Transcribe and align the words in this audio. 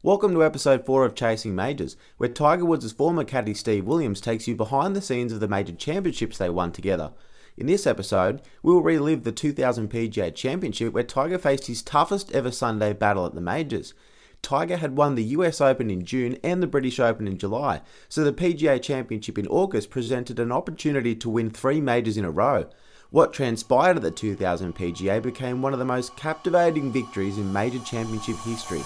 Welcome 0.00 0.32
to 0.34 0.44
episode 0.44 0.86
4 0.86 1.06
of 1.06 1.16
Chasing 1.16 1.56
Majors, 1.56 1.96
where 2.18 2.28
Tiger 2.28 2.64
Woods' 2.64 2.92
former 2.92 3.24
caddy 3.24 3.52
Steve 3.52 3.84
Williams 3.84 4.20
takes 4.20 4.46
you 4.46 4.54
behind 4.54 4.94
the 4.94 5.02
scenes 5.02 5.32
of 5.32 5.40
the 5.40 5.48
major 5.48 5.72
championships 5.72 6.38
they 6.38 6.48
won 6.48 6.70
together. 6.70 7.10
In 7.56 7.66
this 7.66 7.84
episode, 7.84 8.40
we 8.62 8.72
will 8.72 8.80
relive 8.80 9.24
the 9.24 9.32
2000 9.32 9.90
PGA 9.90 10.32
Championship 10.32 10.92
where 10.92 11.02
Tiger 11.02 11.36
faced 11.36 11.66
his 11.66 11.82
toughest 11.82 12.30
ever 12.30 12.52
Sunday 12.52 12.92
battle 12.92 13.26
at 13.26 13.34
the 13.34 13.40
majors. 13.40 13.92
Tiger 14.40 14.76
had 14.76 14.96
won 14.96 15.16
the 15.16 15.24
US 15.24 15.60
Open 15.60 15.90
in 15.90 16.04
June 16.04 16.38
and 16.44 16.62
the 16.62 16.68
British 16.68 17.00
Open 17.00 17.26
in 17.26 17.36
July, 17.36 17.80
so 18.08 18.22
the 18.22 18.32
PGA 18.32 18.80
Championship 18.80 19.36
in 19.36 19.48
August 19.48 19.90
presented 19.90 20.38
an 20.38 20.52
opportunity 20.52 21.16
to 21.16 21.28
win 21.28 21.50
three 21.50 21.80
majors 21.80 22.16
in 22.16 22.24
a 22.24 22.30
row. 22.30 22.70
What 23.10 23.32
transpired 23.32 23.96
at 23.96 24.02
the 24.02 24.12
2000 24.12 24.76
PGA 24.76 25.20
became 25.20 25.60
one 25.60 25.72
of 25.72 25.80
the 25.80 25.84
most 25.84 26.14
captivating 26.14 26.92
victories 26.92 27.36
in 27.36 27.52
major 27.52 27.80
championship 27.80 28.36
history. 28.44 28.84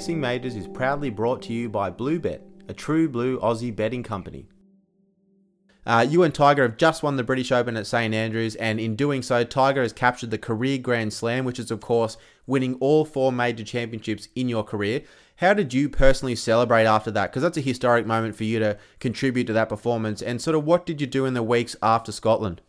Chasing 0.00 0.18
Majors 0.18 0.56
is 0.56 0.66
proudly 0.66 1.10
brought 1.10 1.42
to 1.42 1.52
you 1.52 1.68
by 1.68 1.90
Bluebet, 1.90 2.40
a 2.70 2.72
true 2.72 3.06
blue 3.06 3.38
Aussie 3.40 3.76
betting 3.76 4.02
company. 4.02 4.46
Uh, 5.84 6.06
you 6.08 6.22
and 6.22 6.34
Tiger 6.34 6.62
have 6.62 6.78
just 6.78 7.02
won 7.02 7.16
the 7.16 7.22
British 7.22 7.52
Open 7.52 7.76
at 7.76 7.86
St 7.86 8.14
Andrews, 8.14 8.54
and 8.54 8.80
in 8.80 8.96
doing 8.96 9.20
so, 9.20 9.44
Tiger 9.44 9.82
has 9.82 9.92
captured 9.92 10.30
the 10.30 10.38
career 10.38 10.78
Grand 10.78 11.12
Slam, 11.12 11.44
which 11.44 11.58
is, 11.58 11.70
of 11.70 11.80
course, 11.80 12.16
winning 12.46 12.76
all 12.76 13.04
four 13.04 13.30
major 13.30 13.62
championships 13.62 14.28
in 14.34 14.48
your 14.48 14.64
career. 14.64 15.02
How 15.36 15.52
did 15.52 15.74
you 15.74 15.90
personally 15.90 16.34
celebrate 16.34 16.86
after 16.86 17.10
that? 17.10 17.30
Because 17.30 17.42
that's 17.42 17.58
a 17.58 17.60
historic 17.60 18.06
moment 18.06 18.36
for 18.36 18.44
you 18.44 18.58
to 18.58 18.78
contribute 19.00 19.48
to 19.48 19.52
that 19.52 19.68
performance. 19.68 20.22
And 20.22 20.40
sort 20.40 20.56
of 20.56 20.64
what 20.64 20.86
did 20.86 21.02
you 21.02 21.06
do 21.06 21.26
in 21.26 21.34
the 21.34 21.42
weeks 21.42 21.76
after 21.82 22.10
Scotland? 22.10 22.62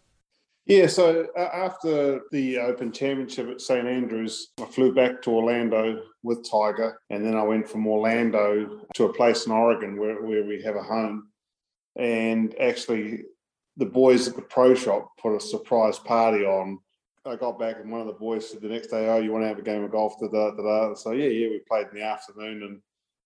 Yeah, 0.71 0.87
so 0.87 1.27
uh, 1.37 1.49
after 1.51 2.21
the 2.31 2.57
Open 2.59 2.93
Championship 2.93 3.49
at 3.49 3.59
St 3.59 3.85
Andrews, 3.85 4.53
I 4.57 4.63
flew 4.63 4.93
back 4.93 5.21
to 5.23 5.31
Orlando 5.31 6.01
with 6.23 6.49
Tiger, 6.49 6.97
and 7.09 7.25
then 7.25 7.35
I 7.35 7.43
went 7.43 7.67
from 7.67 7.85
Orlando 7.85 8.79
to 8.93 9.03
a 9.03 9.11
place 9.11 9.45
in 9.45 9.51
Oregon 9.51 9.99
where, 9.99 10.21
where 10.21 10.45
we 10.45 10.61
have 10.63 10.77
a 10.77 10.81
home. 10.81 11.27
And 11.97 12.55
actually, 12.57 13.23
the 13.75 13.85
boys 13.85 14.29
at 14.29 14.37
the 14.37 14.43
pro 14.43 14.73
shop 14.73 15.09
put 15.21 15.35
a 15.35 15.41
surprise 15.41 15.99
party 15.99 16.45
on. 16.45 16.79
I 17.25 17.35
got 17.35 17.59
back, 17.59 17.75
and 17.81 17.91
one 17.91 17.99
of 17.99 18.07
the 18.07 18.13
boys 18.13 18.49
said 18.49 18.61
the 18.61 18.69
next 18.69 18.87
day, 18.87 19.09
"Oh, 19.09 19.19
you 19.19 19.33
want 19.33 19.43
to 19.43 19.49
have 19.49 19.59
a 19.59 19.63
game 19.63 19.83
of 19.83 19.91
golf?" 19.91 20.13
Da, 20.21 20.29
da, 20.29 20.51
da. 20.51 20.93
So 20.93 21.11
yeah, 21.11 21.27
yeah, 21.27 21.49
we 21.49 21.59
played 21.67 21.87
in 21.87 21.95
the 21.95 22.05
afternoon, 22.05 22.63
and 22.63 22.81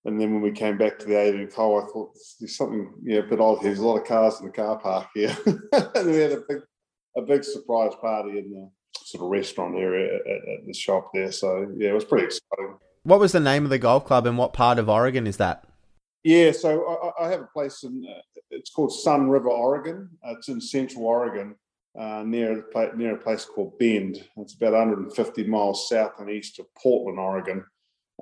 and 0.06 0.20
then 0.20 0.34
when 0.34 0.42
we 0.42 0.52
came 0.52 0.80
back 0.80 0.98
to 0.98 1.06
the 1.06 1.16
18 1.16 1.52
hole, 1.52 1.80
I 1.80 1.86
thought 1.94 2.18
there's 2.40 2.58
something 2.58 2.92
yeah, 3.04 3.20
a 3.20 3.24
bit 3.24 3.40
odd. 3.40 3.62
There's 3.62 3.78
a 3.78 3.86
lot 3.86 4.02
of 4.02 4.08
cars 4.08 4.40
in 4.40 4.48
the 4.48 4.52
car 4.52 4.80
park 4.80 5.10
here, 5.14 5.38
and 5.46 6.08
we 6.08 6.18
had 6.18 6.32
a 6.32 6.44
big 6.50 6.62
a 7.18 7.22
big 7.22 7.44
surprise 7.44 7.94
party 8.00 8.38
in 8.40 8.52
the 8.52 8.70
sort 8.98 9.24
of 9.24 9.30
restaurant 9.30 9.76
area 9.76 10.16
at, 10.16 10.50
at, 10.50 10.66
the 10.66 10.74
shop 10.74 11.12
there. 11.14 11.32
So 11.32 11.72
yeah, 11.78 11.90
it 11.90 11.94
was 11.94 12.06
pretty 12.06 12.26
exciting. 12.26 12.78
What 13.04 13.20
was 13.20 13.32
the 13.32 13.40
name 13.40 13.64
of 13.64 13.70
the 13.70 13.78
golf 13.78 14.06
club 14.06 14.26
and 14.26 14.38
what 14.38 14.54
part 14.54 14.80
of 14.80 14.90
Oregon 14.90 15.28
is 15.28 15.38
that? 15.38 15.66
Yeah, 16.24 16.52
so 16.52 17.14
I, 17.20 17.26
I 17.26 17.30
have 17.30 17.42
a 17.42 17.50
place 17.54 17.84
in 17.84 18.04
uh, 18.10 18.22
it's 18.50 18.72
called 18.72 18.92
Sunriver, 18.92 19.50
Oregon. 19.50 20.10
Uh, 20.26 20.34
it's 20.38 20.48
in 20.48 20.60
Central 20.60 21.06
Oregon, 21.06 21.56
uh, 22.00 22.24
near 22.26 22.66
near 22.96 23.16
a 23.16 23.20
place 23.20 23.46
called 23.46 23.78
Bend. 23.78 24.24
It's 24.38 24.56
about 24.56 24.74
150 24.74 25.44
miles 25.44 25.88
south 25.88 26.14
and 26.20 26.30
east 26.30 26.60
of 26.60 26.66
Portland, 26.76 27.20
Oregon. 27.20 27.64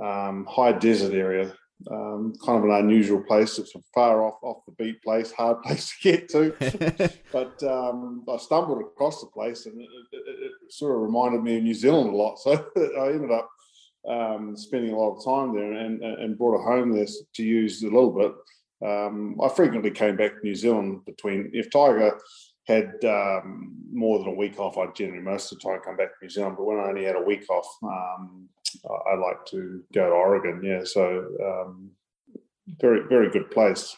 Um, 0.01 0.45
high 0.49 0.71
desert 0.71 1.13
area 1.13 1.53
um, 1.91 2.33
kind 2.45 2.57
of 2.57 2.65
an 2.65 2.85
unusual 2.85 3.21
place. 3.21 3.59
It's 3.59 3.75
a 3.75 3.79
far 3.93 4.23
off 4.23 4.39
off 4.41 4.65
the 4.65 4.73
beat 4.73 5.01
place, 5.03 5.31
hard 5.31 5.61
place 5.63 5.89
to 5.89 6.11
get 6.11 6.29
to. 6.29 7.09
but 7.31 7.61
um, 7.63 8.23
I 8.31 8.37
stumbled 8.37 8.81
across 8.81 9.21
the 9.21 9.27
place, 9.27 9.65
and 9.65 9.79
it, 9.79 9.87
it, 10.11 10.23
it, 10.27 10.51
sort 10.69 10.95
of 10.95 11.01
reminded 11.01 11.43
me 11.43 11.57
of 11.57 11.63
New 11.63 11.73
Zealand 11.73 12.09
a 12.09 12.15
lot. 12.15 12.37
So 12.43 12.65
I 12.77 13.09
ended 13.09 13.31
up 13.31 13.49
um, 14.07 14.57
spending 14.57 14.93
a 14.93 14.97
lot 14.97 15.17
of 15.17 15.25
time 15.25 15.55
there, 15.55 15.73
and, 15.73 16.01
and 16.03 16.37
brought 16.37 16.59
a 16.59 16.63
home 16.63 16.91
there 16.91 17.07
to 17.35 17.43
use 17.43 17.81
a 17.83 17.85
little 17.85 18.11
bit. 18.11 18.33
Um, 18.87 19.39
I 19.41 19.47
frequently 19.49 19.91
came 19.91 20.17
back 20.17 20.33
to 20.33 20.43
New 20.43 20.55
Zealand 20.55 21.05
between 21.05 21.49
if 21.53 21.71
Tiger 21.71 22.17
had 22.67 22.93
um, 23.03 23.75
more 23.91 24.19
than 24.19 24.29
a 24.29 24.35
week 24.35 24.59
off, 24.59 24.77
I'd 24.77 24.95
generally 24.95 25.21
most 25.21 25.51
of 25.51 25.59
the 25.59 25.69
time 25.69 25.79
come 25.83 25.97
back 25.97 26.09
to 26.09 26.25
New 26.25 26.29
Zealand. 26.29 26.55
But 26.57 26.65
when 26.65 26.79
I 26.79 26.87
only 26.87 27.03
had 27.03 27.15
a 27.15 27.21
week 27.21 27.49
off, 27.49 27.67
um, 27.83 28.47
I 28.85 29.15
like 29.15 29.45
to 29.47 29.83
go 29.93 30.07
to 30.07 30.15
Oregon. 30.15 30.61
Yeah, 30.63 30.81
so 30.83 31.27
um, 31.43 31.91
very 32.79 33.01
very 33.07 33.29
good 33.29 33.51
place. 33.51 33.95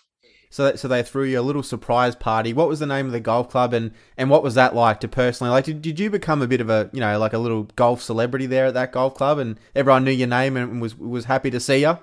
So, 0.49 0.73
so 0.75 0.87
they 0.87 1.03
threw 1.03 1.25
you 1.25 1.39
a 1.39 1.41
little 1.41 1.63
surprise 1.63 2.15
party. 2.15 2.53
What 2.53 2.69
was 2.69 2.79
the 2.79 2.85
name 2.85 3.07
of 3.07 3.11
the 3.11 3.19
golf 3.19 3.49
club, 3.49 3.73
and 3.73 3.91
and 4.17 4.29
what 4.29 4.43
was 4.43 4.55
that 4.55 4.73
like 4.73 5.01
to 5.01 5.07
personally 5.07 5.51
like? 5.51 5.65
Did, 5.65 5.81
did 5.81 5.99
you 5.99 6.09
become 6.09 6.41
a 6.41 6.47
bit 6.47 6.61
of 6.61 6.69
a 6.69 6.89
you 6.93 7.01
know 7.01 7.19
like 7.19 7.33
a 7.33 7.37
little 7.37 7.63
golf 7.75 8.01
celebrity 8.01 8.45
there 8.45 8.67
at 8.67 8.73
that 8.73 8.91
golf 8.91 9.15
club, 9.15 9.37
and 9.37 9.59
everyone 9.75 10.05
knew 10.05 10.11
your 10.11 10.27
name 10.27 10.55
and 10.55 10.81
was 10.81 10.97
was 10.97 11.25
happy 11.25 11.51
to 11.51 11.59
see 11.59 11.81
you? 11.81 11.97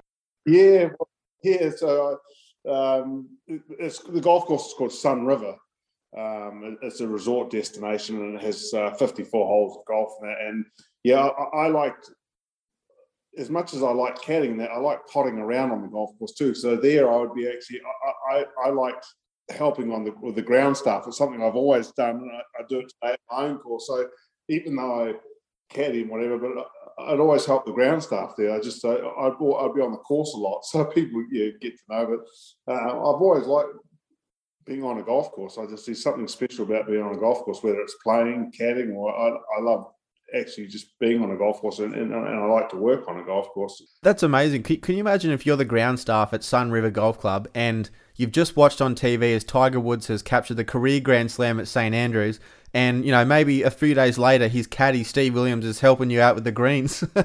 Yeah, 0.45 0.89
yeah. 1.43 1.71
So 1.77 2.19
um, 2.69 3.29
it's 3.47 4.01
the 4.01 4.21
golf 4.21 4.45
course 4.47 4.67
is 4.67 4.75
called 4.75 4.91
Sunriver. 4.91 5.57
Um, 6.17 6.77
it's 6.83 7.01
a 7.01 7.09
resort 7.09 7.51
destination 7.51 8.17
and 8.17 8.35
it 8.35 8.43
has 8.43 8.71
uh, 8.75 8.91
54 8.91 9.47
holes 9.47 9.79
of 9.79 9.87
golf 9.87 10.13
it. 10.23 10.37
And 10.47 10.67
yeah, 11.05 11.27
I, 11.27 11.65
I 11.65 11.69
liked 11.69 12.11
as 13.39 13.51
much 13.51 13.75
as 13.75 13.83
I 13.83 13.91
like 13.91 14.19
caddying 14.19 14.59
that, 14.59 14.71
I 14.71 14.79
like 14.79 15.07
potting 15.07 15.39
around 15.39 15.71
on 15.71 15.83
the 15.83 15.89
golf 15.89 16.11
course 16.19 16.33
too. 16.33 16.55
So 16.55 16.77
there, 16.77 17.11
I 17.11 17.17
would 17.17 17.35
be 17.35 17.49
actually, 17.49 17.81
I, 18.31 18.37
I, 18.37 18.45
I 18.67 18.71
liked 18.71 19.07
helping 19.51 19.93
on 19.93 20.05
the 20.05 20.13
with 20.21 20.35
the 20.35 20.43
ground 20.43 20.77
stuff. 20.77 21.07
It's 21.07 21.19
something 21.19 21.43
I've 21.43 21.57
always 21.57 21.91
done, 21.93 22.17
and 22.17 22.31
I, 22.31 22.41
I 22.61 22.65
do 22.69 22.81
it 22.81 22.93
today 23.01 23.15
at 23.15 23.21
my 23.31 23.45
own 23.45 23.59
course. 23.59 23.87
So 23.87 24.07
even 24.49 24.77
though 24.77 25.09
I 25.09 25.15
caddy 25.71 26.03
and 26.03 26.11
whatever, 26.11 26.39
but 26.39 26.67
I'd 26.99 27.21
always 27.21 27.47
help 27.47 27.65
the 27.65 27.73
ground 27.73 28.03
staff 28.03 28.35
there. 28.37 28.53
I 28.53 28.61
just 28.61 28.85
uh, 28.85 28.91
I'd, 28.91 29.33
I'd 29.33 29.75
be 29.75 29.81
on 29.81 29.93
the 29.93 29.99
course 29.99 30.35
a 30.35 30.39
lot, 30.39 30.65
so 30.65 30.85
people 30.85 31.25
yeah, 31.31 31.51
get 31.61 31.77
to 31.77 31.83
know. 31.89 32.19
But 32.67 32.73
uh, 32.73 32.89
I've 32.91 33.23
always 33.23 33.47
liked 33.47 33.71
being 34.65 34.85
on 34.85 34.99
a 34.99 35.03
golf 35.03 35.33
course. 35.33 35.59
I 35.59 35.67
just 35.67 35.85
see 35.85 35.95
something 35.95 36.29
special 36.29 36.65
about 36.65 36.87
being 36.87 37.03
on 37.03 37.15
a 37.15 37.19
golf 37.19 37.41
course, 37.41 37.63
whether 37.63 37.81
it's 37.81 37.97
playing, 38.03 38.53
caddying, 38.59 38.95
or 38.95 39.13
I, 39.13 39.37
I 39.59 39.61
love 39.61 39.87
actually 40.35 40.67
just 40.67 40.99
being 40.99 41.23
on 41.23 41.31
a 41.31 41.37
golf 41.37 41.61
course 41.61 41.79
and, 41.79 41.95
and, 41.95 42.13
and, 42.13 42.25
I 42.25 42.45
like 42.47 42.69
to 42.71 42.77
work 42.77 43.09
on 43.09 43.19
a 43.19 43.25
golf 43.25 43.49
course. 43.51 43.83
That's 44.03 44.23
amazing. 44.23 44.63
Can, 44.63 44.81
can, 44.81 44.95
you 44.95 45.01
imagine 45.01 45.31
if 45.31 45.45
you're 45.45 45.57
the 45.57 45.65
ground 45.65 46.01
staff 46.01 46.33
at 46.33 46.41
Sunriver 46.41 46.93
Golf 46.93 47.19
Club 47.19 47.49
and 47.55 47.91
you've 48.17 48.33
just 48.33 48.57
watched 48.57 48.81
on 48.81 48.95
TV 48.95 49.35
as 49.35 49.45
Tiger 49.45 49.81
Woods 49.81 50.07
has 50.07 50.23
captured 50.23 50.57
the 50.57 50.65
career 50.65 51.01
Grand 51.01 51.31
Slam 51.31 51.61
at 51.61 51.69
St 51.69 51.95
Andrews 51.95 52.41
and, 52.75 53.05
you 53.05 53.13
know, 53.13 53.25
maybe 53.25 53.63
a 53.63 53.71
few 53.71 53.95
days 53.95 54.19
later 54.19 54.49
his 54.49 54.67
caddy 54.67 55.05
Steve 55.05 55.35
Williams 55.35 55.67
is 55.67 55.81
helping 55.81 56.11
you 56.11 56.21
out 56.21 56.35
with 56.35 56.45
the 56.45 56.53
greens? 56.53 57.05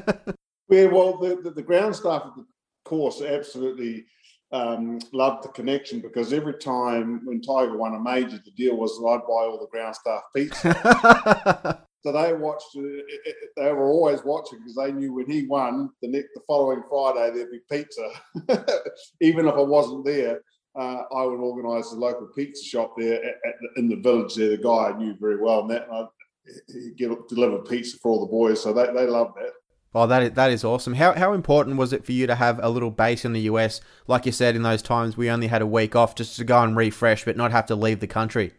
yeah, 0.70 0.86
well, 0.86 1.18
the, 1.18 1.40
the, 1.44 1.52
the, 1.52 1.62
ground 1.62 1.96
staff 1.96 2.24
at 2.26 2.36
the 2.36 2.46
course 2.84 3.22
absolutely 3.22 4.06
um, 4.52 5.00
loved 5.14 5.44
the 5.44 5.50
connection 5.50 6.02
because 6.02 6.34
every 6.34 6.56
time 6.56 7.22
when 7.26 7.42
Tiger 7.42 7.78
won 7.78 7.96
a 7.96 8.00
major, 8.00 8.40
the 8.44 8.52
deal 8.52 8.76
was 8.76 8.98
that 8.98 9.06
I'd 9.06 9.28
buy 9.28 9.46
all 9.46 9.60
the 9.60 9.68
ground 9.68 9.96
staff 9.96 10.22
pizza. 10.36 11.87
So 12.04 12.12
they 12.12 12.34
watched. 12.34 12.68
They 12.76 13.72
were 13.72 13.90
always 13.90 14.24
watching 14.24 14.60
because 14.60 14.76
they 14.76 14.92
knew 14.92 15.14
when 15.14 15.30
he 15.30 15.46
won 15.48 15.90
the 16.02 16.08
next, 16.08 16.30
the 16.36 16.42
following 16.48 16.84
Friday 16.90 17.32
there'd 17.34 17.52
be 17.52 17.60
pizza. 17.70 18.10
Even 19.22 19.48
if 19.48 19.56
I 19.56 19.62
wasn't 19.62 20.06
there, 20.06 20.42
uh, 20.78 21.04
I 21.16 21.24
would 21.24 21.40
organise 21.40 21.90
the 21.90 21.98
local 21.98 22.28
pizza 22.36 22.64
shop 22.64 22.94
there 22.98 23.16
at, 23.24 23.36
at 23.46 23.56
in 23.78 23.90
the 23.90 23.96
village. 23.96 24.36
There, 24.36 24.50
the 24.50 24.58
guy 24.58 24.92
I 24.94 24.98
knew 24.98 25.16
very 25.20 25.38
well, 25.42 25.62
and 25.62 25.72
that 25.72 25.88
and 25.90 25.96
I'd 25.96 26.98
get 26.98 27.12
deliver 27.28 27.60
pizza 27.60 27.98
for 27.98 28.12
all 28.12 28.22
the 28.22 28.32
boys. 28.32 28.62
So 28.62 28.74
they 28.74 28.86
they 28.94 29.08
loved 29.08 29.36
that. 29.38 29.54
Oh, 29.96 30.06
that 30.06 30.22
is, 30.22 30.32
that 30.34 30.52
is 30.52 30.64
awesome. 30.64 30.94
How, 30.94 31.14
how 31.14 31.34
important 31.34 31.78
was 31.78 31.92
it 31.92 32.06
for 32.06 32.12
you 32.12 32.28
to 32.28 32.36
have 32.36 32.60
a 32.62 32.70
little 32.70 32.92
base 32.92 33.26
in 33.26 33.34
the 33.34 33.42
US? 33.42 33.82
Like 34.06 34.28
you 34.28 34.32
said, 34.32 34.56
in 34.56 34.62
those 34.62 34.84
times, 34.84 35.18
we 35.18 35.30
only 35.30 35.48
had 35.48 35.64
a 35.64 35.66
week 35.66 35.96
off 35.96 36.14
just 36.14 36.36
to 36.38 36.44
go 36.44 36.62
and 36.62 36.78
refresh, 36.78 37.26
but 37.26 37.38
not 37.38 37.52
have 37.52 37.66
to 37.68 37.76
leave 37.76 38.00
the 38.00 38.06
country. 38.06 38.54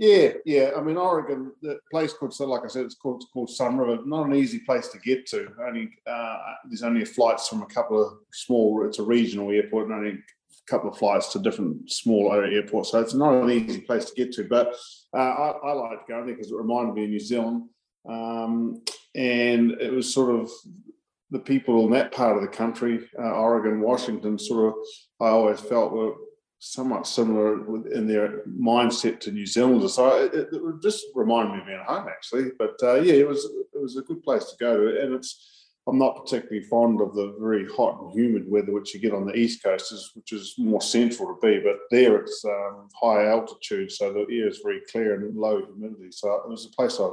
Yeah, 0.00 0.30
yeah. 0.46 0.70
I 0.74 0.80
mean, 0.80 0.96
Oregon, 0.96 1.52
the 1.60 1.78
place 1.90 2.14
called, 2.14 2.32
so 2.32 2.46
like 2.46 2.64
I 2.64 2.68
said, 2.68 2.86
it's 2.86 2.94
called, 2.94 3.16
it's 3.20 3.30
called 3.30 3.50
Sunriver. 3.50 4.06
Not 4.06 4.28
an 4.28 4.34
easy 4.34 4.60
place 4.60 4.88
to 4.88 4.98
get 4.98 5.26
to. 5.26 5.48
Only 5.62 5.90
uh, 6.06 6.38
there's 6.64 6.82
only 6.82 7.04
flights 7.04 7.48
from 7.48 7.60
a 7.60 7.66
couple 7.66 8.02
of 8.02 8.14
small. 8.32 8.86
It's 8.86 8.98
a 8.98 9.02
regional 9.02 9.50
airport, 9.50 9.88
and 9.88 9.94
only 9.94 10.12
a 10.12 10.70
couple 10.70 10.88
of 10.88 10.96
flights 10.96 11.30
to 11.32 11.38
different 11.38 11.92
small 11.92 12.32
airports. 12.32 12.92
So 12.92 13.00
it's 13.00 13.12
not 13.12 13.44
an 13.44 13.50
easy 13.50 13.82
place 13.82 14.06
to 14.06 14.14
get 14.14 14.32
to, 14.36 14.44
but 14.44 14.74
uh, 15.14 15.18
I, 15.18 15.50
I 15.64 15.72
like 15.72 16.08
going 16.08 16.24
there 16.24 16.34
because 16.34 16.50
it 16.50 16.56
reminded 16.56 16.94
me 16.94 17.04
of 17.04 17.10
New 17.10 17.20
Zealand. 17.20 17.64
Um, 18.08 18.82
and 19.14 19.72
it 19.72 19.92
was 19.92 20.14
sort 20.14 20.34
of 20.34 20.50
the 21.30 21.40
people 21.40 21.84
in 21.84 21.92
that 21.92 22.10
part 22.10 22.36
of 22.36 22.42
the 22.42 22.48
country, 22.48 23.06
uh, 23.18 23.32
Oregon, 23.32 23.80
Washington, 23.80 24.38
sort 24.38 24.68
of, 24.68 24.74
I 25.20 25.28
always 25.28 25.60
felt 25.60 25.92
were 25.92 26.14
somewhat 26.60 27.06
similar 27.06 27.54
in 27.92 28.06
their 28.06 28.44
mindset 28.46 29.18
to 29.20 29.32
New 29.32 29.46
Zealanders. 29.46 29.94
So 29.94 30.24
it, 30.24 30.34
it 30.34 30.82
just 30.82 31.06
reminded 31.14 31.54
me 31.54 31.60
of 31.60 31.66
being 31.66 31.84
home, 31.86 32.06
actually. 32.08 32.50
But 32.58 32.76
uh, 32.82 33.00
yeah, 33.00 33.14
it 33.14 33.28
was 33.28 33.44
it 33.44 33.80
was 33.80 33.96
a 33.96 34.02
good 34.02 34.22
place 34.22 34.44
to 34.44 34.56
go 34.60 34.76
to, 34.76 35.02
and 35.02 35.14
it's. 35.14 35.56
I'm 35.88 35.98
not 35.98 36.22
particularly 36.22 36.62
fond 36.68 37.00
of 37.00 37.14
the 37.14 37.34
very 37.40 37.66
hot 37.66 38.00
and 38.00 38.12
humid 38.12 38.44
weather 38.46 38.70
which 38.70 38.94
you 38.94 39.00
get 39.00 39.14
on 39.14 39.26
the 39.26 39.34
east 39.34 39.62
coast, 39.62 39.92
which 40.14 40.30
is 40.30 40.54
more 40.58 40.82
central 40.82 41.34
to 41.34 41.40
be. 41.40 41.58
But 41.58 41.78
there, 41.90 42.16
it's 42.16 42.44
um, 42.44 42.88
high 43.02 43.26
altitude, 43.28 43.90
so 43.90 44.12
the 44.12 44.26
air 44.30 44.46
is 44.46 44.60
very 44.62 44.82
clear 44.92 45.14
and 45.14 45.34
low 45.34 45.64
humidity. 45.64 46.12
So 46.12 46.32
it 46.34 46.48
was 46.48 46.66
a 46.66 46.76
place 46.76 47.00
I 47.00 47.08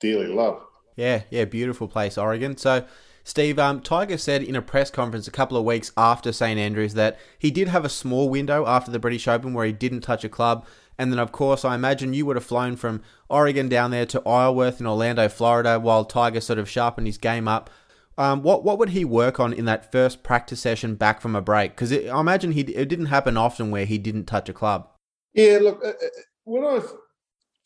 dearly 0.00 0.26
love. 0.26 0.60
Yeah, 0.96 1.22
yeah, 1.30 1.44
beautiful 1.44 1.86
place, 1.86 2.18
Oregon. 2.18 2.56
So 2.56 2.84
Steve, 3.26 3.58
um, 3.58 3.80
Tiger 3.80 4.18
said 4.18 4.42
in 4.42 4.54
a 4.54 4.60
press 4.60 4.90
conference 4.90 5.26
a 5.26 5.32
couple 5.32 5.56
of 5.56 5.64
weeks 5.64 5.90
after 5.96 6.30
St 6.30 6.58
Andrews 6.58 6.92
that 6.92 7.18
he 7.38 7.50
did 7.50 7.68
have 7.68 7.84
a 7.84 7.88
small 7.88 8.28
window 8.28 8.66
after 8.66 8.90
the 8.90 8.98
British 8.98 9.26
Open 9.26 9.54
where 9.54 9.64
he 9.64 9.72
didn't 9.72 10.02
touch 10.02 10.24
a 10.24 10.28
club. 10.28 10.66
And 10.98 11.10
then, 11.10 11.18
of 11.18 11.32
course, 11.32 11.64
I 11.64 11.74
imagine 11.74 12.12
you 12.12 12.26
would 12.26 12.36
have 12.36 12.44
flown 12.44 12.76
from 12.76 13.02
Oregon 13.28 13.68
down 13.68 13.90
there 13.90 14.06
to 14.06 14.22
Isleworth 14.28 14.78
in 14.78 14.86
Orlando, 14.86 15.28
Florida, 15.28 15.80
while 15.80 16.04
Tiger 16.04 16.40
sort 16.40 16.58
of 16.58 16.68
sharpened 16.68 17.06
his 17.06 17.18
game 17.18 17.48
up. 17.48 17.70
Um, 18.16 18.42
what 18.42 18.62
what 18.62 18.78
would 18.78 18.90
he 18.90 19.04
work 19.04 19.40
on 19.40 19.52
in 19.52 19.64
that 19.64 19.90
first 19.90 20.22
practice 20.22 20.60
session 20.60 20.94
back 20.94 21.20
from 21.20 21.34
a 21.34 21.40
break? 21.40 21.72
Because 21.72 21.92
I 21.92 22.20
imagine 22.20 22.52
he 22.52 22.60
it 22.60 22.88
didn't 22.88 23.06
happen 23.06 23.36
often 23.36 23.72
where 23.72 23.86
he 23.86 23.98
didn't 23.98 24.26
touch 24.26 24.48
a 24.48 24.52
club. 24.52 24.88
Yeah, 25.32 25.58
look, 25.60 25.80
uh, 25.84 25.88
uh, 25.88 26.08
when 26.44 26.64
I 26.64 26.80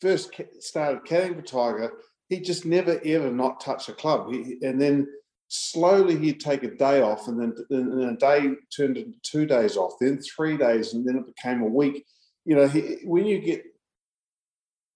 first 0.01 0.31
started 0.59 1.03
caddying 1.03 1.35
for 1.35 1.43
Tiger, 1.43 1.91
he 2.29 2.39
just 2.39 2.65
never 2.65 2.99
ever 3.05 3.29
not 3.29 3.61
touch 3.61 3.89
a 3.89 3.93
club. 3.93 4.31
He, 4.31 4.57
and 4.63 4.81
then 4.81 5.05
slowly 5.49 6.15
he'd 6.15 6.39
take 6.39 6.63
a 6.63 6.75
day 6.75 7.01
off 7.01 7.27
and 7.27 7.39
then 7.39 7.53
and 7.71 8.03
a 8.03 8.15
day 8.15 8.51
turned 8.75 8.97
into 8.97 9.17
two 9.23 9.45
days 9.45 9.75
off 9.75 9.93
then 9.99 10.19
three 10.19 10.55
days 10.55 10.93
and 10.93 11.05
then 11.05 11.17
it 11.17 11.35
became 11.35 11.61
a 11.61 11.65
week. 11.65 12.05
You 12.45 12.55
know 12.55 12.67
he, 12.67 12.99
when 13.03 13.25
you 13.25 13.39
get 13.39 13.63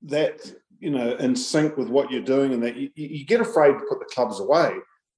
that 0.03 0.39
you 0.79 0.91
know 0.91 1.15
in 1.15 1.35
sync 1.35 1.75
with 1.75 1.89
what 1.89 2.11
you're 2.11 2.21
doing 2.21 2.53
and 2.53 2.63
that 2.63 2.75
you, 2.75 2.89
you, 2.95 3.25
get 3.25 3.41
afraid 3.41 3.73
to 3.73 3.85
put 3.89 3.99
the 3.99 4.13
clubs 4.13 4.39
away. 4.39 4.73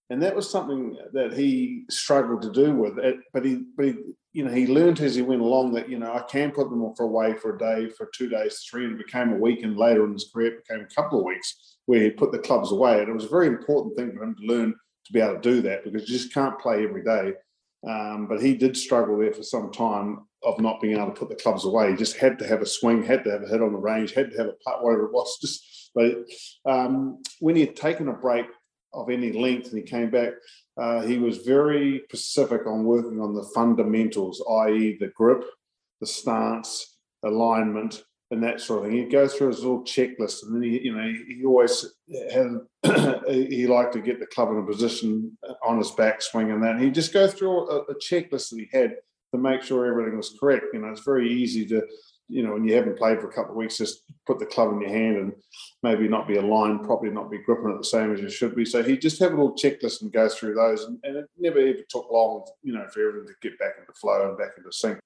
And 0.10 0.22
that 0.22 0.36
was 0.36 0.50
something 0.50 0.98
that 1.14 1.34
he 1.34 1.86
struggled 1.90 2.44
to 2.44 2.52
do 2.52 2.74
with. 2.74 2.98
It 3.00 3.18
but 3.34 3.44
he 3.44 3.64
but 3.76 3.88
he 3.88 3.96
you 4.32 4.46
know 4.46 4.52
he 4.52 4.68
learned 4.68 5.02
as 5.02 5.16
he 5.16 5.22
went 5.22 5.42
along 5.42 5.74
that 5.74 5.90
you 5.90 5.98
know 5.98 6.14
i 6.14 6.22
can 6.24 6.52
put 6.52 6.70
them 6.70 6.94
for 6.96 7.04
away 7.04 7.34
for 7.34 7.56
a 7.56 7.58
day 7.58 7.90
for 7.90 8.10
two 8.14 8.28
days 8.28 8.66
three 8.70 8.84
and 8.84 9.00
it 9.00 9.06
became 9.06 9.32
a 9.32 9.38
week 9.38 9.64
and 9.64 9.78
later 9.78 10.06
in 10.06 10.12
his 10.12 10.30
career 10.34 10.48
it 10.48 10.68
became 10.68 10.86
a 10.86 10.94
couple 10.94 11.20
of 11.20 11.26
weeks 11.26 11.78
where 11.86 12.02
he 12.02 12.10
put 12.10 12.32
the 12.32 12.40
clubs 12.40 12.72
away. 12.72 13.00
And 13.00 13.10
it 13.10 13.14
was 13.14 13.26
a 13.26 13.30
very 13.30 13.48
important 13.48 13.96
thing 13.96 14.12
for 14.12 14.24
him 14.24 14.36
to 14.36 14.46
learn 14.46 14.76
to 15.06 15.14
be 15.14 15.20
able 15.20 15.36
to 15.36 15.42
do 15.42 15.62
that 15.62 15.84
because 15.84 16.10
you 16.10 16.18
just 16.18 16.34
can't 16.34 16.60
play 16.60 16.84
every 16.84 17.04
day. 17.04 17.34
Um, 17.88 18.28
but 18.28 18.42
he 18.42 18.56
did 18.56 18.76
struggle 18.76 19.18
there 19.18 19.34
for 19.34 19.44
some 19.44 19.72
time 19.72 20.26
of 20.44 20.60
not 20.60 20.82
being 20.82 20.98
able 20.98 21.08
to 21.08 21.20
put 21.20 21.30
the 21.30 21.36
clubs 21.36 21.66
away. 21.66 21.92
He 21.92 21.98
just 21.98 22.18
had 22.18 22.40
to 22.40 22.48
have 22.48 22.62
a 22.62 22.66
swing, 22.66 23.04
had 23.04 23.24
to 23.26 23.32
have 23.32 23.44
a 23.44 23.48
hit 23.48 23.62
on 23.62 23.74
the 23.74 23.80
range, 23.80 24.14
had 24.14 24.32
to 24.32 24.38
have 24.38 24.48
a 24.48 24.54
putt, 24.64 24.84
whatever 24.84 25.06
it 25.06 25.14
was. 25.14 25.38
Just 25.42 25.92
but 25.96 26.26
um, 26.66 27.22
when 27.40 27.56
he 27.56 27.62
had 27.62 27.76
taken 27.76 28.10
a 28.10 28.14
break 28.14 28.48
of 28.94 29.10
any 29.10 29.32
length 29.32 29.70
and 29.70 29.78
he 29.78 29.84
came 29.84 30.10
back, 30.10 30.34
uh, 30.78 31.02
he 31.02 31.18
was 31.18 31.38
very 31.40 32.02
specific 32.06 32.68
on 32.68 32.84
working 32.84 33.22
on 33.22 33.34
the 33.34 33.50
fundamentals, 33.56 34.44
i.e., 34.66 34.98
the 35.00 35.08
grip, 35.16 35.46
the 36.02 36.08
stance, 36.08 36.98
alignment, 37.24 38.04
and 38.32 38.44
that 38.44 38.60
sort 38.60 38.80
of 38.80 38.86
thing. 38.86 38.98
He'd 38.98 39.12
go 39.12 39.28
through 39.28 39.50
his 39.50 39.60
little 39.60 39.84
checklist, 39.84 40.44
and 40.44 40.56
then 40.56 40.64
he, 40.64 40.82
you 40.82 40.96
know, 40.96 41.14
he 41.28 41.44
always 41.46 41.94
had 42.32 42.60
he 43.28 43.68
liked 43.68 43.94
to 43.94 44.02
get 44.02 44.20
the 44.20 44.26
club 44.28 44.50
in 44.50 44.58
a 44.58 44.64
position 44.64 45.38
on 45.66 45.78
his 45.78 45.92
backswing 45.92 46.54
and 46.54 46.64
that. 46.64 46.80
He'd 46.80 46.96
just 46.96 47.14
go 47.14 47.28
through 47.28 47.70
a, 47.70 47.82
a, 47.84 47.96
checklist 47.96 48.50
that 48.50 48.60
he 48.60 48.68
had 48.72 48.96
to 49.34 49.40
make 49.40 49.62
sure 49.62 49.86
everything 49.86 50.18
was 50.18 50.36
correct. 50.40 50.66
You 50.74 50.80
know, 50.80 50.88
it's 50.90 51.06
very 51.06 51.32
easy 51.32 51.66
to, 51.68 51.86
you 52.28 52.44
know, 52.44 52.54
when 52.54 52.64
you 52.64 52.74
haven't 52.74 52.98
played 52.98 53.20
for 53.20 53.30
a 53.30 53.34
couple 53.34 53.52
of 53.52 53.58
weeks, 53.58 53.78
just 53.78 54.04
put 54.26 54.40
the 54.40 54.46
club 54.46 54.72
in 54.74 54.82
your 54.82 54.90
hand 54.90 55.18
and 55.18 55.34
maybe 55.84 56.08
not 56.08 56.28
be 56.28 56.38
aligned 56.38 56.84
properly, 56.84 57.12
not 57.12 57.30
be 57.30 57.38
gripping 57.40 57.70
it 57.72 57.78
the 57.78 57.84
same 57.84 58.12
as 58.12 58.22
you 58.22 58.30
should 58.30 58.56
be. 58.56 58.66
So 58.66 58.82
he'd 58.82 59.02
just 59.02 59.20
have 59.20 59.34
a 59.34 59.36
little 59.36 59.56
checklist 59.56 60.02
and 60.02 60.12
go 60.12 60.30
through 60.30 60.56
those, 60.56 60.84
and, 60.86 60.98
and 61.04 61.18
it 61.18 61.26
never 61.38 61.60
ever 61.60 61.80
took 61.90 62.10
long, 62.12 62.44
you 62.64 62.74
know, 62.74 62.88
for 62.88 63.08
everything 63.08 63.28
to 63.28 63.50
get 63.50 63.60
back 63.60 63.74
into 63.80 63.94
flow 63.94 64.30
and 64.30 64.38
back 64.38 64.52
into 64.58 64.72
sync. 64.72 65.00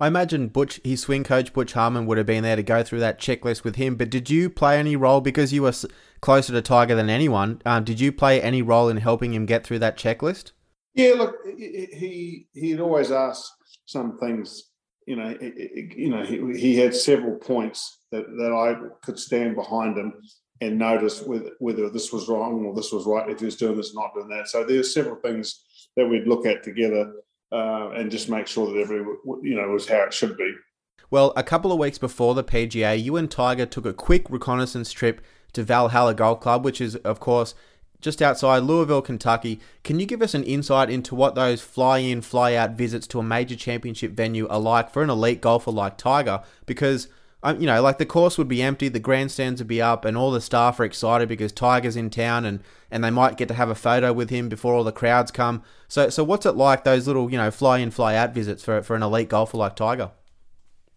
I 0.00 0.06
imagine 0.06 0.48
Butch, 0.48 0.80
his 0.82 1.02
swing 1.02 1.22
coach 1.22 1.52
Butch 1.52 1.74
Harmon, 1.74 2.06
would 2.06 2.18
have 2.18 2.26
been 2.26 2.42
there 2.42 2.56
to 2.56 2.62
go 2.62 2.82
through 2.82 3.00
that 3.00 3.20
checklist 3.20 3.62
with 3.62 3.76
him. 3.76 3.94
But 3.94 4.10
did 4.10 4.28
you 4.30 4.50
play 4.50 4.78
any 4.78 4.96
role 4.96 5.20
because 5.20 5.52
you 5.52 5.62
were 5.62 5.72
closer 6.20 6.52
to 6.52 6.62
Tiger 6.62 6.94
than 6.94 7.08
anyone? 7.08 7.62
Um, 7.64 7.84
did 7.84 8.00
you 8.00 8.10
play 8.10 8.42
any 8.42 8.62
role 8.62 8.88
in 8.88 8.96
helping 8.96 9.32
him 9.32 9.46
get 9.46 9.64
through 9.64 9.78
that 9.80 9.96
checklist? 9.96 10.52
Yeah, 10.94 11.14
look, 11.16 11.36
he 11.46 12.48
he'd 12.52 12.80
always 12.80 13.10
ask 13.10 13.50
some 13.86 14.18
things. 14.18 14.70
You 15.06 15.16
know, 15.16 15.36
you 15.40 16.10
know, 16.10 16.22
he, 16.22 16.58
he 16.58 16.76
had 16.76 16.94
several 16.94 17.36
points 17.36 17.98
that, 18.12 18.24
that 18.24 18.52
I 18.52 18.74
could 19.04 19.18
stand 19.18 19.56
behind 19.56 19.98
him 19.98 20.14
and 20.60 20.78
notice 20.78 21.22
whether, 21.22 21.50
whether 21.58 21.90
this 21.90 22.12
was 22.12 22.28
wrong 22.28 22.64
or 22.64 22.74
this 22.74 22.92
was 22.92 23.04
right. 23.04 23.28
If 23.28 23.40
he 23.40 23.46
was 23.46 23.56
doing 23.56 23.76
this, 23.76 23.94
not 23.94 24.14
doing 24.14 24.28
that. 24.28 24.48
So 24.48 24.64
there's 24.64 24.94
several 24.94 25.16
things 25.16 25.64
that 25.96 26.06
we'd 26.06 26.28
look 26.28 26.46
at 26.46 26.62
together 26.62 27.12
uh, 27.52 27.90
and 27.90 28.10
just 28.10 28.28
make 28.28 28.46
sure 28.46 28.72
that 28.72 28.80
every 28.80 28.98
you 29.42 29.54
know 29.54 29.68
was 29.68 29.88
how 29.88 30.02
it 30.02 30.14
should 30.14 30.36
be. 30.36 30.52
Well, 31.10 31.34
a 31.36 31.42
couple 31.42 31.70
of 31.70 31.78
weeks 31.78 31.98
before 31.98 32.34
the 32.34 32.42
PGA, 32.42 33.00
you 33.00 33.16
and 33.16 33.30
Tiger 33.30 33.66
took 33.66 33.84
a 33.84 33.92
quick 33.92 34.30
reconnaissance 34.30 34.92
trip 34.92 35.20
to 35.52 35.62
Valhalla 35.62 36.14
Golf 36.14 36.40
Club, 36.40 36.64
which 36.64 36.80
is, 36.80 36.96
of 36.96 37.20
course, 37.20 37.54
just 38.00 38.22
outside 38.22 38.62
Louisville, 38.62 39.02
Kentucky. 39.02 39.60
Can 39.84 40.00
you 40.00 40.06
give 40.06 40.22
us 40.22 40.32
an 40.32 40.42
insight 40.42 40.88
into 40.88 41.14
what 41.14 41.34
those 41.34 41.60
fly 41.60 41.98
in, 41.98 42.22
fly 42.22 42.54
out 42.54 42.72
visits 42.72 43.06
to 43.08 43.18
a 43.18 43.22
major 43.22 43.56
championship 43.56 44.12
venue 44.12 44.48
are 44.48 44.58
like 44.58 44.90
for 44.90 45.02
an 45.02 45.10
elite 45.10 45.42
golfer 45.42 45.70
like 45.70 45.98
Tiger? 45.98 46.42
Because 46.64 47.08
um, 47.44 47.60
you 47.60 47.66
know, 47.66 47.82
like 47.82 47.98
the 47.98 48.06
course 48.06 48.38
would 48.38 48.48
be 48.48 48.62
empty, 48.62 48.88
the 48.88 49.00
grandstands 49.00 49.60
would 49.60 49.68
be 49.68 49.82
up, 49.82 50.04
and 50.04 50.16
all 50.16 50.30
the 50.30 50.40
staff 50.40 50.78
are 50.78 50.84
excited 50.84 51.28
because 51.28 51.50
Tiger's 51.50 51.96
in 51.96 52.08
town, 52.08 52.44
and 52.44 52.60
and 52.90 53.02
they 53.02 53.10
might 53.10 53.36
get 53.36 53.48
to 53.48 53.54
have 53.54 53.68
a 53.68 53.74
photo 53.74 54.12
with 54.12 54.30
him 54.30 54.48
before 54.48 54.74
all 54.74 54.84
the 54.84 54.92
crowds 54.92 55.32
come. 55.32 55.62
So, 55.88 56.08
so 56.08 56.22
what's 56.22 56.46
it 56.46 56.52
like 56.52 56.84
those 56.84 57.06
little, 57.06 57.30
you 57.30 57.38
know, 57.38 57.50
fly 57.50 57.78
in, 57.78 57.90
fly 57.90 58.14
out 58.14 58.32
visits 58.32 58.62
for 58.62 58.80
for 58.82 58.94
an 58.94 59.02
elite 59.02 59.28
golfer 59.28 59.56
like 59.56 59.74
Tiger? 59.74 60.12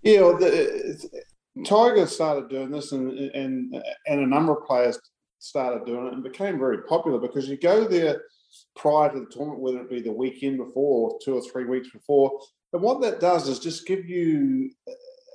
Yeah, 0.04 0.20
the, 0.40 1.24
Tiger 1.66 2.06
started 2.06 2.50
doing 2.50 2.70
this, 2.70 2.92
and 2.92 3.12
and 3.12 3.84
and 4.06 4.20
a 4.20 4.28
number 4.28 4.54
of 4.54 4.68
players 4.68 5.00
started 5.40 5.86
doing 5.86 6.08
it, 6.08 6.14
and 6.14 6.24
became 6.24 6.60
very 6.60 6.84
popular 6.84 7.18
because 7.18 7.48
you 7.48 7.58
go 7.58 7.88
there 7.88 8.22
prior 8.76 9.12
to 9.12 9.22
the 9.22 9.26
tournament, 9.32 9.62
whether 9.62 9.80
it 9.80 9.90
be 9.90 10.02
the 10.02 10.12
weekend 10.12 10.58
before 10.58 11.10
or 11.10 11.20
two 11.24 11.36
or 11.36 11.42
three 11.42 11.66
weeks 11.66 11.90
before. 11.90 12.40
And 12.72 12.84
what 12.84 13.02
that 13.02 13.20
does 13.20 13.48
is 13.48 13.58
just 13.58 13.88
give 13.88 14.06
you 14.06 14.70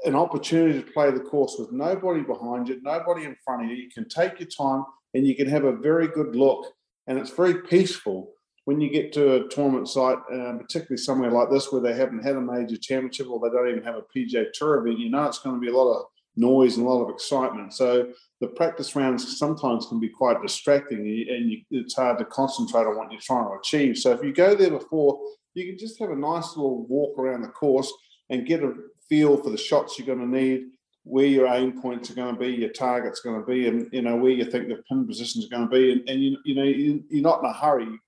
an 0.05 0.15
opportunity 0.15 0.81
to 0.81 0.93
play 0.93 1.11
the 1.11 1.21
course 1.21 1.57
with 1.59 1.73
nobody 1.73 2.23
behind 2.23 2.69
you, 2.69 2.81
nobody 2.83 3.25
in 3.25 3.37
front 3.45 3.65
of 3.65 3.71
you. 3.71 3.77
You 3.77 3.91
can 3.91 4.09
take 4.09 4.41
your 4.41 4.49
time 4.49 4.85
and 5.15 5.27
you 5.27 5.35
can 5.35 5.49
have 5.49 5.65
a 5.65 5.77
very 5.77 6.09
good 6.09 6.35
look. 6.35 6.67
And 7.07 7.19
it's 7.19 7.31
very 7.31 7.63
peaceful 7.63 8.33
when 8.65 8.81
you 8.81 8.91
get 8.91 9.13
to 9.15 9.35
a 9.35 9.49
tournament 9.49 9.89
site, 9.89 10.19
um, 10.33 10.59
particularly 10.59 10.97
somewhere 10.97 11.31
like 11.31 11.51
this 11.51 11.73
where 11.73 11.81
they 11.81 11.95
haven't 11.95 12.23
had 12.23 12.37
a 12.37 12.41
major 12.41 12.77
championship 12.77 13.29
or 13.29 13.41
they 13.41 13.55
don't 13.55 13.69
even 13.69 13.83
have 13.83 13.97
a 13.97 14.05
PGA 14.17 14.47
Tour 14.53 14.79
event. 14.79 14.99
You 14.99 15.11
know, 15.11 15.25
it's 15.25 15.39
going 15.39 15.57
to 15.57 15.61
be 15.61 15.73
a 15.73 15.77
lot 15.77 15.93
of 15.93 16.05
noise 16.37 16.77
and 16.77 16.87
a 16.87 16.89
lot 16.89 17.03
of 17.03 17.11
excitement. 17.11 17.73
So 17.73 18.09
the 18.41 18.49
practice 18.49 18.95
rounds 18.95 19.39
sometimes 19.39 19.87
can 19.87 19.99
be 19.99 20.09
quite 20.09 20.41
distracting 20.41 20.99
and 20.99 21.51
you, 21.51 21.61
it's 21.71 21.95
hard 21.95 22.19
to 22.19 22.25
concentrate 22.25 22.87
on 22.87 22.97
what 22.97 23.11
you're 23.11 23.21
trying 23.21 23.47
to 23.47 23.59
achieve. 23.59 23.99
So 23.99 24.13
if 24.13 24.23
you 24.23 24.33
go 24.33 24.55
there 24.55 24.71
before, 24.71 25.21
you 25.55 25.67
can 25.67 25.79
just 25.79 25.99
have 25.99 26.11
a 26.11 26.17
nice 26.17 26.57
little 26.57 26.87
walk 26.87 27.19
around 27.19 27.43
the 27.43 27.49
course 27.49 27.93
and 28.29 28.47
get 28.47 28.63
a 28.63 28.73
feel 29.11 29.37
for 29.37 29.51
the 29.51 29.59
shots 29.59 29.99
you're 29.99 30.07
going 30.07 30.21
to 30.21 30.39
need, 30.39 30.69
where 31.03 31.27
your 31.27 31.47
aim 31.49 31.81
points 31.83 32.11
are 32.11 32.15
going 32.15 32.35
to 32.35 32.41
be, 32.41 32.53
your 32.53 32.71
target's 32.71 33.21
going 33.21 33.41
to 33.41 33.47
be, 33.47 33.69
and 33.69 33.89
you 33.93 34.01
know 34.01 34.17
where 34.17 34.31
you 34.31 34.45
think 34.45 34.69
the 34.69 34.83
pin 34.89 35.07
positions 35.07 35.45
are 35.45 35.51
going 35.51 35.69
to 35.69 35.75
be. 35.75 35.93
And, 35.93 36.09
and 36.09 36.23
you, 36.23 36.39
you 36.45 36.55
know 36.55 36.63
you, 36.63 37.05
you're 37.11 37.23
not 37.23 37.41
in 37.41 37.51
a 37.51 37.53
hurry. 37.53 37.99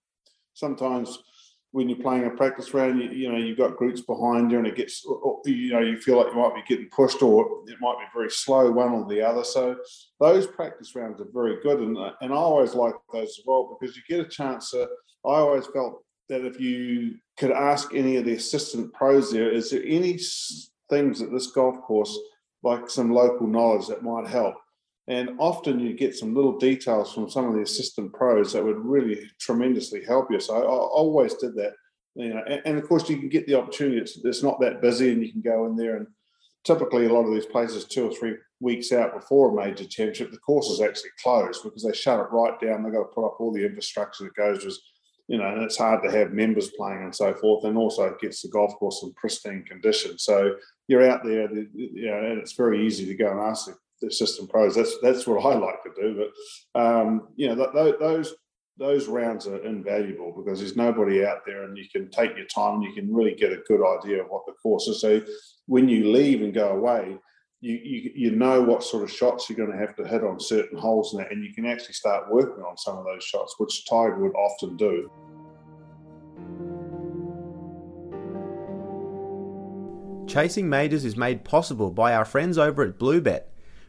Sometimes 0.54 1.18
when 1.72 1.88
you're 1.88 1.98
playing 1.98 2.26
a 2.26 2.30
practice 2.30 2.72
round, 2.74 3.02
you, 3.02 3.10
you 3.10 3.32
know 3.32 3.38
you've 3.38 3.58
got 3.58 3.76
groups 3.76 4.02
behind 4.02 4.50
you, 4.50 4.58
and 4.58 4.66
it 4.66 4.76
gets 4.76 5.04
you 5.44 5.72
know 5.72 5.80
you 5.80 5.98
feel 5.98 6.18
like 6.18 6.32
you 6.32 6.38
might 6.38 6.54
be 6.54 6.62
getting 6.68 6.90
pushed, 6.90 7.22
or 7.22 7.62
it 7.66 7.76
might 7.80 7.98
be 7.98 8.04
very 8.14 8.30
slow, 8.30 8.70
one 8.70 8.92
or 8.92 9.06
the 9.08 9.22
other. 9.22 9.42
So 9.42 9.76
those 10.20 10.46
practice 10.46 10.94
rounds 10.94 11.20
are 11.20 11.28
very 11.32 11.60
good, 11.62 11.80
and 11.80 11.96
and 11.96 12.32
I 12.32 12.36
always 12.36 12.74
like 12.74 12.94
those 13.12 13.38
as 13.38 13.40
well 13.46 13.76
because 13.78 13.96
you 13.96 14.02
get 14.08 14.24
a 14.24 14.28
chance 14.28 14.70
to. 14.70 14.88
I 15.24 15.36
always 15.36 15.66
felt 15.66 16.04
that 16.28 16.44
if 16.44 16.60
you 16.60 17.16
could 17.36 17.52
ask 17.52 17.94
any 17.94 18.16
of 18.16 18.24
the 18.24 18.34
assistant 18.34 18.92
pros 18.92 19.32
there, 19.32 19.50
is 19.50 19.70
there 19.70 19.82
any 19.84 20.18
things 20.92 21.22
at 21.22 21.32
this 21.32 21.48
golf 21.48 21.80
course, 21.80 22.16
like 22.62 22.90
some 22.90 23.10
local 23.10 23.46
knowledge 23.46 23.86
that 23.88 24.02
might 24.02 24.28
help. 24.28 24.54
And 25.08 25.30
often 25.38 25.80
you 25.80 25.94
get 25.94 26.14
some 26.14 26.34
little 26.34 26.58
details 26.58 27.12
from 27.12 27.28
some 27.28 27.46
of 27.48 27.54
the 27.54 27.62
assistant 27.62 28.12
pros 28.12 28.52
that 28.52 28.64
would 28.64 28.78
really 28.78 29.28
tremendously 29.40 30.04
help 30.04 30.30
you. 30.30 30.38
So 30.38 30.54
I, 30.54 30.64
always 30.64 31.34
did 31.34 31.56
that. 31.56 31.72
you 32.14 32.28
know, 32.32 32.42
and, 32.48 32.62
and, 32.64 32.78
of 32.78 32.86
course 32.86 33.08
you 33.10 33.18
can 33.18 33.28
get 33.28 33.46
the 33.46 33.58
opportunity. 33.58 33.98
It's, 33.98 34.20
it's 34.22 34.42
not 34.42 34.60
that 34.60 34.80
busy, 34.80 35.10
and 35.10 35.22
you 35.24 35.32
can 35.32 35.40
go 35.40 35.66
in 35.66 35.74
there. 35.74 35.96
And 35.96 36.06
typically, 36.62 37.06
a 37.06 37.12
lot 37.12 37.26
of 37.26 37.34
these 37.34 37.46
places, 37.46 37.86
two 37.86 38.06
or 38.08 38.12
three 38.12 38.34
weeks 38.60 38.92
out 38.92 39.12
before 39.12 39.50
a 39.50 39.66
major 39.66 39.84
championship, 39.84 40.30
the 40.30 40.38
course 40.38 40.68
is 40.68 40.80
actually 40.80 41.10
closed 41.20 41.64
because 41.64 41.82
they 41.82 41.92
shut 41.92 42.20
it 42.20 42.30
right 42.30 42.58
down. 42.60 42.84
They've 42.84 42.92
got 42.92 43.00
to 43.00 43.14
put 43.14 43.26
up 43.26 43.38
all 43.40 43.52
the 43.52 43.66
infrastructure 43.66 44.24
that 44.24 44.34
goes 44.34 44.64
with, 44.64 44.78
you 45.28 45.38
know, 45.38 45.46
and 45.46 45.62
it's 45.62 45.78
hard 45.78 46.02
to 46.02 46.10
have 46.10 46.32
members 46.32 46.70
playing 46.76 47.02
and 47.02 47.14
so 47.14 47.32
forth. 47.34 47.64
And 47.64 47.76
also, 47.76 48.04
it 48.04 48.20
gets 48.20 48.42
the 48.42 48.48
golf 48.48 48.74
course 48.74 49.02
in 49.02 49.12
pristine 49.14 49.64
condition. 49.64 50.18
So 50.18 50.56
you're 50.88 51.08
out 51.08 51.24
there, 51.24 51.48
you 51.52 52.10
know, 52.10 52.18
and 52.18 52.38
it's 52.38 52.52
very 52.52 52.86
easy 52.86 53.06
to 53.06 53.14
go 53.14 53.30
and 53.30 53.40
ask 53.40 53.66
the, 53.66 53.76
assistant 54.04 54.50
pros. 54.50 54.74
That's 54.74 54.96
that's 55.00 55.28
what 55.28 55.44
I 55.44 55.56
like 55.56 55.80
to 55.84 55.90
do. 55.96 56.26
But 56.74 56.80
um, 56.80 57.28
you 57.36 57.54
know, 57.54 57.54
th- 57.54 57.94
those 58.00 58.34
those 58.76 59.06
rounds 59.06 59.46
are 59.46 59.64
invaluable 59.64 60.32
because 60.36 60.58
there's 60.58 60.76
nobody 60.76 61.24
out 61.24 61.46
there 61.46 61.64
and 61.64 61.76
you 61.78 61.84
can 61.92 62.10
take 62.10 62.36
your 62.36 62.46
time 62.46 62.76
and 62.76 62.82
you 62.82 62.92
can 62.94 63.14
really 63.14 63.34
get 63.34 63.52
a 63.52 63.62
good 63.68 63.80
idea 63.98 64.22
of 64.22 64.28
what 64.28 64.44
the 64.46 64.54
course 64.54 64.88
is. 64.88 65.00
So 65.00 65.22
when 65.66 65.88
you 65.88 66.10
leave 66.10 66.42
and 66.42 66.52
go 66.52 66.70
away, 66.70 67.16
you, 67.62 67.78
you, 67.80 68.12
you 68.16 68.30
know 68.32 68.60
what 68.60 68.82
sort 68.82 69.04
of 69.04 69.10
shots 69.10 69.48
you're 69.48 69.56
going 69.56 69.70
to 69.70 69.78
have 69.78 69.94
to 69.94 70.06
hit 70.06 70.24
on 70.24 70.40
certain 70.40 70.76
holes 70.76 71.14
and, 71.14 71.22
that, 71.22 71.30
and 71.30 71.44
you 71.44 71.54
can 71.54 71.64
actually 71.64 71.94
start 71.94 72.28
working 72.28 72.64
on 72.64 72.76
some 72.76 72.98
of 72.98 73.04
those 73.04 73.22
shots, 73.22 73.54
which 73.58 73.86
Tiger 73.86 74.18
would 74.18 74.34
often 74.34 74.76
do. 74.76 75.08
Chasing 80.26 80.68
Majors 80.68 81.04
is 81.04 81.16
made 81.16 81.44
possible 81.44 81.92
by 81.92 82.12
our 82.14 82.24
friends 82.24 82.58
over 82.58 82.82
at 82.82 82.98
Bluebet. 82.98 83.44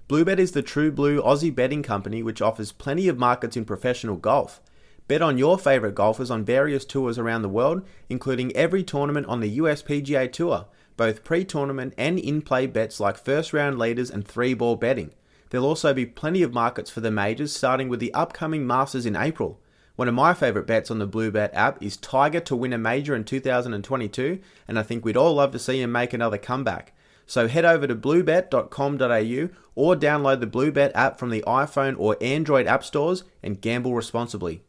Bluebet 0.08 0.38
is 0.38 0.52
the 0.52 0.62
true 0.62 0.92
blue 0.92 1.20
Aussie 1.24 1.54
betting 1.54 1.82
company 1.82 2.22
which 2.22 2.44
offers 2.44 2.72
plenty 2.72 3.08
of 3.08 3.18
markets 3.18 3.58
in 3.58 3.66
professional 3.66 4.18
golf. 4.18 4.62
Bet 5.08 5.24
on 5.24 5.40
your 5.40 5.58
favourite 5.58 5.96
golfers 5.96 6.30
on 6.30 6.46
various 6.46 6.86
tours 6.86 7.18
around 7.18 7.42
the 7.42 7.50
world, 7.50 7.82
including 8.08 8.56
every 8.56 8.84
tournament 8.84 9.26
on 9.26 9.40
the 9.40 9.50
US 9.50 9.82
PGA 9.82 10.32
Tour, 10.32 10.68
both 10.98 11.24
pre 11.24 11.44
tournament 11.44 11.94
and 11.98 12.20
in 12.20 12.42
play 12.42 12.68
bets 12.68 13.00
like 13.00 13.18
first 13.18 13.54
round 13.54 13.80
leaders 13.80 14.10
and 14.10 14.28
three 14.28 14.54
ball 14.54 14.76
betting. 14.76 15.12
There'll 15.50 15.68
also 15.68 15.94
be 15.94 16.06
plenty 16.06 16.42
of 16.42 16.54
markets 16.54 16.90
for 16.90 17.02
the 17.02 17.12
majors, 17.12 17.56
starting 17.56 17.88
with 17.88 18.00
the 18.00 18.14
upcoming 18.14 18.66
Masters 18.66 19.06
in 19.06 19.16
April. 19.16 19.60
One 19.96 20.08
of 20.08 20.16
my 20.16 20.34
favourite 20.34 20.66
bets 20.66 20.90
on 20.90 20.98
the 20.98 21.08
Bluebet 21.08 21.52
app 21.54 21.82
is 21.84 21.98
Tiger 21.98 22.40
to 22.40 22.56
win 22.56 22.74
a 22.74 22.80
major 22.80 23.16
in 23.16 23.24
2022, 23.24 24.40
and 24.68 24.80
I 24.80 24.84
think 24.84 25.06
we'd 25.06 25.16
all 25.16 25.36
love 25.36 25.52
to 25.52 25.60
see 25.60 25.80
him 25.80 25.92
make 25.92 26.14
another 26.14 26.40
comeback. 26.40 26.94
So 27.28 27.48
head 27.48 27.66
over 27.66 27.86
to 27.86 27.96
bluebet.com.au 27.96 29.50
or 29.76 29.96
download 29.96 30.40
the 30.40 30.48
Bluebet 30.48 30.92
app 30.96 31.20
from 31.20 31.30
the 31.30 31.44
iPhone 31.46 31.96
or 31.98 32.18
Android 32.22 32.68
app 32.68 32.84
stores 32.84 33.24
and 33.42 33.62
gamble 33.62 33.94
responsibly. 33.94 34.64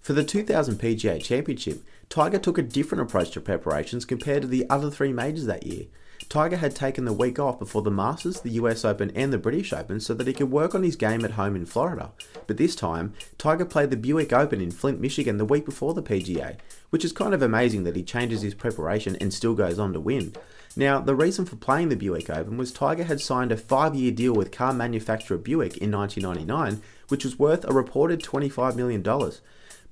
For 0.00 0.12
the 0.12 0.24
2000 0.24 0.78
PGA 0.78 1.22
Championship, 1.22 1.82
Tiger 2.10 2.40
took 2.40 2.58
a 2.58 2.62
different 2.62 3.02
approach 3.02 3.30
to 3.30 3.40
preparations 3.40 4.04
compared 4.04 4.42
to 4.42 4.48
the 4.48 4.68
other 4.68 4.90
three 4.90 5.12
majors 5.12 5.46
that 5.46 5.64
year. 5.64 5.86
Tiger 6.28 6.56
had 6.56 6.74
taken 6.74 7.04
the 7.04 7.12
week 7.12 7.38
off 7.38 7.60
before 7.60 7.82
the 7.82 7.90
Masters, 7.90 8.40
the 8.40 8.50
US 8.50 8.84
Open, 8.84 9.12
and 9.14 9.32
the 9.32 9.38
British 9.38 9.72
Open 9.72 10.00
so 10.00 10.12
that 10.14 10.26
he 10.26 10.32
could 10.32 10.50
work 10.50 10.74
on 10.74 10.82
his 10.82 10.96
game 10.96 11.24
at 11.24 11.32
home 11.32 11.54
in 11.54 11.66
Florida. 11.66 12.10
But 12.48 12.56
this 12.56 12.74
time, 12.74 13.14
Tiger 13.38 13.64
played 13.64 13.90
the 13.90 13.96
Buick 13.96 14.32
Open 14.32 14.60
in 14.60 14.72
Flint, 14.72 15.00
Michigan 15.00 15.36
the 15.36 15.44
week 15.44 15.64
before 15.64 15.94
the 15.94 16.02
PGA, 16.02 16.56
which 16.90 17.04
is 17.04 17.12
kind 17.12 17.32
of 17.32 17.42
amazing 17.42 17.84
that 17.84 17.94
he 17.94 18.02
changes 18.02 18.42
his 18.42 18.54
preparation 18.54 19.14
and 19.20 19.32
still 19.32 19.54
goes 19.54 19.78
on 19.78 19.92
to 19.92 20.00
win. 20.00 20.34
Now, 20.74 20.98
the 20.98 21.14
reason 21.14 21.44
for 21.44 21.54
playing 21.54 21.90
the 21.90 21.96
Buick 21.96 22.28
Open 22.28 22.56
was 22.56 22.72
Tiger 22.72 23.04
had 23.04 23.20
signed 23.20 23.52
a 23.52 23.56
five 23.56 23.94
year 23.94 24.10
deal 24.10 24.32
with 24.32 24.50
car 24.50 24.72
manufacturer 24.72 25.38
Buick 25.38 25.76
in 25.76 25.92
1999, 25.92 26.82
which 27.06 27.24
was 27.24 27.38
worth 27.38 27.64
a 27.64 27.72
reported 27.72 28.20
$25 28.20 28.74
million. 28.74 29.04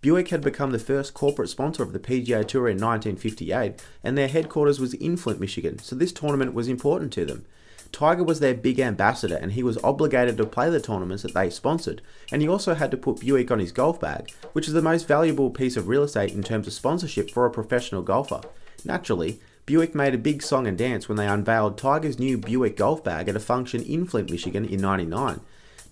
Buick 0.01 0.29
had 0.29 0.41
become 0.41 0.71
the 0.71 0.79
first 0.79 1.13
corporate 1.13 1.49
sponsor 1.49 1.83
of 1.83 1.93
the 1.93 1.99
PGA 1.99 2.47
Tour 2.47 2.69
in 2.69 2.77
1958, 2.77 3.83
and 4.05 4.17
their 4.17 4.29
headquarters 4.29 4.79
was 4.79 4.95
in 4.95 5.17
Flint, 5.17 5.41
Michigan, 5.41 5.79
so 5.81 5.97
this 5.97 6.13
tournament 6.13 6.55
was 6.55 6.69
important 6.69 7.13
to 7.15 7.25
them. 7.25 7.45
Tiger 7.91 8.23
was 8.23 8.39
their 8.39 8.55
big 8.55 8.79
ambassador 8.79 9.37
and 9.37 9.53
he 9.53 9.63
was 9.63 9.83
obligated 9.83 10.37
to 10.37 10.45
play 10.45 10.69
the 10.69 10.81
tournaments 10.81 11.23
that 11.23 11.35
they 11.35 11.51
sponsored, 11.51 12.03
and 12.31 12.43
he 12.43 12.49
also 12.49 12.75
had 12.75 12.91
to 12.91 12.97
put 12.97 13.21
Buick 13.21 13.51
on 13.51 13.59
his 13.59 13.73
golf 13.73 13.99
bag, 13.99 14.31
which 14.53 14.69
is 14.69 14.75
the 14.75 14.83
most 14.83 15.09
valuable 15.09 15.51
piece 15.51 15.77
of 15.77 15.89
real 15.89 16.05
estate 16.05 16.33
in 16.33 16.43
terms 16.43 16.67
of 16.67 16.73
sponsorship 16.75 17.31
for 17.31 17.47
a 17.47 17.51
professional 17.51 18.03
golfer. 18.03 18.43
Naturally, 18.85 19.41
Buick 19.67 19.95
made 19.95 20.15
a 20.15 20.19
big 20.19 20.43
song 20.43 20.67
and 20.67 20.79
dance 20.79 21.09
when 21.09 21.19
they 21.19 21.27
unveiled 21.27 21.77
Tiger's 21.77 22.19
new 22.19 22.39
Buick 22.39 22.77
golf 22.77 23.03
bag 23.03 23.29
at 23.29 23.37
a 23.37 23.41
function 23.41 23.83
in 23.83 24.07
Flint, 24.07 24.31
Michigan 24.31 24.65
in 24.65 24.81
99. 24.81 25.41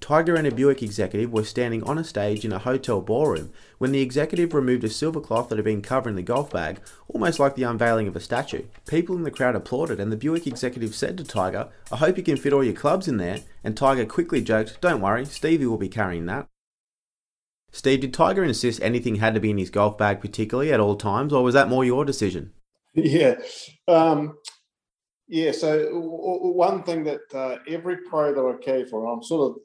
Tiger 0.00 0.34
and 0.34 0.46
a 0.46 0.50
Buick 0.50 0.82
executive 0.82 1.32
were 1.32 1.44
standing 1.44 1.82
on 1.82 1.98
a 1.98 2.04
stage 2.04 2.44
in 2.44 2.52
a 2.52 2.58
hotel 2.58 3.00
ballroom 3.00 3.52
when 3.78 3.92
the 3.92 4.00
executive 4.00 4.54
removed 4.54 4.84
a 4.84 4.88
silver 4.88 5.20
cloth 5.20 5.48
that 5.48 5.56
had 5.56 5.64
been 5.64 5.82
covering 5.82 6.16
the 6.16 6.22
golf 6.22 6.50
bag, 6.50 6.80
almost 7.08 7.38
like 7.38 7.54
the 7.54 7.62
unveiling 7.62 8.08
of 8.08 8.16
a 8.16 8.20
statue. 8.20 8.64
People 8.86 9.16
in 9.16 9.22
the 9.22 9.30
crowd 9.30 9.56
applauded, 9.56 9.98
and 9.98 10.12
the 10.12 10.16
Buick 10.16 10.46
executive 10.46 10.94
said 10.94 11.18
to 11.18 11.24
Tiger, 11.24 11.68
I 11.90 11.96
hope 11.96 12.16
you 12.16 12.22
can 12.22 12.36
fit 12.36 12.52
all 12.52 12.64
your 12.64 12.74
clubs 12.74 13.08
in 13.08 13.16
there. 13.16 13.40
And 13.64 13.76
Tiger 13.76 14.06
quickly 14.06 14.40
joked, 14.40 14.80
Don't 14.80 15.00
worry, 15.00 15.24
Stevie 15.24 15.66
will 15.66 15.78
be 15.78 15.88
carrying 15.88 16.26
that. 16.26 16.46
Steve, 17.72 18.00
did 18.00 18.14
Tiger 18.14 18.44
insist 18.44 18.80
anything 18.82 19.16
had 19.16 19.34
to 19.34 19.40
be 19.40 19.50
in 19.50 19.58
his 19.58 19.70
golf 19.70 19.98
bag 19.98 20.20
particularly 20.20 20.72
at 20.72 20.80
all 20.80 20.96
times, 20.96 21.32
or 21.32 21.42
was 21.42 21.54
that 21.54 21.68
more 21.68 21.84
your 21.84 22.04
decision? 22.04 22.52
Yeah. 22.98 23.34
Um, 23.86 24.38
yeah, 25.28 25.52
so 25.52 25.90
one 25.92 26.84
thing 26.84 27.04
that 27.04 27.20
uh, 27.34 27.58
every 27.68 27.98
pro 28.08 28.32
that 28.32 28.40
I 28.40 28.64
care 28.64 28.86
for, 28.86 29.06
I'm 29.06 29.22
sort 29.22 29.50
of 29.50 29.62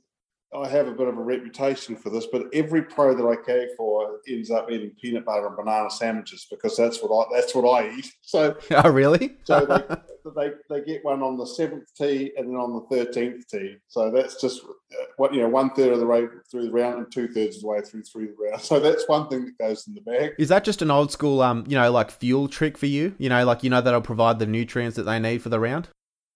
I 0.54 0.68
have 0.68 0.88
a 0.88 0.92
bit 0.92 1.08
of 1.08 1.18
a 1.18 1.22
reputation 1.22 1.96
for 1.96 2.10
this, 2.10 2.28
but 2.30 2.48
every 2.54 2.82
pro 2.82 3.16
that 3.16 3.26
I 3.26 3.42
care 3.42 3.70
for 3.78 4.20
ends 4.28 4.52
up 4.52 4.70
eating 4.70 4.92
peanut 5.02 5.24
butter 5.24 5.48
and 5.48 5.56
banana 5.56 5.90
sandwiches 5.90 6.46
because 6.52 6.76
that's 6.76 7.02
what 7.02 7.10
I 7.10 7.40
that's 7.40 7.56
what 7.56 7.70
I 7.70 7.90
eat. 7.90 8.12
So 8.22 8.56
oh 8.72 8.90
really? 8.90 9.36
so 9.44 9.66
they, 9.66 10.32
they 10.36 10.52
they 10.70 10.86
get 10.86 11.04
one 11.04 11.22
on 11.22 11.38
the 11.38 11.46
seventh 11.46 11.94
tee 11.98 12.32
and 12.38 12.48
then 12.48 12.56
on 12.56 12.74
the 12.74 12.96
thirteenth 12.96 13.48
tee. 13.48 13.76
So 13.88 14.10
that's 14.10 14.40
just 14.40 14.64
uh, 14.64 15.06
what 15.18 15.34
you 15.34 15.42
know, 15.42 15.50
one 15.50 15.72
third 15.72 15.94
of 15.94 16.00
the 16.00 16.06
way 16.06 16.28
through 16.50 16.64
the 16.64 16.72
round 16.72 17.00
and 17.00 17.12
two 17.12 17.28
thirds 17.28 17.58
of 17.58 17.64
the 17.64 17.68
way 17.68 17.82
through 17.82 18.04
through 18.04 18.28
the 18.28 18.50
round. 18.50 18.62
So 18.62 18.80
that's 18.80 19.08
one 19.08 19.28
thing 19.28 19.46
that 19.46 19.58
goes 19.58 19.86
in 19.88 19.96
the 19.96 20.02
bag. 20.02 20.34
Is 20.38 20.50
that 20.50 20.64
just 20.64 20.82
an 20.82 20.92
old 20.92 21.12
school 21.12 21.42
um 21.42 21.66
you 21.68 21.78
know 21.78 21.92
like 21.92 22.12
fuel 22.12 22.48
trick 22.48 22.78
for 22.78 22.88
you? 22.88 23.16
You 23.18 23.30
know 23.30 23.46
like 23.46 23.64
you 23.64 23.70
know 23.70 23.82
that'll 23.82 24.02
provide 24.02 24.40
the 24.40 24.48
nutrients 24.48 24.96
that 24.98 25.04
they 25.04 25.20
need 25.20 25.42
for 25.42 25.50
the 25.50 25.60
round. 25.60 25.90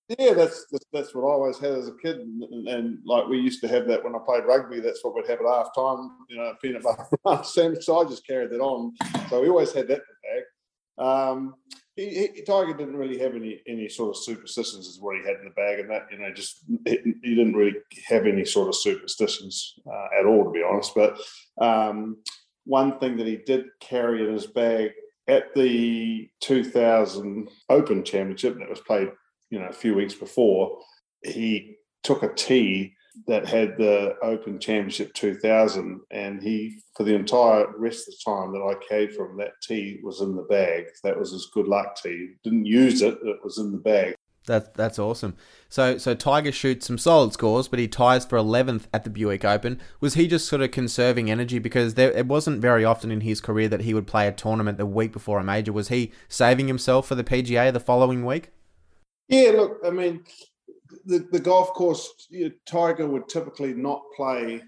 Yeah, 0.08 0.34
that's, 0.34 0.68
that's, 0.94 1.16
what 1.16 1.24
I 1.24 1.34
always 1.34 1.58
had 1.58 1.72
as 1.72 1.88
a 1.88 1.96
kid, 2.00 2.18
and, 2.18 2.44
and, 2.44 2.68
and, 2.68 3.00
like 3.06 3.28
we 3.28 3.40
used 3.40 3.60
to 3.62 3.68
have 3.68 3.88
that 3.88 4.04
when 4.04 4.14
I 4.14 4.20
played 4.24 4.46
rugby. 4.46 4.80
That's 4.80 5.04
what 5.04 5.16
we'd 5.16 5.28
have 5.28 5.40
at 5.40 5.48
half 5.48 5.74
time, 5.76 6.12
you 6.30 6.38
know, 6.38 6.54
peanut 6.62 6.84
butter 7.24 7.44
sandwich. 7.44 7.86
So 7.86 8.00
I 8.00 8.08
just 8.08 8.26
carried 8.26 8.52
that 8.52 8.60
on. 8.60 8.94
So 9.30 9.42
we 9.42 9.50
always 9.50 9.74
had 9.74 9.88
that 9.88 9.98
in 9.98 10.04
the 10.08 11.04
bag. 11.04 11.08
Um, 11.08 11.56
he, 11.96 12.28
he, 12.36 12.42
Tiger 12.44 12.74
didn't 12.74 12.98
really 12.98 13.18
have 13.18 13.36
any 13.36 13.62
any 13.68 13.90
sort 13.90 14.16
of 14.16 14.24
superstitions, 14.24 14.86
is 14.86 15.00
what 15.00 15.16
he 15.16 15.24
had 15.24 15.40
in 15.40 15.46
the 15.46 15.52
bag, 15.52 15.80
and 15.80 15.90
that 15.90 16.08
you 16.12 16.20
know 16.20 16.32
just 16.32 16.66
he, 16.86 17.00
he 17.24 17.36
didn't 17.36 17.56
really 17.56 17.76
have 18.08 18.28
any 18.28 18.46
sort 18.46 18.68
of 18.68 18.76
superstitions 18.76 19.74
uh, 19.92 20.20
at 20.20 20.26
all, 20.26 20.44
to 20.44 20.52
be 20.52 20.64
honest. 20.64 20.94
But 20.94 21.20
um, 21.60 22.18
one 22.66 23.00
thing 23.00 23.18
that 23.18 23.28
he 23.28 23.38
did 23.38 23.66
carry 23.80 24.28
in 24.28 24.34
his 24.34 24.48
bag 24.48 24.92
at 25.28 25.56
the 25.56 26.30
2000 26.42 27.50
Open 27.70 28.04
Championship 28.04 28.60
that 28.60 28.70
was 28.70 28.82
played 28.82 29.10
you 29.50 29.60
know, 29.60 29.68
a 29.68 29.74
few 29.74 29.96
weeks 29.96 30.14
before, 30.14 30.80
he 31.24 31.78
took 32.04 32.24
a 32.24 32.34
tee 32.34 32.94
that 33.28 33.48
had 33.48 33.78
the 33.78 34.16
Open 34.22 34.60
Championship 34.60 35.14
2000, 35.14 36.02
and 36.12 36.44
he, 36.44 36.78
for 36.96 37.04
the 37.04 37.16
entire 37.16 37.66
rest 37.78 38.08
of 38.08 38.14
the 38.14 38.32
time 38.32 38.52
that 38.52 38.60
I 38.62 38.88
came 38.88 39.12
from, 39.12 39.38
that 39.38 39.54
tee 39.62 40.00
was 40.04 40.22
in 40.22 40.36
the 40.36 40.44
bag. 40.44 40.86
That 41.04 41.18
was 41.18 41.32
his 41.32 41.50
good 41.54 41.68
luck 41.68 41.96
tee. 42.02 42.34
Didn't 42.44 42.66
use 42.66 43.02
it; 43.02 43.18
it 43.24 43.38
was 43.44 43.58
in 43.58 43.72
the 43.72 43.78
bag. 43.78 44.16
That's 44.46 44.70
that's 44.76 45.00
awesome. 45.00 45.36
So 45.70 45.98
so 45.98 46.14
Tiger 46.14 46.52
shoots 46.52 46.86
some 46.86 46.98
solid 46.98 47.34
scores, 47.34 47.68
but 47.68 47.80
he 47.80 47.88
ties 47.88 48.26
for 48.26 48.38
11th 48.38 48.84
at 48.94 49.04
the 49.04 49.10
Buick 49.10 49.44
Open. 49.44 49.80
Was 50.00 50.14
he 50.14 50.28
just 50.28 50.48
sort 50.48 50.62
of 50.62 50.72
conserving 50.72 51.32
energy 51.32 51.60
because 51.60 51.96
there 51.96 52.12
it 52.12 52.28
wasn't 52.28 52.62
very 52.62 52.86
often 52.86 53.12
in 53.12 53.22
his 53.22 53.42
career 53.42 53.68
that 53.70 53.82
he 53.82 53.94
would 53.94 54.08
play 54.08 54.28
a 54.28 54.32
tournament 54.32 54.78
the 54.78 54.86
week 54.86 55.12
before 55.12 55.40
a 55.40 55.44
major? 55.44 55.74
Was 55.74 55.88
he 55.88 56.12
saving 56.30 56.68
himself 56.68 57.08
for 57.08 57.16
the 57.16 57.24
PGA 57.24 57.74
the 57.74 57.80
following 57.80 58.26
week? 58.26 58.52
Yeah, 59.28 59.52
look, 59.52 59.80
I 59.86 59.90
mean, 59.90 60.24
the, 61.06 61.28
the 61.32 61.40
golf 61.40 61.74
course, 61.74 62.28
you 62.30 62.46
know, 62.46 62.56
Tiger 62.66 63.08
would 63.08 63.28
typically 63.28 63.74
not 63.74 64.04
play 64.16 64.62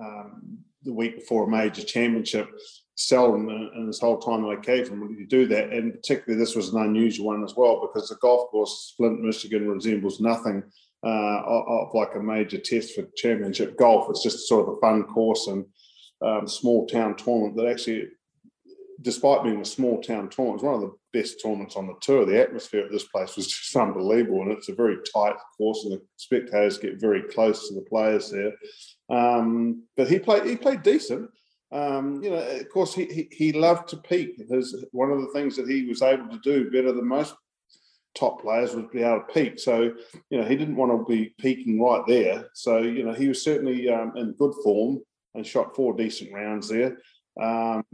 um, 0.00 0.58
the 0.82 0.92
week 0.92 1.16
before 1.16 1.44
a 1.44 1.50
major 1.50 1.82
championship. 1.82 2.48
Seldom 2.94 3.48
in 3.48 3.86
this 3.86 4.00
whole 4.00 4.18
time 4.18 4.60
came 4.62 4.84
from 4.84 5.00
would 5.00 5.16
you 5.16 5.26
do 5.26 5.46
that, 5.46 5.70
and 5.72 5.94
particularly 5.94 6.38
this 6.38 6.56
was 6.56 6.74
an 6.74 6.82
unusual 6.82 7.26
one 7.26 7.44
as 7.44 7.54
well 7.56 7.80
because 7.80 8.08
the 8.08 8.16
golf 8.16 8.50
course, 8.50 8.94
Flint, 8.96 9.20
Michigan, 9.20 9.68
resembles 9.68 10.20
nothing 10.20 10.64
uh, 11.04 11.42
of, 11.46 11.94
like 11.94 12.16
a 12.16 12.20
major 12.20 12.58
test 12.58 12.94
for 12.94 13.04
championship 13.16 13.76
golf. 13.78 14.10
It's 14.10 14.24
just 14.24 14.48
sort 14.48 14.68
of 14.68 14.74
a 14.74 14.80
fun 14.80 15.04
course 15.04 15.46
and 15.46 15.64
um, 16.22 16.48
small 16.48 16.88
town 16.88 17.14
tournament 17.14 17.56
that 17.56 17.68
actually 17.68 18.08
despite 19.00 19.44
being 19.44 19.60
a 19.60 19.64
small 19.64 20.00
town 20.02 20.28
tournament, 20.28 20.56
it's 20.56 20.64
one 20.64 20.74
of 20.74 20.80
the 20.80 20.92
best 21.12 21.40
tournaments 21.42 21.76
on 21.76 21.86
the 21.86 21.94
tour. 22.00 22.24
The 22.24 22.40
atmosphere 22.40 22.84
at 22.84 22.90
this 22.92 23.04
place 23.04 23.36
was 23.36 23.46
just 23.48 23.76
unbelievable, 23.76 24.42
and 24.42 24.52
it's 24.52 24.68
a 24.68 24.74
very 24.74 24.96
tight 25.12 25.36
course, 25.56 25.84
and 25.84 25.94
the 25.94 26.02
spectators 26.16 26.78
get 26.78 27.00
very 27.00 27.22
close 27.22 27.68
to 27.68 27.74
the 27.74 27.82
players 27.82 28.30
there. 28.30 28.52
Um, 29.10 29.84
but 29.96 30.08
he 30.08 30.18
played 30.18 30.44
he 30.46 30.56
played 30.56 30.82
decent. 30.82 31.30
Um, 31.70 32.22
you 32.22 32.30
know, 32.30 32.38
of 32.38 32.68
course, 32.70 32.94
he, 32.94 33.04
he, 33.06 33.28
he 33.30 33.52
loved 33.52 33.88
to 33.90 33.98
peak. 33.98 34.42
His, 34.50 34.86
one 34.92 35.10
of 35.10 35.20
the 35.20 35.28
things 35.34 35.54
that 35.56 35.68
he 35.68 35.84
was 35.84 36.00
able 36.00 36.28
to 36.28 36.38
do 36.38 36.70
better 36.70 36.92
than 36.92 37.06
most 37.06 37.34
top 38.18 38.40
players 38.40 38.74
was 38.74 38.86
be 38.92 39.02
able 39.02 39.20
to 39.20 39.32
peak. 39.32 39.58
So, 39.58 39.92
you 40.30 40.40
know, 40.40 40.44
he 40.44 40.56
didn't 40.56 40.76
want 40.76 40.92
to 40.92 41.04
be 41.10 41.34
peaking 41.38 41.80
right 41.80 42.02
there. 42.06 42.48
So, 42.54 42.78
you 42.78 43.04
know, 43.04 43.12
he 43.12 43.28
was 43.28 43.42
certainly 43.42 43.88
um, 43.88 44.12
in 44.16 44.32
good 44.32 44.54
form 44.64 45.00
and 45.34 45.46
shot 45.46 45.76
four 45.76 45.94
decent 45.94 46.32
rounds 46.32 46.68
there. 46.68 46.98
Um, 47.40 47.84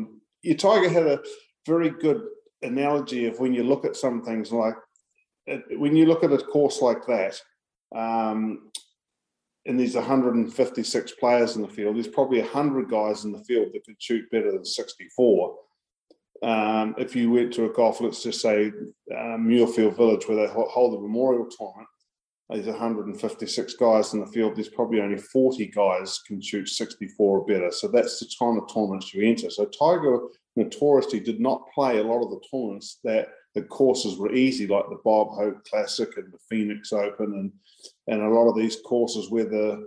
your 0.42 0.56
Tiger 0.56 0.88
had 0.88 1.06
a 1.06 1.20
very 1.66 1.90
good 1.90 2.22
analogy 2.62 3.26
of 3.26 3.38
when 3.38 3.52
you 3.52 3.64
look 3.64 3.84
at 3.84 3.96
some 3.96 4.22
things 4.22 4.52
like 4.52 4.74
when 5.76 5.94
you 5.94 6.06
look 6.06 6.24
at 6.24 6.32
a 6.32 6.38
course 6.38 6.80
like 6.80 7.04
that, 7.06 7.40
um, 7.94 8.70
and 9.66 9.78
there's 9.78 9.94
156 9.94 11.12
players 11.12 11.56
in 11.56 11.62
the 11.62 11.68
field, 11.68 11.96
there's 11.96 12.08
probably 12.08 12.40
100 12.40 12.88
guys 12.88 13.24
in 13.24 13.32
the 13.32 13.44
field 13.44 13.68
that 13.72 13.84
could 13.84 14.00
shoot 14.00 14.30
better 14.30 14.52
than 14.52 14.64
64. 14.64 15.56
Um, 16.42 16.94
if 16.98 17.16
you 17.16 17.30
went 17.30 17.52
to 17.54 17.64
a 17.64 17.72
golf, 17.72 18.00
let's 18.00 18.22
just 18.22 18.40
say 18.40 18.66
um, 19.16 19.46
Muirfield 19.46 19.96
Village, 19.96 20.28
where 20.28 20.36
they 20.36 20.52
hold 20.52 20.94
the 20.94 21.00
memorial 21.00 21.46
tournament, 21.46 21.88
there's 22.50 22.66
156 22.66 23.74
guys 23.74 24.12
in 24.12 24.20
the 24.20 24.26
field. 24.26 24.54
There's 24.54 24.68
probably 24.68 25.00
only 25.00 25.16
40 25.16 25.66
guys 25.68 26.20
can 26.26 26.42
shoot 26.42 26.68
64 26.68 27.38
or 27.38 27.46
better. 27.46 27.70
So 27.70 27.88
that's 27.88 28.20
the 28.20 28.30
kind 28.38 28.60
of 28.60 28.72
tournaments 28.72 29.14
you 29.14 29.26
enter. 29.26 29.48
So 29.48 29.64
Tiger 29.64 30.20
notoriously 30.56 31.20
did 31.20 31.40
not 31.40 31.68
play 31.74 31.98
a 31.98 32.02
lot 32.02 32.22
of 32.22 32.30
the 32.30 32.40
tournaments 32.50 32.98
that 33.04 33.28
the 33.54 33.62
courses 33.62 34.16
were 34.16 34.32
easy, 34.32 34.66
like 34.66 34.88
the 34.88 35.00
Bob 35.04 35.28
Hope 35.34 35.64
Classic 35.64 36.16
and 36.16 36.32
the 36.32 36.38
Phoenix 36.48 36.92
Open, 36.92 37.34
and 37.34 37.52
and 38.08 38.22
a 38.22 38.34
lot 38.34 38.48
of 38.48 38.56
these 38.56 38.76
courses 38.84 39.30
where 39.30 39.44
the 39.44 39.86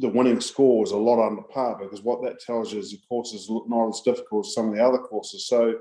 the 0.00 0.08
winning 0.08 0.40
score 0.40 0.80
was 0.80 0.92
a 0.92 0.96
lot 0.96 1.24
under 1.24 1.42
par 1.42 1.78
because 1.78 2.02
what 2.02 2.22
that 2.22 2.40
tells 2.40 2.72
you 2.72 2.78
is 2.78 2.90
the 2.90 2.98
courses 3.06 3.50
look 3.50 3.68
not 3.68 3.88
as 3.88 4.00
difficult 4.00 4.46
as 4.46 4.54
some 4.54 4.68
of 4.68 4.74
the 4.74 4.82
other 4.84 4.98
courses. 4.98 5.46
So 5.46 5.74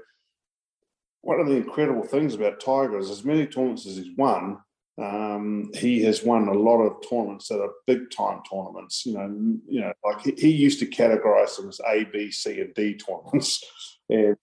one 1.21 1.39
of 1.39 1.47
the 1.47 1.55
incredible 1.55 2.03
things 2.03 2.35
about 2.35 2.59
Tiger 2.59 2.97
is 2.97 3.09
as 3.09 3.23
many 3.23 3.45
tournaments 3.45 3.85
as 3.85 3.95
he's 3.95 4.15
won, 4.17 4.57
um, 4.99 5.69
he 5.75 6.01
has 6.03 6.23
won 6.23 6.47
a 6.47 6.53
lot 6.53 6.81
of 6.81 7.07
tournaments 7.07 7.47
that 7.49 7.61
are 7.61 7.71
big 7.85 8.09
time 8.09 8.41
tournaments. 8.49 9.05
You 9.05 9.13
know, 9.13 9.59
you 9.67 9.81
know, 9.81 9.93
like 10.03 10.21
he, 10.21 10.31
he 10.37 10.49
used 10.49 10.79
to 10.79 10.85
categorize 10.87 11.55
them 11.55 11.69
as 11.69 11.79
A, 11.87 12.05
B, 12.05 12.31
C, 12.31 12.61
and 12.61 12.73
D 12.73 12.95
tournaments, 12.95 13.63
and 14.09 14.35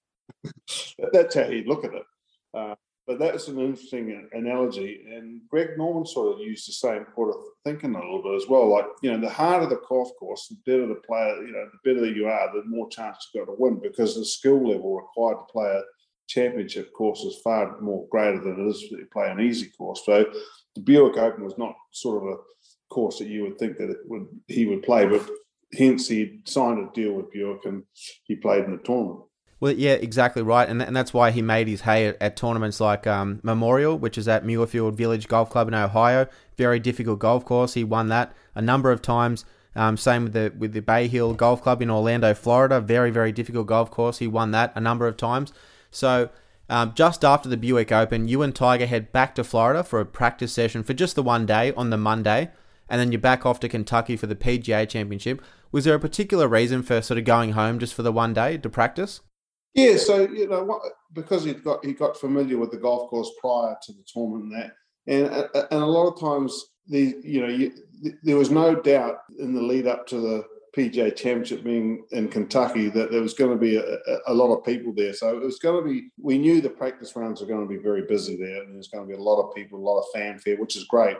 that's 1.12 1.34
how 1.34 1.44
he'd 1.44 1.66
look 1.66 1.84
at 1.84 1.94
it. 1.94 2.04
Uh, 2.52 2.74
but 3.06 3.18
that's 3.18 3.48
an 3.48 3.58
interesting 3.58 4.28
analogy. 4.32 5.04
And 5.10 5.42
Greg 5.50 5.76
Norman 5.76 6.06
sort 6.06 6.34
of 6.34 6.40
used 6.40 6.68
the 6.68 6.72
same 6.72 7.04
sort 7.14 7.34
of 7.34 7.42
thinking 7.64 7.94
a 7.94 7.98
little 7.98 8.22
bit 8.22 8.34
as 8.34 8.48
well. 8.48 8.66
Like, 8.68 8.86
you 9.02 9.12
know, 9.12 9.20
the 9.20 9.28
harder 9.28 9.66
the 9.66 9.80
golf 9.86 10.10
course, 10.18 10.48
the 10.48 10.56
better 10.64 10.86
the 10.86 10.94
player, 10.94 11.42
you 11.42 11.52
know, 11.52 11.66
the 11.70 11.92
better 11.92 12.06
you 12.06 12.28
are, 12.28 12.52
the 12.52 12.64
more 12.64 12.88
chance 12.88 13.28
you've 13.34 13.46
got 13.46 13.52
to 13.52 13.56
win 13.58 13.78
because 13.78 14.14
the 14.14 14.24
skill 14.24 14.66
level 14.66 14.96
required 14.96 15.36
to 15.36 15.52
play 15.52 15.66
a 15.66 15.82
championship 16.28 16.92
course 16.92 17.20
is 17.20 17.40
far 17.42 17.80
more 17.80 18.06
greater 18.10 18.40
than 18.40 18.66
it 18.66 18.70
is 18.70 18.88
to 18.90 19.04
play 19.12 19.30
an 19.30 19.40
easy 19.40 19.70
course. 19.76 20.02
So 20.04 20.26
the 20.74 20.80
Buick 20.80 21.16
Open 21.16 21.44
was 21.44 21.58
not 21.58 21.74
sort 21.92 22.22
of 22.22 22.28
a 22.28 22.36
course 22.92 23.18
that 23.18 23.28
you 23.28 23.42
would 23.42 23.58
think 23.58 23.78
that 23.78 23.96
would 24.06 24.26
he 24.48 24.66
would 24.66 24.82
play, 24.82 25.06
but 25.06 25.28
hence 25.72 26.08
he 26.08 26.40
signed 26.46 26.78
a 26.78 26.92
deal 26.92 27.12
with 27.12 27.30
Buick 27.30 27.64
and 27.64 27.84
he 28.24 28.36
played 28.36 28.64
in 28.64 28.72
the 28.72 28.78
tournament. 28.78 29.24
Well, 29.60 29.72
yeah, 29.72 29.92
exactly 29.92 30.42
right, 30.42 30.68
and 30.68 30.82
and 30.82 30.94
that's 30.94 31.14
why 31.14 31.30
he 31.30 31.40
made 31.40 31.68
his 31.68 31.82
hay 31.82 32.08
at, 32.08 32.20
at 32.20 32.36
tournaments 32.36 32.80
like 32.80 33.06
um, 33.06 33.40
Memorial, 33.42 33.96
which 33.96 34.18
is 34.18 34.28
at 34.28 34.44
Muirfield 34.44 34.94
Village 34.94 35.28
Golf 35.28 35.48
Club 35.48 35.68
in 35.68 35.74
Ohio. 35.74 36.26
Very 36.56 36.78
difficult 36.78 37.18
golf 37.18 37.44
course. 37.44 37.74
He 37.74 37.84
won 37.84 38.08
that 38.08 38.34
a 38.54 38.60
number 38.60 38.90
of 38.90 39.00
times. 39.00 39.44
Um, 39.76 39.96
same 39.96 40.24
with 40.24 40.32
the 40.34 40.52
with 40.58 40.72
the 40.72 40.82
Bay 40.82 41.08
Hill 41.08 41.34
Golf 41.34 41.62
Club 41.62 41.80
in 41.82 41.90
Orlando, 41.90 42.34
Florida. 42.34 42.80
Very 42.80 43.10
very 43.10 43.32
difficult 43.32 43.66
golf 43.66 43.90
course. 43.90 44.18
He 44.18 44.26
won 44.26 44.50
that 44.50 44.72
a 44.74 44.80
number 44.80 45.06
of 45.06 45.16
times. 45.16 45.52
So 45.94 46.30
um, 46.68 46.92
just 46.94 47.24
after 47.24 47.48
the 47.48 47.56
Buick 47.56 47.92
Open, 47.92 48.28
you 48.28 48.42
and 48.42 48.54
Tiger 48.54 48.86
head 48.86 49.12
back 49.12 49.34
to 49.34 49.44
Florida 49.44 49.84
for 49.84 50.00
a 50.00 50.06
practice 50.06 50.52
session 50.52 50.82
for 50.82 50.94
just 50.94 51.14
the 51.14 51.22
one 51.22 51.46
day 51.46 51.72
on 51.74 51.90
the 51.90 51.96
Monday, 51.96 52.50
and 52.88 53.00
then 53.00 53.12
you're 53.12 53.20
back 53.20 53.44
off 53.44 53.60
to 53.60 53.68
Kentucky 53.68 54.16
for 54.16 54.26
the 54.26 54.36
PGA 54.36 54.88
Championship. 54.88 55.42
Was 55.72 55.84
there 55.84 55.94
a 55.94 56.00
particular 56.00 56.48
reason 56.48 56.82
for 56.82 57.02
sort 57.02 57.18
of 57.18 57.24
going 57.24 57.52
home 57.52 57.78
just 57.78 57.94
for 57.94 58.02
the 58.02 58.12
one 58.12 58.32
day 58.32 58.56
to 58.58 58.68
practice? 58.68 59.20
Yeah, 59.74 59.96
so 59.96 60.28
you 60.28 60.48
know, 60.48 60.62
what, 60.64 60.80
because 61.12 61.44
he 61.44 61.52
got 61.52 61.84
he 61.84 61.92
got 61.92 62.16
familiar 62.16 62.58
with 62.58 62.70
the 62.70 62.76
golf 62.76 63.10
course 63.10 63.30
prior 63.40 63.76
to 63.82 63.92
the 63.92 64.04
tournament, 64.06 64.72
and 65.06 65.26
that, 65.26 65.50
and 65.54 65.66
and 65.70 65.82
a 65.82 65.86
lot 65.86 66.12
of 66.12 66.20
times 66.20 66.64
the 66.86 67.14
you 67.22 67.40
know 67.40 67.48
you, 67.48 67.72
there 68.22 68.36
was 68.36 68.50
no 68.50 68.74
doubt 68.74 69.18
in 69.38 69.54
the 69.54 69.62
lead 69.62 69.86
up 69.86 70.06
to 70.06 70.20
the 70.20 70.44
PGA 70.76 71.14
Championship 71.14 71.62
being 71.62 72.04
in 72.10 72.28
Kentucky 72.28 72.88
that 72.90 73.10
there 73.10 73.22
was 73.22 73.34
going 73.34 73.52
to 73.52 73.56
be 73.56 73.76
a, 73.76 73.98
a, 74.26 74.34
lot 74.34 74.52
of 74.52 74.64
people 74.64 74.92
there. 74.94 75.12
So 75.12 75.36
it 75.36 75.42
was 75.42 75.58
going 75.58 75.82
to 75.82 75.88
be. 75.88 76.10
We 76.20 76.38
knew 76.38 76.60
the 76.60 76.70
practice 76.70 77.14
rounds 77.14 77.40
were 77.40 77.46
going 77.46 77.66
to 77.66 77.72
be 77.72 77.82
very 77.82 78.02
busy 78.02 78.36
there, 78.36 78.62
and 78.62 78.74
there's 78.74 78.88
going 78.88 79.06
to 79.06 79.08
be 79.08 79.18
a 79.18 79.22
lot 79.22 79.40
of 79.40 79.54
people, 79.54 79.78
a 79.78 79.88
lot 79.88 80.00
of 80.00 80.06
fanfare, 80.12 80.56
which 80.56 80.76
is 80.76 80.84
great. 80.84 81.16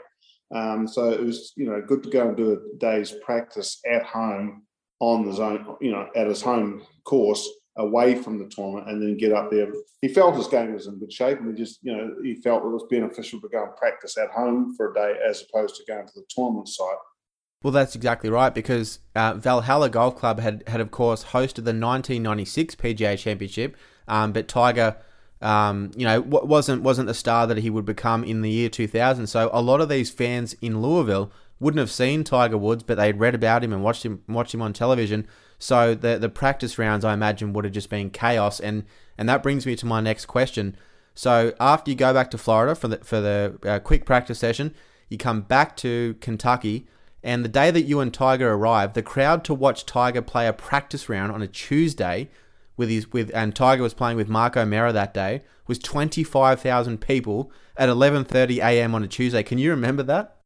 Um, 0.53 0.87
so 0.87 1.09
it 1.11 1.21
was 1.21 1.53
you 1.55 1.65
know 1.65 1.81
good 1.81 2.03
to 2.03 2.09
go 2.09 2.27
and 2.27 2.37
do 2.37 2.53
a 2.53 2.77
day's 2.77 3.11
practice 3.23 3.79
at 3.89 4.03
home 4.03 4.63
on 4.99 5.25
the 5.25 5.33
zone, 5.33 5.75
you 5.81 5.91
know, 5.91 6.07
at 6.15 6.27
his 6.27 6.41
home 6.41 6.83
course 7.03 7.47
away 7.77 8.15
from 8.15 8.39
the 8.39 8.47
tournament 8.47 8.89
and 8.89 9.01
then 9.01 9.17
get 9.17 9.33
up 9.33 9.51
there. 9.51 9.67
He 10.01 10.07
felt 10.07 10.35
his 10.35 10.47
game 10.47 10.73
was 10.73 10.87
in 10.87 10.97
good 10.97 11.11
shape 11.11 11.39
and 11.39 11.49
he 11.49 11.61
just, 11.61 11.79
you 11.83 11.95
know, 11.95 12.15
he 12.23 12.35
felt 12.35 12.63
it 12.63 12.69
was 12.69 12.85
beneficial 12.89 13.41
to 13.41 13.49
go 13.49 13.63
and 13.63 13.75
practice 13.75 14.17
at 14.17 14.31
home 14.31 14.73
for 14.75 14.91
a 14.91 14.93
day 14.93 15.15
as 15.27 15.43
opposed 15.43 15.75
to 15.75 15.83
going 15.85 16.07
to 16.07 16.13
the 16.15 16.23
tournament 16.29 16.69
site. 16.69 16.87
Well, 17.65 17.71
that's 17.71 17.95
exactly 17.95 18.29
right 18.29 18.53
because 18.53 18.99
uh, 19.15 19.33
Valhalla 19.33 19.89
Golf 19.89 20.17
Club 20.17 20.39
had, 20.39 20.63
had, 20.67 20.79
of 20.81 20.91
course, 20.91 21.23
hosted 21.23 21.65
the 21.65 21.73
1996 21.73 22.75
PGA 22.75 23.17
Championship, 23.17 23.75
um, 24.07 24.33
but 24.33 24.47
Tiger, 24.47 24.97
um, 25.41 25.89
you 25.97 26.05
know, 26.05 26.21
wasn't 26.21 26.83
wasn't 26.83 27.07
the 27.07 27.15
star 27.15 27.47
that 27.47 27.57
he 27.57 27.71
would 27.71 27.83
become 27.83 28.23
in 28.23 28.43
the 28.43 28.51
year 28.51 28.69
2000. 28.69 29.25
So 29.25 29.49
a 29.51 29.63
lot 29.63 29.81
of 29.81 29.89
these 29.89 30.11
fans 30.11 30.53
in 30.61 30.79
Louisville 30.79 31.31
wouldn't 31.59 31.79
have 31.79 31.89
seen 31.89 32.23
Tiger 32.23 32.55
Woods, 32.55 32.83
but 32.83 32.97
they'd 32.97 33.19
read 33.19 33.33
about 33.33 33.63
him 33.63 33.73
and 33.73 33.83
watched 33.83 34.05
him 34.05 34.21
watched 34.29 34.53
him 34.53 34.61
on 34.61 34.71
television. 34.71 35.25
So 35.57 35.95
the 35.95 36.19
the 36.19 36.29
practice 36.29 36.77
rounds, 36.77 37.03
I 37.03 37.15
imagine, 37.15 37.51
would 37.53 37.65
have 37.65 37.73
just 37.73 37.89
been 37.89 38.11
chaos. 38.11 38.59
And 38.59 38.83
and 39.17 39.27
that 39.27 39.41
brings 39.41 39.65
me 39.65 39.75
to 39.77 39.87
my 39.87 40.01
next 40.01 40.27
question. 40.27 40.77
So 41.15 41.55
after 41.59 41.89
you 41.89 41.97
go 41.97 42.13
back 42.13 42.29
to 42.29 42.37
Florida 42.37 42.75
for 42.75 42.89
the 42.89 42.97
for 42.97 43.19
the 43.19 43.57
uh, 43.65 43.79
quick 43.79 44.05
practice 44.05 44.37
session, 44.37 44.75
you 45.09 45.17
come 45.17 45.41
back 45.41 45.75
to 45.77 46.15
Kentucky, 46.21 46.85
and 47.25 47.43
the 47.43 47.49
day 47.49 47.71
that 47.71 47.81
you 47.81 47.99
and 47.99 48.13
Tiger 48.13 48.53
arrived, 48.53 48.93
the 48.93 49.01
crowd 49.01 49.43
to 49.45 49.53
watch 49.53 49.85
Tiger 49.85 50.21
play 50.21 50.47
a 50.47 50.53
practice 50.53 51.09
round 51.09 51.31
on 51.31 51.41
a 51.41 51.47
Tuesday 51.47 52.29
with 52.77 52.89
his 52.89 53.11
with 53.11 53.31
and 53.33 53.55
Tiger 53.55 53.81
was 53.81 53.95
playing 53.95 54.15
with 54.15 54.29
Mark 54.29 54.55
O'Meara 54.55 54.93
that 54.93 55.13
day 55.13 55.41
was 55.67 55.79
twenty 55.79 56.23
five 56.23 56.61
thousand 56.61 57.01
people 57.01 57.51
at 57.77 57.89
eleven 57.89 58.23
thirty 58.23 58.59
a.m. 58.59 58.93
on 58.93 59.03
a 59.03 59.07
Tuesday. 59.07 59.41
Can 59.43 59.57
you 59.57 59.71
remember 59.71 60.03
that? 60.03 60.37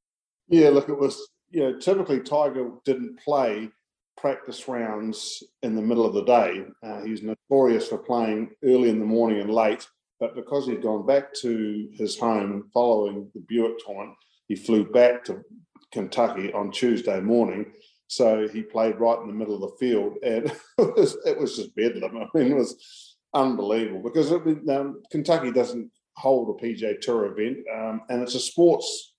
Yeah, 0.47 0.69
look, 0.69 0.89
it 0.89 0.97
was 0.97 1.27
you 1.51 1.61
know 1.61 1.77
typically 1.77 2.21
Tiger 2.21 2.71
didn't 2.85 3.19
play 3.19 3.69
practice 4.15 4.67
rounds 4.67 5.43
in 5.61 5.75
the 5.75 5.81
middle 5.81 6.05
of 6.05 6.13
the 6.13 6.23
day. 6.23 6.63
Uh, 6.81 7.01
he's 7.01 7.23
notorious 7.23 7.87
for 7.87 7.97
playing 7.97 8.51
early 8.63 8.89
in 8.89 8.99
the 8.99 9.05
morning 9.05 9.41
and 9.41 9.53
late, 9.53 9.87
but 10.19 10.35
because 10.35 10.65
he'd 10.65 10.81
gone 10.81 11.05
back 11.05 11.33
to 11.41 11.89
his 11.93 12.17
home 12.17 12.69
following 12.73 13.29
the 13.33 13.43
Buick 13.47 13.79
tournament, 13.85 14.17
he 14.47 14.55
flew 14.55 14.89
back 14.89 15.23
to 15.25 15.41
Kentucky 15.91 16.53
on 16.53 16.71
Tuesday 16.71 17.19
morning. 17.19 17.71
So 18.07 18.47
he 18.47 18.63
played 18.63 18.99
right 18.99 19.19
in 19.19 19.27
the 19.27 19.33
middle 19.33 19.55
of 19.55 19.61
the 19.61 19.77
field, 19.77 20.17
and 20.23 20.45
it 20.77 20.95
was, 20.97 21.17
it 21.25 21.37
was 21.37 21.55
just 21.55 21.75
bedlam. 21.75 22.17
I 22.17 22.37
mean, 22.37 22.51
it 22.51 22.55
was 22.55 23.17
unbelievable 23.33 24.01
because 24.01 24.31
it, 24.31 24.69
um, 24.69 25.03
Kentucky 25.11 25.51
doesn't 25.51 25.91
hold 26.17 26.49
a 26.49 26.63
PGA 26.63 26.99
Tour 26.99 27.25
event, 27.25 27.59
um, 27.73 28.01
and 28.09 28.21
it's 28.21 28.35
a 28.35 28.39
sports 28.39 29.13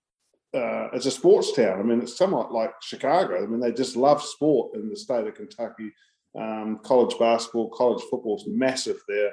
uh, 0.52 0.88
it's 0.92 1.06
a 1.06 1.11
sports 1.11 1.52
town. 1.52 1.78
I 1.78 1.83
mean, 1.83 2.00
it's 2.00 2.16
somewhat 2.16 2.52
like 2.52 2.72
Chicago. 2.83 3.42
I 3.42 3.46
mean, 3.46 3.61
they 3.61 3.72
just 3.72 3.96
love 3.96 4.22
sport 4.22 4.74
in 4.74 4.88
the 4.88 4.96
state 4.96 5.26
of 5.26 5.35
Kentucky. 5.35 5.92
Um, 6.38 6.80
college 6.83 7.16
basketball, 7.18 7.70
college 7.70 8.02
football 8.11 8.37
is 8.37 8.44
massive 8.48 9.00
there, 9.09 9.30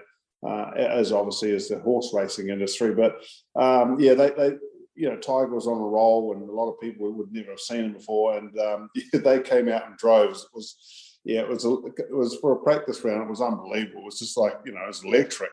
uh, 0.48 0.72
as 0.76 1.12
obviously 1.12 1.56
as 1.56 1.70
the 1.70 1.80
horse 1.80 2.12
racing 2.14 2.50
industry. 2.50 2.94
But 2.94 3.24
um, 3.56 4.00
yeah, 4.00 4.14
they, 4.14 4.30
they, 4.32 4.52
you 4.98 5.10
know, 5.10 5.16
Tiger 5.16 5.54
was 5.54 5.68
on 5.68 5.78
a 5.78 5.88
roll, 5.88 6.34
and 6.34 6.50
a 6.50 6.52
lot 6.52 6.70
of 6.70 6.80
people 6.80 7.12
would 7.12 7.32
never 7.32 7.52
have 7.52 7.60
seen 7.60 7.86
him 7.86 7.94
before, 7.94 8.38
and 8.38 8.58
um, 8.60 8.90
they 9.14 9.40
came 9.40 9.70
out 9.70 9.86
in 9.86 9.96
droves. 9.98 10.44
It 10.44 10.50
was, 10.54 11.20
yeah, 11.24 11.42
it 11.42 11.50
was, 11.50 11.66
a, 11.66 11.76
it 12.00 12.16
was 12.16 12.36
for 12.42 12.54
a 12.54 12.64
practice 12.64 13.04
round. 13.04 13.24
It 13.24 13.30
was 13.30 13.42
unbelievable. 13.42 14.02
It 14.02 14.06
was 14.06 14.20
just 14.20 14.38
like 14.38 14.56
you 14.66 14.74
know, 14.74 14.84
it 14.84 14.88
was 14.88 15.04
electric. 15.04 15.52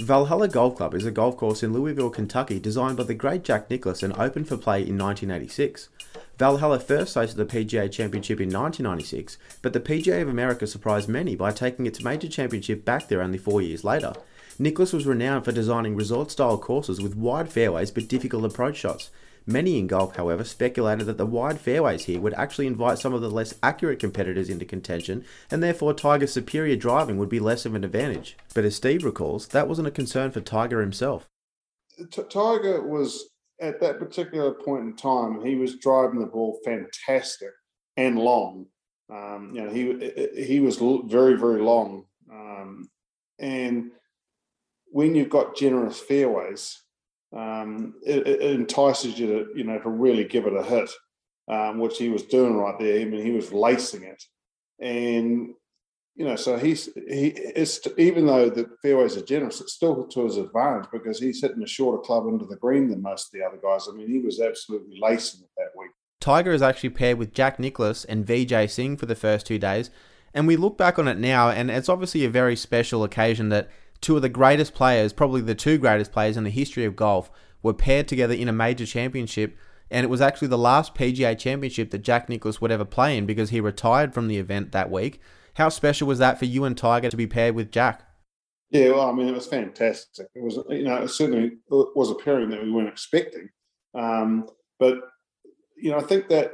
Valhalla 0.00 0.48
Golf 0.48 0.76
Club 0.76 0.94
is 0.94 1.06
a 1.06 1.12
golf 1.12 1.36
course 1.36 1.62
in 1.62 1.72
Louisville, 1.72 2.10
Kentucky, 2.10 2.58
designed 2.58 2.96
by 2.96 3.04
the 3.04 3.14
great 3.14 3.44
Jack 3.44 3.70
Nicklaus 3.70 4.02
and 4.02 4.12
opened 4.18 4.48
for 4.48 4.56
play 4.56 4.78
in 4.78 4.98
1986. 4.98 5.88
Valhalla 6.36 6.80
first 6.80 7.16
hosted 7.16 7.36
the 7.36 7.46
PGA 7.46 7.90
Championship 7.90 8.40
in 8.40 8.48
1996, 8.48 9.38
but 9.62 9.72
the 9.72 9.78
PGA 9.78 10.20
of 10.20 10.28
America 10.28 10.66
surprised 10.66 11.08
many 11.08 11.36
by 11.36 11.52
taking 11.52 11.86
its 11.86 12.02
major 12.02 12.28
championship 12.28 12.84
back 12.84 13.06
there 13.06 13.22
only 13.22 13.38
four 13.38 13.62
years 13.62 13.84
later. 13.84 14.12
Nicklaus 14.58 14.92
was 14.92 15.06
renowned 15.06 15.44
for 15.44 15.52
designing 15.52 15.96
resort 15.96 16.30
style 16.30 16.58
courses 16.58 17.00
with 17.00 17.16
wide 17.16 17.50
fairways 17.50 17.90
but 17.90 18.08
difficult 18.08 18.44
approach 18.44 18.76
shots. 18.76 19.10
Many 19.46 19.78
in 19.78 19.86
golf, 19.86 20.16
however, 20.16 20.42
speculated 20.42 21.04
that 21.04 21.18
the 21.18 21.26
wide 21.26 21.60
fairways 21.60 22.06
here 22.06 22.20
would 22.20 22.32
actually 22.34 22.66
invite 22.66 22.98
some 22.98 23.12
of 23.12 23.20
the 23.20 23.30
less 23.30 23.54
accurate 23.62 23.98
competitors 23.98 24.48
into 24.48 24.64
contention, 24.64 25.24
and 25.50 25.62
therefore 25.62 25.92
Tiger's 25.92 26.32
superior 26.32 26.76
driving 26.76 27.18
would 27.18 27.28
be 27.28 27.40
less 27.40 27.66
of 27.66 27.74
an 27.74 27.84
advantage. 27.84 28.36
But 28.54 28.64
as 28.64 28.76
Steve 28.76 29.04
recalls, 29.04 29.48
that 29.48 29.68
wasn't 29.68 29.88
a 29.88 29.90
concern 29.90 30.30
for 30.30 30.40
Tiger 30.40 30.80
himself. 30.80 31.28
T- 32.10 32.22
Tiger 32.30 32.86
was 32.86 33.28
at 33.60 33.80
that 33.80 33.98
particular 33.98 34.52
point 34.52 34.84
in 34.84 34.96
time, 34.96 35.44
he 35.44 35.56
was 35.56 35.76
driving 35.76 36.20
the 36.20 36.26
ball 36.26 36.58
fantastic 36.64 37.50
and 37.96 38.18
long. 38.18 38.66
Um, 39.10 39.52
you 39.54 39.62
know, 39.62 39.70
he 39.70 40.42
he 40.42 40.60
was 40.60 40.76
very 40.76 41.34
very 41.34 41.60
long, 41.60 42.06
um, 42.32 42.88
and 43.38 43.90
when 44.94 45.16
you've 45.16 45.28
got 45.28 45.56
generous 45.56 45.98
fairways, 45.98 46.80
um, 47.36 47.94
it, 48.06 48.28
it, 48.28 48.40
entices 48.42 49.18
you 49.18 49.26
to 49.26 49.48
you 49.56 49.64
know 49.64 49.80
to 49.80 49.88
really 49.88 50.22
give 50.22 50.46
it 50.46 50.54
a 50.54 50.62
hit, 50.62 50.88
um, 51.48 51.80
which 51.80 51.98
he 51.98 52.10
was 52.10 52.22
doing 52.22 52.56
right 52.56 52.78
there. 52.78 53.00
I 53.00 53.04
mean, 53.04 53.26
he 53.26 53.32
was 53.32 53.52
lacing 53.52 54.04
it, 54.04 54.22
and 54.78 55.48
you 56.14 56.24
know, 56.24 56.36
so 56.36 56.56
he's 56.56 56.88
he 56.94 57.26
it's 57.34 57.80
even 57.98 58.26
though 58.26 58.48
the 58.48 58.70
fairways 58.82 59.16
are 59.16 59.24
generous, 59.24 59.60
it's 59.60 59.72
still 59.72 60.06
to 60.06 60.24
his 60.26 60.36
advantage 60.36 60.88
because 60.92 61.18
he's 61.18 61.42
hitting 61.42 61.64
a 61.64 61.66
shorter 61.66 61.98
club 61.98 62.28
into 62.28 62.46
the 62.46 62.54
green 62.54 62.88
than 62.88 63.02
most 63.02 63.26
of 63.26 63.32
the 63.32 63.44
other 63.44 63.58
guys. 63.60 63.88
I 63.90 63.96
mean, 63.96 64.08
he 64.08 64.20
was 64.20 64.40
absolutely 64.40 65.00
lacing 65.02 65.40
it 65.40 65.50
that 65.56 65.76
week. 65.76 65.90
Tiger 66.20 66.52
is 66.52 66.62
actually 66.62 66.90
paired 66.90 67.18
with 67.18 67.34
Jack 67.34 67.58
Nicklaus 67.58 68.04
and 68.04 68.24
Vijay 68.24 68.70
Singh 68.70 68.96
for 68.96 69.06
the 69.06 69.16
first 69.16 69.44
two 69.44 69.58
days, 69.58 69.90
and 70.32 70.46
we 70.46 70.54
look 70.54 70.78
back 70.78 71.00
on 71.00 71.08
it 71.08 71.18
now, 71.18 71.50
and 71.50 71.68
it's 71.68 71.88
obviously 71.88 72.24
a 72.24 72.30
very 72.30 72.54
special 72.54 73.02
occasion 73.02 73.48
that 73.48 73.68
two 74.04 74.16
of 74.16 74.22
the 74.22 74.28
greatest 74.28 74.74
players, 74.74 75.12
probably 75.12 75.40
the 75.40 75.54
two 75.54 75.78
greatest 75.78 76.12
players 76.12 76.36
in 76.36 76.44
the 76.44 76.50
history 76.50 76.84
of 76.84 76.94
golf, 76.94 77.30
were 77.62 77.74
paired 77.74 78.06
together 78.06 78.34
in 78.34 78.48
a 78.48 78.52
major 78.52 78.84
championship. 78.84 79.56
And 79.90 80.04
it 80.04 80.10
was 80.10 80.20
actually 80.20 80.48
the 80.48 80.58
last 80.58 80.94
PGA 80.94 81.38
championship 81.38 81.90
that 81.90 82.02
Jack 82.02 82.28
Nicklaus 82.28 82.60
would 82.60 82.70
ever 82.70 82.84
play 82.84 83.16
in 83.16 83.26
because 83.26 83.50
he 83.50 83.60
retired 83.60 84.12
from 84.12 84.28
the 84.28 84.36
event 84.36 84.72
that 84.72 84.90
week. 84.90 85.20
How 85.54 85.68
special 85.68 86.06
was 86.06 86.18
that 86.18 86.38
for 86.38 86.44
you 86.44 86.64
and 86.64 86.76
Tiger 86.76 87.08
to 87.08 87.16
be 87.16 87.26
paired 87.26 87.54
with 87.54 87.72
Jack? 87.72 88.02
Yeah, 88.70 88.90
well, 88.90 89.08
I 89.08 89.12
mean, 89.12 89.28
it 89.28 89.34
was 89.34 89.46
fantastic. 89.46 90.26
It 90.34 90.42
was, 90.42 90.58
you 90.68 90.84
know, 90.84 90.96
it 90.96 91.08
certainly 91.08 91.52
was 91.70 92.10
a 92.10 92.14
pairing 92.14 92.50
that 92.50 92.62
we 92.62 92.72
weren't 92.72 92.88
expecting. 92.88 93.48
Um, 93.94 94.48
but, 94.78 94.98
you 95.76 95.90
know, 95.90 95.98
I 95.98 96.02
think 96.02 96.28
that 96.28 96.52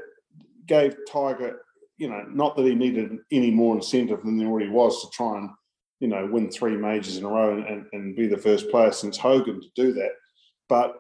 gave 0.66 0.94
Tiger, 1.10 1.60
you 1.96 2.08
know, 2.08 2.22
not 2.28 2.56
that 2.56 2.66
he 2.66 2.74
needed 2.74 3.12
any 3.32 3.50
more 3.50 3.74
incentive 3.74 4.22
than 4.22 4.36
there 4.36 4.48
already 4.48 4.68
was 4.68 5.00
to 5.02 5.08
try 5.16 5.38
and 5.38 5.50
you 6.00 6.08
know, 6.08 6.26
win 6.26 6.50
three 6.50 6.76
majors 6.76 7.18
in 7.18 7.24
a 7.24 7.28
row 7.28 7.52
and, 7.52 7.86
and 7.92 8.16
be 8.16 8.26
the 8.26 8.36
first 8.36 8.70
player 8.70 8.90
since 8.90 9.16
Hogan 9.16 9.60
to 9.60 9.68
do 9.76 9.92
that. 9.92 10.12
But, 10.68 10.96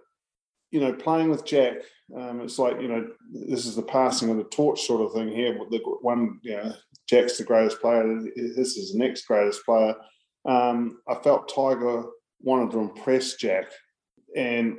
you 0.70 0.80
know, 0.80 0.92
playing 0.92 1.30
with 1.30 1.46
Jack, 1.46 1.78
um, 2.14 2.42
it's 2.42 2.58
like, 2.58 2.80
you 2.80 2.88
know, 2.88 3.08
this 3.32 3.66
is 3.66 3.76
the 3.76 3.82
passing 3.82 4.30
of 4.30 4.36
the 4.36 4.44
torch 4.44 4.82
sort 4.82 5.00
of 5.00 5.12
thing 5.12 5.28
here. 5.28 5.58
The 5.70 5.80
one, 6.02 6.38
you 6.42 6.56
know, 6.56 6.72
Jack's 7.08 7.38
the 7.38 7.44
greatest 7.44 7.80
player. 7.80 8.22
This 8.36 8.76
is 8.76 8.92
the 8.92 8.98
next 8.98 9.26
greatest 9.26 9.64
player. 9.64 9.94
Um, 10.44 11.00
I 11.08 11.14
felt 11.14 11.52
Tiger 11.52 12.04
wanted 12.40 12.72
to 12.72 12.80
impress 12.80 13.34
Jack, 13.34 13.66
and 14.36 14.76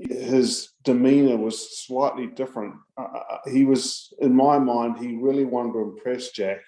his 0.00 0.70
demeanor 0.84 1.36
was 1.36 1.84
slightly 1.84 2.26
different. 2.28 2.74
Uh, 2.96 3.02
uh 3.30 3.38
he 3.50 3.64
was, 3.64 4.12
in 4.20 4.34
my 4.34 4.58
mind, 4.58 4.98
he 4.98 5.16
really 5.16 5.44
wanted 5.44 5.72
to 5.72 5.80
impress 5.80 6.30
Jack 6.30 6.58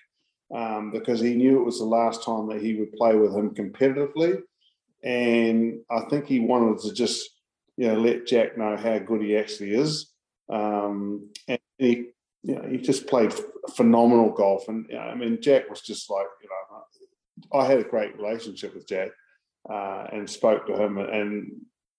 um, 0.55 0.91
because 0.91 1.21
he 1.21 1.35
knew 1.35 1.61
it 1.61 1.65
was 1.65 1.79
the 1.79 1.85
last 1.85 2.25
time 2.25 2.49
that 2.49 2.61
he 2.61 2.75
would 2.75 2.93
play 2.93 3.15
with 3.17 3.35
him 3.35 3.55
competitively. 3.55 4.43
And 5.03 5.81
I 5.91 6.03
think 6.09 6.27
he 6.27 6.41
wanted 6.41 6.79
to 6.83 6.93
just, 6.93 7.29
you 7.77 7.89
know, 7.89 7.95
let 7.95 8.27
Jack 8.27 8.57
know 8.57 8.77
how 8.77 8.99
good 8.99 9.23
he 9.23 9.37
actually 9.37 9.75
is. 9.75 10.13
Um, 10.49 11.31
and 11.49 11.59
he, 11.79 12.11
you 12.43 12.55
know, 12.55 12.69
he 12.69 12.77
just 12.79 13.07
played 13.07 13.35
phenomenal 13.75 14.31
golf. 14.31 14.69
And 14.69 14.87
you 14.89 14.97
know, 14.97 15.03
I 15.03 15.15
mean, 15.15 15.41
Jack 15.41 15.69
was 15.71 15.81
just 15.81 16.11
like, 16.11 16.27
you 16.43 16.49
know, 16.49 16.63
I 17.53 17.67
had 17.67 17.79
a 17.79 17.85
great 17.85 18.17
relationship 18.17 18.75
with 18.75 18.87
Jack 18.87 19.11
uh, 19.69 20.07
and 20.13 20.29
spoke 20.29 20.67
to 20.67 20.77
him. 20.77 20.99
And 20.99 21.53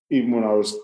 even 0.10 0.32
when 0.32 0.44
I 0.44 0.54
was 0.54 0.78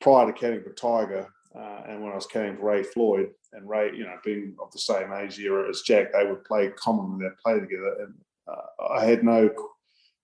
prior 0.00 0.30
to 0.30 0.32
caddying 0.32 0.64
for 0.64 0.72
Tiger, 0.72 1.28
uh, 1.58 1.82
and 1.88 2.02
when 2.02 2.12
I 2.12 2.16
was 2.16 2.26
caddying 2.26 2.58
for 2.58 2.66
Ray 2.66 2.82
Floyd, 2.82 3.30
and 3.52 3.68
Ray, 3.68 3.92
you 3.94 4.04
know, 4.04 4.16
being 4.24 4.56
of 4.60 4.72
the 4.72 4.78
same 4.78 5.12
age 5.12 5.38
era 5.38 5.68
as 5.68 5.82
Jack, 5.82 6.12
they 6.12 6.26
would 6.26 6.44
play 6.44 6.70
commonly, 6.76 7.24
they'd 7.24 7.38
play 7.38 7.60
together. 7.60 7.96
And 8.00 8.14
uh, 8.48 8.84
I 8.92 9.04
had 9.04 9.22
no 9.22 9.50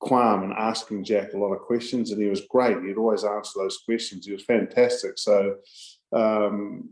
qualm 0.00 0.42
in 0.42 0.52
asking 0.52 1.04
Jack 1.04 1.32
a 1.32 1.38
lot 1.38 1.52
of 1.52 1.60
questions, 1.60 2.10
and 2.10 2.20
he 2.20 2.28
was 2.28 2.42
great. 2.50 2.82
He'd 2.82 2.96
always 2.96 3.24
answer 3.24 3.52
those 3.56 3.78
questions. 3.84 4.26
He 4.26 4.32
was 4.32 4.44
fantastic. 4.44 5.18
So, 5.18 5.56
um, 6.12 6.90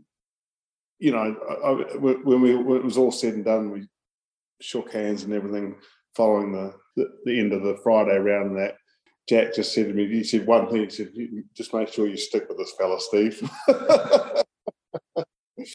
you 0.99 1.11
know, 1.11 1.17
I, 1.17 1.67
I, 1.67 1.97
when, 1.97 2.41
we, 2.41 2.55
when 2.55 2.77
it 2.77 2.83
was 2.83 2.97
all 2.97 3.11
said 3.11 3.33
and 3.33 3.45
done, 3.45 3.71
we 3.71 3.87
shook 4.61 4.93
hands 4.93 5.23
and 5.23 5.33
everything 5.33 5.75
following 6.15 6.51
the, 6.51 6.73
the, 6.95 7.09
the 7.25 7.39
end 7.39 7.53
of 7.53 7.63
the 7.63 7.77
Friday 7.83 8.17
round 8.17 8.57
that. 8.57 8.75
Jack 9.29 9.53
just 9.53 9.73
said 9.75 9.87
to 9.87 9.93
me, 9.93 10.07
he 10.07 10.23
said 10.23 10.47
one 10.47 10.67
thing, 10.67 10.85
he 10.85 10.89
said, 10.89 11.11
just 11.55 11.71
make 11.71 11.93
sure 11.93 12.07
you 12.07 12.17
stick 12.17 12.49
with 12.49 12.57
this 12.57 12.73
fella, 12.75 12.99
Steve. 12.99 13.47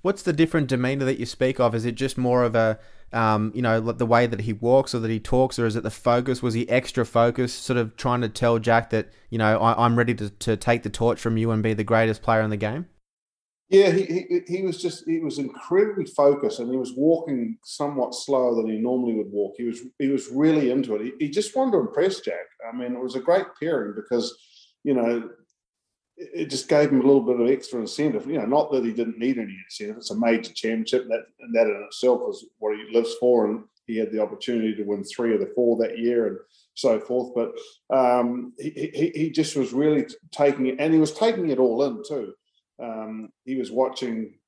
What's 0.00 0.22
the 0.22 0.32
different 0.32 0.68
demeanor 0.68 1.04
that 1.04 1.18
you 1.18 1.26
speak 1.26 1.60
of? 1.60 1.74
Is 1.74 1.84
it 1.84 1.94
just 1.94 2.16
more 2.16 2.42
of 2.42 2.54
a, 2.54 2.78
um, 3.12 3.52
you 3.54 3.60
know, 3.60 3.80
the 3.80 4.06
way 4.06 4.26
that 4.26 4.40
he 4.40 4.54
walks 4.54 4.94
or 4.94 5.00
that 5.00 5.10
he 5.10 5.20
talks, 5.20 5.58
or 5.58 5.66
is 5.66 5.76
it 5.76 5.82
the 5.82 5.90
focus? 5.90 6.42
Was 6.42 6.54
he 6.54 6.66
extra 6.70 7.04
focused, 7.04 7.64
sort 7.64 7.76
of 7.76 7.96
trying 7.96 8.22
to 8.22 8.30
tell 8.30 8.58
Jack 8.58 8.88
that, 8.90 9.10
you 9.28 9.36
know, 9.36 9.58
I, 9.58 9.84
am 9.84 9.98
ready 9.98 10.14
to, 10.14 10.30
to 10.30 10.56
take 10.56 10.82
the 10.82 10.88
torch 10.88 11.20
from 11.20 11.36
you 11.36 11.50
and 11.50 11.62
be 11.62 11.74
the 11.74 11.84
greatest 11.84 12.22
player 12.22 12.40
in 12.40 12.48
the 12.48 12.56
game? 12.56 12.86
Yeah, 13.68 13.90
he, 13.90 14.04
he, 14.04 14.40
he 14.46 14.62
was 14.62 14.80
just 14.80 15.04
he 15.08 15.18
was 15.18 15.38
incredibly 15.38 16.04
focused, 16.04 16.60
and 16.60 16.70
he 16.70 16.76
was 16.76 16.92
walking 16.96 17.58
somewhat 17.64 18.14
slower 18.14 18.54
than 18.54 18.68
he 18.68 18.78
normally 18.78 19.14
would 19.14 19.30
walk. 19.30 19.54
He 19.56 19.64
was 19.64 19.80
he 19.98 20.08
was 20.08 20.28
really 20.28 20.70
into 20.70 20.94
it. 20.94 21.02
He, 21.02 21.26
he 21.26 21.30
just 21.30 21.54
wanted 21.56 21.72
to 21.72 21.78
impress 21.78 22.20
Jack. 22.20 22.46
I 22.66 22.76
mean, 22.76 22.94
it 22.94 23.02
was 23.02 23.16
a 23.16 23.20
great 23.20 23.46
pairing 23.60 23.94
because 23.96 24.36
you 24.84 24.94
know 24.94 25.28
it 26.16 26.48
just 26.48 26.68
gave 26.68 26.90
him 26.90 27.00
a 27.00 27.06
little 27.06 27.20
bit 27.20 27.40
of 27.40 27.48
extra 27.48 27.80
incentive. 27.80 28.26
You 28.26 28.38
know, 28.38 28.46
not 28.46 28.70
that 28.72 28.84
he 28.84 28.92
didn't 28.92 29.18
need 29.18 29.38
any 29.38 29.56
incentive. 29.64 29.96
It's 29.98 30.10
a 30.10 30.18
major 30.18 30.52
championship, 30.52 31.08
that, 31.08 31.24
and 31.40 31.54
that 31.54 31.66
in 31.66 31.82
itself 31.86 32.20
was 32.20 32.46
what 32.58 32.76
he 32.76 32.94
lives 32.94 33.14
for. 33.20 33.46
And 33.46 33.64
he 33.86 33.96
had 33.98 34.10
the 34.12 34.22
opportunity 34.22 34.74
to 34.74 34.82
win 34.84 35.04
three 35.04 35.34
of 35.34 35.40
the 35.40 35.52
four 35.54 35.76
that 35.78 35.98
year, 35.98 36.26
and 36.28 36.38
so 36.74 36.98
forth. 37.00 37.34
But 37.34 37.52
um, 37.94 38.52
he, 38.58 38.90
he, 38.94 39.12
he 39.14 39.30
just 39.30 39.56
was 39.56 39.72
really 39.72 40.06
taking 40.32 40.66
it, 40.66 40.76
and 40.78 40.94
he 40.94 41.00
was 41.00 41.12
taking 41.12 41.50
it 41.50 41.58
all 41.58 41.82
in 41.84 42.02
too. 42.06 42.32
Um, 42.82 43.30
he 43.44 43.56
was 43.56 43.70
watching, 43.70 44.38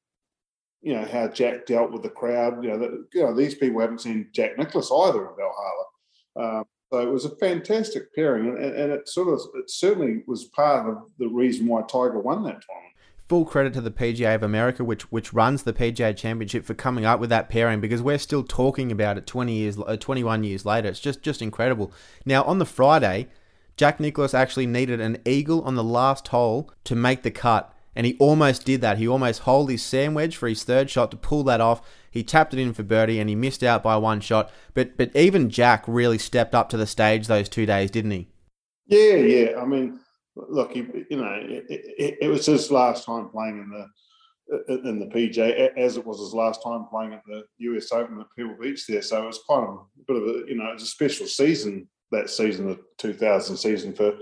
you 0.83 0.95
know, 0.95 1.05
how 1.05 1.29
Jack 1.29 1.67
dealt 1.67 1.93
with 1.93 2.03
the 2.03 2.11
crowd. 2.11 2.63
You 2.63 2.71
know, 2.71 2.79
that, 2.79 3.07
you 3.15 3.23
know 3.23 3.35
these 3.35 3.55
people 3.55 3.81
haven't 3.81 4.03
seen 4.03 4.29
Jack 4.33 4.59
Nicklaus 4.59 4.91
either 4.91 5.29
in 5.29 5.35
Valhalla. 5.37 6.59
Um, 6.61 6.65
so 6.91 7.01
it 7.01 7.11
was 7.11 7.27
a 7.27 7.37
fantastic 7.37 8.15
pairing, 8.15 8.49
and, 8.49 8.75
and 8.75 8.93
it 8.93 9.09
sort 9.09 9.29
of 9.29 9.41
it 9.55 9.71
certainly 9.71 10.23
was 10.27 10.45
part 10.45 10.89
of 10.89 11.11
the 11.19 11.29
reason 11.29 11.67
why 11.67 11.83
Tiger 11.83 12.19
won 12.19 12.45
that 12.45 12.63
tournament. 12.63 12.95
Full 13.29 13.45
credit 13.45 13.75
to 13.75 13.83
the 13.83 13.91
PGA 13.91 14.35
of 14.35 14.43
America, 14.43 14.83
which 14.83 15.13
which 15.13 15.35
runs 15.35 15.65
the 15.65 15.75
PGA 15.75 16.17
Championship, 16.17 16.65
for 16.65 16.73
coming 16.73 17.05
up 17.05 17.21
with 17.21 17.29
that 17.29 17.51
pairing 17.51 17.81
because 17.81 18.01
we're 18.01 18.19
still 18.19 18.43
talking 18.43 18.91
about 18.91 19.19
it 19.19 19.27
twenty 19.27 19.55
years, 19.55 19.79
uh, 19.79 19.97
twenty 19.99 20.25
one 20.25 20.45
years 20.45 20.65
later. 20.65 20.89
It's 20.89 21.01
just 21.01 21.21
just 21.21 21.43
incredible. 21.43 21.93
Now 22.25 22.43
on 22.45 22.59
the 22.59 22.65
Friday, 22.65 23.29
Jack 23.77 24.01
Nicklaus 24.01 24.33
actually 24.33 24.67
needed 24.67 24.99
an 24.99 25.19
eagle 25.27 25.61
on 25.63 25.75
the 25.75 25.85
last 25.85 26.29
hole 26.29 26.73
to 26.85 26.97
make 26.97 27.23
the 27.23 27.31
cut 27.31 27.75
and 27.99 28.07
he 28.07 28.17
almost 28.21 28.65
did 28.65 28.81
that. 28.81 28.99
He 28.99 29.09
almost 29.09 29.41
holed 29.41 29.69
his 29.69 29.83
sand 29.83 30.15
wedge 30.15 30.37
for 30.37 30.49
his 30.49 30.63
third 30.63 30.89
shot 30.89 31.11
to 31.11 31.17
pull 31.17 31.43
that 31.43 31.61
off. 31.61 31.83
He 32.13 32.23
tapped 32.23 32.55
it 32.55 32.61
in 32.61 32.73
for 32.73 32.85
birdie, 32.85 33.19
and 33.19 33.29
he 33.29 33.35
missed 33.35 33.65
out 33.65 33.83
by 33.83 33.97
one 33.97 34.21
shot. 34.21 34.53
But 34.73 34.97
but 34.97 35.15
even 35.17 35.51
Jack 35.51 35.83
really 35.89 36.17
stepped 36.17 36.55
up 36.55 36.69
to 36.69 36.77
the 36.77 36.87
stage 36.87 37.27
those 37.27 37.49
two 37.49 37.67
days, 37.67 37.91
didn't 37.91 38.13
he? 38.13 38.29
Yeah, 38.87 39.17
yeah. 39.17 39.61
I 39.61 39.65
mean, 39.65 39.99
look, 40.37 40.77
you 40.77 41.07
know, 41.11 41.41
it, 41.43 41.65
it, 41.69 42.19
it 42.23 42.29
was 42.29 42.47
his 42.47 42.71
last 42.71 43.05
time 43.05 43.31
playing 43.31 43.59
in 43.59 43.69
the 43.69 44.89
in 44.89 45.01
the 45.01 45.07
PJ, 45.07 45.77
as 45.77 45.97
it 45.97 46.07
was 46.07 46.21
his 46.21 46.33
last 46.33 46.63
time 46.63 46.87
playing 46.89 47.15
at 47.15 47.23
the 47.27 47.43
US 47.59 47.91
Open 47.91 48.21
at 48.21 48.27
Pebble 48.39 48.57
Beach 48.61 48.87
there. 48.87 49.03
So 49.03 49.25
it 49.25 49.27
was 49.27 49.41
of 49.49 49.65
a 49.65 49.79
bit 50.07 50.17
of 50.17 50.23
a, 50.23 50.49
you 50.49 50.55
know, 50.55 50.71
it 50.71 50.75
was 50.75 50.85
a 50.85 50.87
special 50.87 51.27
season 51.27 51.89
that 52.11 52.31
season, 52.31 52.69
the 52.69 52.79
2000 52.99 53.57
season, 53.57 53.93
for 53.93 54.15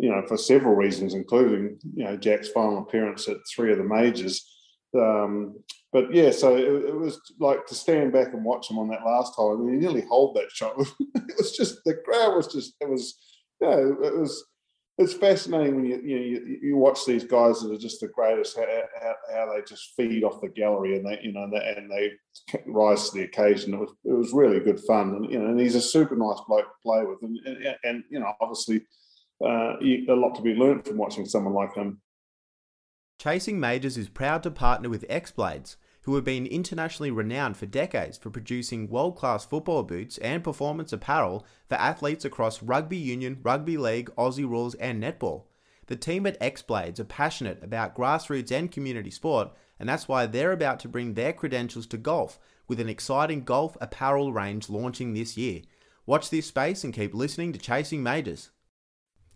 you 0.00 0.10
know 0.10 0.22
for 0.26 0.36
several 0.36 0.74
reasons, 0.74 1.14
including 1.14 1.78
you 1.94 2.04
know 2.04 2.16
Jack's 2.16 2.48
final 2.48 2.78
appearance 2.78 3.28
at 3.28 3.36
three 3.54 3.70
of 3.70 3.78
the 3.78 3.84
majors. 3.84 4.48
Um, 4.96 5.56
but 5.92 6.12
yeah, 6.12 6.30
so 6.30 6.56
it, 6.56 6.64
it, 6.64 6.94
was 6.94 7.20
like 7.38 7.66
to 7.66 7.74
stand 7.74 8.12
back 8.12 8.32
and 8.32 8.44
watch 8.44 8.70
him 8.70 8.78
on 8.78 8.88
that 8.88 9.04
last 9.04 9.34
hole. 9.34 9.54
I 9.54 9.60
mean, 9.60 9.74
he 9.74 9.80
nearly 9.80 10.04
hold 10.08 10.36
that 10.36 10.50
shot. 10.50 10.74
it 11.14 11.34
was 11.36 11.56
just 11.56 11.84
the 11.84 11.94
crowd 11.94 12.34
was 12.34 12.46
just 12.46 12.74
it 12.80 12.88
was 12.88 13.18
yeah, 13.60 13.76
it 13.76 14.18
was 14.18 14.44
it's 14.98 15.14
fascinating 15.14 15.76
when 15.76 15.84
you 15.84 16.00
you, 16.04 16.16
know, 16.16 16.24
you, 16.24 16.58
you 16.62 16.76
watch 16.76 17.04
these 17.06 17.24
guys 17.24 17.60
that 17.60 17.72
are 17.72 17.78
just 17.78 18.00
the 18.00 18.08
greatest 18.08 18.56
how, 18.56 18.66
how, 19.00 19.14
how, 19.32 19.52
they 19.52 19.62
just 19.66 19.94
feed 19.96 20.24
off 20.24 20.40
the 20.40 20.48
gallery 20.48 20.96
and 20.96 21.06
they 21.06 21.18
you 21.22 21.32
know 21.32 21.44
and 21.44 21.52
they, 21.52 21.74
and 21.76 21.90
they 21.90 22.12
rise 22.66 23.10
to 23.10 23.18
the 23.18 23.24
occasion. 23.24 23.74
It 23.74 23.80
was 23.80 23.92
it 24.04 24.12
was 24.12 24.32
really 24.32 24.60
good 24.60 24.80
fun 24.80 25.14
and 25.14 25.30
you 25.30 25.38
know 25.38 25.46
and 25.46 25.60
he's 25.60 25.74
a 25.74 25.80
super 25.80 26.16
nice 26.16 26.40
bloke 26.48 26.66
to 26.66 26.82
play 26.82 27.04
with 27.04 27.22
and 27.22 27.36
and, 27.44 27.76
and 27.84 28.04
you 28.10 28.20
know 28.20 28.32
obviously 28.40 28.82
uh, 29.44 29.76
a 29.80 30.14
lot 30.14 30.34
to 30.36 30.42
be 30.42 30.54
learned 30.54 30.84
from 30.84 30.96
watching 30.96 31.26
someone 31.26 31.54
like 31.54 31.74
him. 31.74 32.00
Chasing 33.18 33.60
Majors 33.60 33.98
is 33.98 34.08
proud 34.08 34.42
to 34.42 34.50
partner 34.50 34.88
with 34.88 35.04
X 35.08 35.30
Blades, 35.30 35.76
who 36.02 36.14
have 36.14 36.24
been 36.24 36.46
internationally 36.46 37.10
renowned 37.10 37.56
for 37.56 37.66
decades 37.66 38.16
for 38.16 38.30
producing 38.30 38.88
world 38.88 39.16
class 39.16 39.44
football 39.44 39.82
boots 39.82 40.16
and 40.18 40.42
performance 40.42 40.92
apparel 40.92 41.44
for 41.68 41.74
athletes 41.74 42.24
across 42.24 42.62
rugby 42.62 42.96
union, 42.96 43.38
rugby 43.42 43.76
league, 43.76 44.10
Aussie 44.16 44.48
rules, 44.48 44.74
and 44.76 45.02
netball. 45.02 45.44
The 45.86 45.96
team 45.96 46.24
at 46.26 46.38
X 46.40 46.62
Blades 46.62 47.00
are 47.00 47.04
passionate 47.04 47.62
about 47.62 47.94
grassroots 47.94 48.52
and 48.52 48.70
community 48.70 49.10
sport, 49.10 49.50
and 49.78 49.88
that's 49.88 50.08
why 50.08 50.24
they're 50.26 50.52
about 50.52 50.80
to 50.80 50.88
bring 50.88 51.14
their 51.14 51.32
credentials 51.32 51.86
to 51.88 51.98
golf 51.98 52.38
with 52.68 52.80
an 52.80 52.88
exciting 52.88 53.42
golf 53.42 53.76
apparel 53.80 54.32
range 54.32 54.70
launching 54.70 55.12
this 55.12 55.36
year. 55.36 55.62
Watch 56.06 56.30
this 56.30 56.46
space 56.46 56.84
and 56.84 56.94
keep 56.94 57.12
listening 57.12 57.52
to 57.52 57.58
Chasing 57.58 58.02
Majors. 58.02 58.50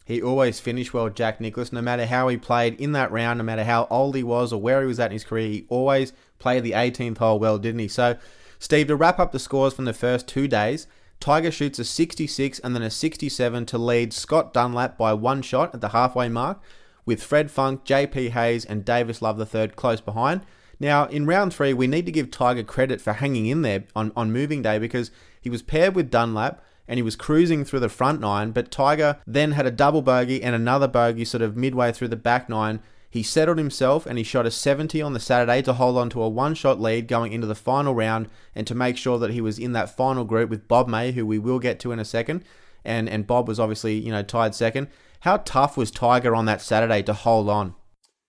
He 0.05 0.21
always 0.21 0.61
finished 0.61 0.93
well, 0.93 1.09
Jack 1.09 1.41
Nicklaus. 1.41 1.73
No 1.73 1.81
matter 1.81 2.05
how 2.05 2.29
he 2.29 2.37
played 2.37 2.79
in 2.81 2.93
that 2.93 3.11
round, 3.11 3.39
no 3.39 3.45
matter 3.45 3.65
how 3.65 3.87
old 3.91 4.15
he 4.15 4.23
was 4.23 4.53
or 4.53 4.61
where 4.61 4.83
he 4.83 4.87
was 4.87 5.01
at 5.01 5.07
in 5.07 5.13
his 5.13 5.25
career, 5.25 5.49
he 5.49 5.67
always 5.69 6.13
played 6.39 6.63
the 6.63 6.73
18th 6.73 7.19
hole 7.19 7.39
well, 7.39 7.59
didn't 7.59 7.81
he? 7.81 7.89
So, 7.89 8.17
Steve, 8.59 8.89
to 8.89 8.97
wrap 8.97 9.19
up 9.19 9.33
the 9.33 9.39
scores 9.39 9.73
from 9.73 9.87
the 9.87 9.95
first 9.95 10.29
two 10.29 10.47
days, 10.47 10.87
Tiger 11.21 11.51
shoots 11.51 11.79
a 11.79 11.85
66 11.85 12.59
and 12.59 12.75
then 12.75 12.83
a 12.83 12.91
67 12.91 13.67
to 13.67 13.79
lead 13.79 14.13
Scott 14.13 14.53
Dunlap 14.53 14.99
by 14.99 15.15
one 15.15 15.41
shot 15.41 15.75
at 15.75 15.81
the 15.81 15.91
halfway 15.91 16.29
mark, 16.29 16.61
with 17.07 17.23
Fred 17.23 17.51
Funk, 17.51 17.85
JP 17.85 18.31
Hayes, 18.31 18.65
and 18.65 18.85
Davis 18.85 19.23
Love 19.23 19.41
III 19.55 19.69
close 19.69 20.03
behind. 20.03 20.43
Now, 20.79 21.07
in 21.07 21.25
round 21.25 21.55
three, 21.55 21.73
we 21.73 21.87
need 21.87 22.05
to 22.07 22.13
give 22.13 22.31
Tiger 22.31 22.63
credit 22.63 23.01
for 23.01 23.15
hanging 23.15 23.47
in 23.47 23.63
there 23.63 23.85
on, 23.97 24.13
on 24.17 24.33
moving 24.33 24.61
day 24.61 24.79
because 24.79 25.11
he 25.41 25.49
was 25.49 25.63
paired 25.63 25.95
with 25.95 26.11
Dunlap 26.11 26.63
and 26.87 26.99
he 26.99 27.03
was 27.03 27.17
cruising 27.17 27.65
through 27.65 27.81
the 27.81 27.89
front 27.89 28.21
nine, 28.21 28.51
but 28.51 28.71
Tiger 28.71 29.19
then 29.27 29.53
had 29.53 29.67
a 29.67 29.71
double 29.71 30.03
bogey 30.03 30.43
and 30.43 30.55
another 30.55 30.89
bogey 30.89 31.25
sort 31.25 31.43
of 31.43 31.57
midway 31.57 31.93
through 31.93 32.09
the 32.09 32.17
back 32.17 32.49
nine. 32.49 32.81
He 33.09 33.23
settled 33.23 33.59
himself 33.59 34.07
and 34.07 34.19
he 34.19 34.25
shot 34.25 34.45
a 34.45 34.51
70 34.51 35.01
on 35.01 35.13
the 35.13 35.21
Saturday 35.21 35.63
to 35.63 35.75
hold 35.75 35.97
on 35.97 36.11
to 36.11 36.23
a 36.23 36.29
one 36.29 36.55
shot 36.55 36.81
lead 36.81 37.07
going 37.07 37.33
into 37.33 37.47
the 37.47 37.55
final 37.55 37.95
round 37.95 38.29
and 38.55 38.67
to 38.67 38.75
make 38.75 38.97
sure 38.97 39.19
that 39.19 39.31
he 39.31 39.41
was 39.41 39.59
in 39.59 39.73
that 39.73 39.97
final 39.97 40.25
group 40.25 40.51
with 40.51 40.67
Bob 40.67 40.89
May, 40.89 41.13
who 41.13 41.25
we 41.25 41.39
will 41.39 41.61
get 41.61 41.79
to 41.81 41.93
in 41.93 42.01
a 42.01 42.05
second. 42.05 42.45
And, 42.85 43.09
and 43.09 43.27
Bob 43.27 43.49
was 43.49 43.61
obviously, 43.61 43.95
you 43.95 44.11
know, 44.11 44.23
tied 44.23 44.55
second. 44.55 44.89
How 45.21 45.39
tough 45.39 45.77
was 45.77 45.91
Tiger 45.91 46.35
on 46.35 46.45
that 46.47 46.61
Saturday 46.61 47.03
to 47.05 47.15
hold 47.15 47.49
on? 47.49 47.75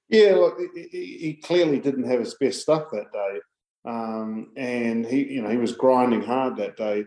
Yeah, 0.08 0.36
look, 0.36 0.60
he, 0.92 1.42
clearly 1.44 1.80
didn't 1.80 2.10
have 2.10 2.20
his 2.20 2.36
best 2.36 2.62
stuff 2.62 2.84
that 2.92 3.12
day. 3.12 3.40
Um, 3.86 4.52
and 4.56 5.06
he, 5.06 5.34
you 5.34 5.42
know, 5.42 5.50
he 5.50 5.58
was 5.58 5.74
grinding 5.74 6.22
hard 6.22 6.58
that 6.58 6.78
day 6.78 7.06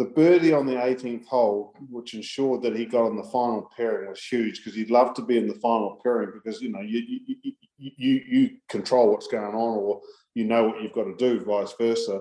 the 0.00 0.06
birdie 0.06 0.54
on 0.54 0.64
the 0.64 0.72
18th 0.72 1.26
hole, 1.26 1.74
which 1.90 2.14
ensured 2.14 2.62
that 2.62 2.74
he 2.74 2.86
got 2.86 3.04
on 3.04 3.16
the 3.16 3.22
final 3.24 3.70
pairing, 3.76 4.08
was 4.08 4.24
huge 4.24 4.56
because 4.56 4.74
he'd 4.74 4.90
love 4.90 5.12
to 5.12 5.22
be 5.22 5.36
in 5.36 5.46
the 5.46 5.54
final 5.56 6.00
pairing 6.02 6.30
because 6.32 6.62
you 6.62 6.72
know 6.72 6.80
you 6.80 7.02
you, 7.26 7.52
you, 7.76 8.20
you 8.26 8.50
control 8.70 9.10
what's 9.10 9.26
going 9.26 9.54
on 9.54 9.78
or 9.78 10.00
you 10.34 10.44
know 10.44 10.64
what 10.64 10.80
you've 10.80 10.94
got 10.94 11.04
to 11.04 11.14
do, 11.16 11.44
vice 11.44 11.74
versa. 11.78 12.18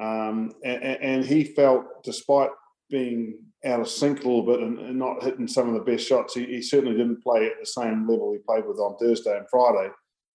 Um, 0.00 0.50
and, 0.64 0.82
and, 0.82 1.24
he 1.24 1.44
felt, 1.44 1.84
despite 2.02 2.50
being 2.88 3.38
out 3.64 3.80
of 3.80 3.88
sync 3.88 4.24
a 4.24 4.28
little 4.28 4.42
bit 4.42 4.60
and, 4.60 4.80
and 4.80 4.98
not 4.98 5.22
hitting 5.22 5.46
some 5.46 5.68
of 5.68 5.74
the 5.74 5.88
best 5.88 6.08
shots, 6.08 6.34
he, 6.34 6.46
he, 6.46 6.62
certainly 6.62 6.96
didn't 6.96 7.22
play 7.22 7.46
at 7.46 7.60
the 7.60 7.66
same 7.66 8.08
level 8.08 8.32
he 8.32 8.38
played 8.38 8.66
with 8.66 8.78
on 8.78 8.96
Thursday 8.96 9.36
and 9.36 9.46
Friday. 9.48 9.90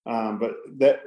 Um, 0.05 0.39
but 0.39 0.51
that 0.77 1.01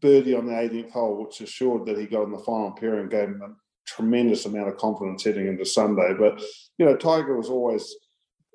birdie 0.00 0.34
on 0.34 0.46
the 0.46 0.52
18th 0.52 0.92
hole, 0.92 1.22
which 1.22 1.40
assured 1.40 1.84
that 1.86 1.98
he 1.98 2.06
got 2.06 2.22
in 2.22 2.32
the 2.32 2.38
final 2.38 2.72
pairing, 2.72 3.08
gave 3.08 3.28
him 3.28 3.56
tremendous 3.86 4.46
amount 4.46 4.68
of 4.68 4.76
confidence 4.76 5.24
heading 5.24 5.46
into 5.46 5.64
Sunday. 5.64 6.14
But 6.18 6.40
you 6.78 6.86
know, 6.86 6.96
Tiger 6.96 7.36
was 7.36 7.48
always 7.48 7.94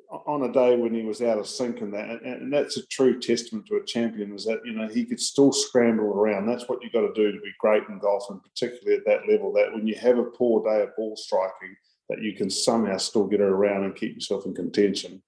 on 0.10 0.44
a 0.44 0.52
day 0.52 0.76
when 0.76 0.94
he 0.94 1.04
was 1.04 1.22
out 1.22 1.38
of 1.38 1.48
sync 1.48 1.82
and 1.82 1.94
that, 1.94 2.24
and, 2.24 2.52
that's 2.52 2.78
a 2.78 2.88
true 2.88 3.20
testament 3.20 3.68
to 3.68 3.76
a 3.76 3.86
champion 3.86 4.34
is 4.34 4.44
that 4.44 4.60
you 4.65 4.74
know 4.74 4.88
he 4.88 5.06
could 5.06 5.20
still 5.20 5.52
scramble 5.52 6.06
around. 6.06 6.48
That's 6.48 6.68
what 6.68 6.80
you've 6.82 6.94
got 6.94 7.02
to 7.02 7.13
do 7.13 7.32
to 7.32 7.39
be 7.39 7.52
great 7.60 7.84
in 7.89 8.00
golf, 8.00 8.26
and 8.30 8.42
particularly 8.42 8.98
at 8.98 9.06
that 9.06 9.32
level. 9.32 9.54
That 9.54 9.74
when 9.74 9.88
you 9.88 9.96
have 9.96 10.18
a 10.18 10.24
poor 10.24 10.63
day 10.63 10.82
of 10.82 10.96
ball 10.96 11.15
striking, 11.15 11.76
that 12.10 12.22
you 12.22 12.36
can 12.36 12.50
somehow 12.50 12.98
still 12.98 13.28
get 13.28 13.39
it 13.39 13.44
around 13.44 13.84
and 13.84 13.96
keep 13.96 14.15
yourself 14.15 14.46
in 14.46 14.56
contention. 14.56 15.22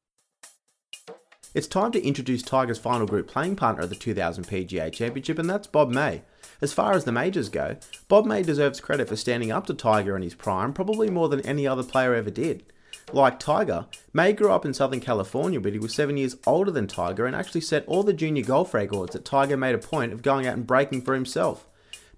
It's 1.54 1.68
time 1.68 1.92
to 1.92 2.02
introduce 2.02 2.42
Tiger's 2.42 2.80
final 2.80 3.06
group 3.06 3.28
playing 3.28 3.58
partner 3.58 3.84
at 3.84 3.90
the 3.90 3.96
2000 3.96 4.46
PGA 4.46 4.92
Championship, 4.92 5.38
and 5.38 5.50
that's 5.50 5.68
Bob 5.68 5.90
May. 5.92 6.24
As 6.62 6.74
far 6.74 6.94
as 6.94 7.06
the 7.06 7.12
majors 7.12 7.50
go, 7.50 7.78
Bob 8.08 8.26
May 8.26 8.44
deserves 8.44 8.80
credit 8.80 9.10
for 9.10 9.16
standing 9.16 9.52
up 9.52 9.66
to 9.66 9.74
Tiger 9.74 10.16
in 10.16 10.22
his 10.22 10.36
prime, 10.36 10.74
probably 10.74 11.10
more 11.10 11.28
than 11.28 11.42
any 11.42 11.66
other 11.66 11.84
player 11.84 12.14
ever 12.14 12.30
did. 12.30 12.64
Like 13.12 13.40
Tiger, 13.40 13.88
May 14.14 14.32
grew 14.32 14.52
up 14.52 14.64
in 14.64 14.74
Southern 14.74 15.00
California, 15.00 15.60
but 15.60 15.74
he 15.74 15.80
was 15.80 15.94
seven 15.94 16.18
years 16.18 16.38
older 16.46 16.70
than 16.70 16.86
Tiger 16.86 17.26
and 17.26 17.36
actually 17.36 17.62
set 17.62 17.86
all 17.88 18.04
the 18.04 18.14
junior 18.14 18.44
golf 18.44 18.76
records 18.76 19.14
that 19.14 19.26
Tiger 19.26 19.58
made 19.58 19.74
a 19.74 19.80
point 19.80 20.14
of 20.14 20.22
going 20.22 20.46
out 20.46 20.54
and 20.54 20.68
breaking 20.68 21.02
for 21.02 21.16
himself. 21.16 21.68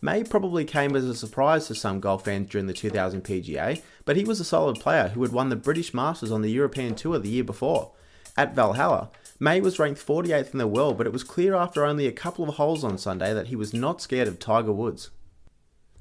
May 0.01 0.25
probably 0.25 0.65
came 0.65 0.97
as 0.97 1.05
a 1.05 1.15
surprise 1.15 1.67
to 1.67 1.75
some 1.75 2.01
golf 2.01 2.25
fans 2.25 2.49
during 2.49 2.67
the 2.67 2.73
2000 2.73 3.23
PGA, 3.23 3.81
but 4.03 4.17
he 4.17 4.25
was 4.25 4.41
a 4.41 4.45
solid 4.45 4.77
player 4.77 5.07
who 5.07 5.21
had 5.21 5.31
won 5.31 5.47
the 5.47 5.55
British 5.55 5.93
Masters 5.93 6.33
on 6.33 6.41
the 6.41 6.51
European 6.51 6.93
Tour 6.93 7.17
the 7.19 7.29
year 7.29 7.45
before. 7.45 7.93
At 8.35 8.55
Valhalla, 8.55 9.11
May 9.39 9.61
was 9.61 9.77
ranked 9.77 10.05
48th 10.05 10.53
in 10.53 10.57
the 10.59 10.67
world, 10.67 10.97
but 10.97 11.05
it 11.05 11.13
was 11.13 11.23
clear 11.23 11.53
after 11.53 11.85
only 11.85 12.07
a 12.07 12.11
couple 12.11 12.47
of 12.47 12.55
holes 12.55 12.83
on 12.83 12.97
Sunday 12.97 13.33
that 13.33 13.47
he 13.47 13.55
was 13.55 13.73
not 13.73 14.01
scared 14.01 14.27
of 14.27 14.39
Tiger 14.39 14.71
Woods. 14.71 15.11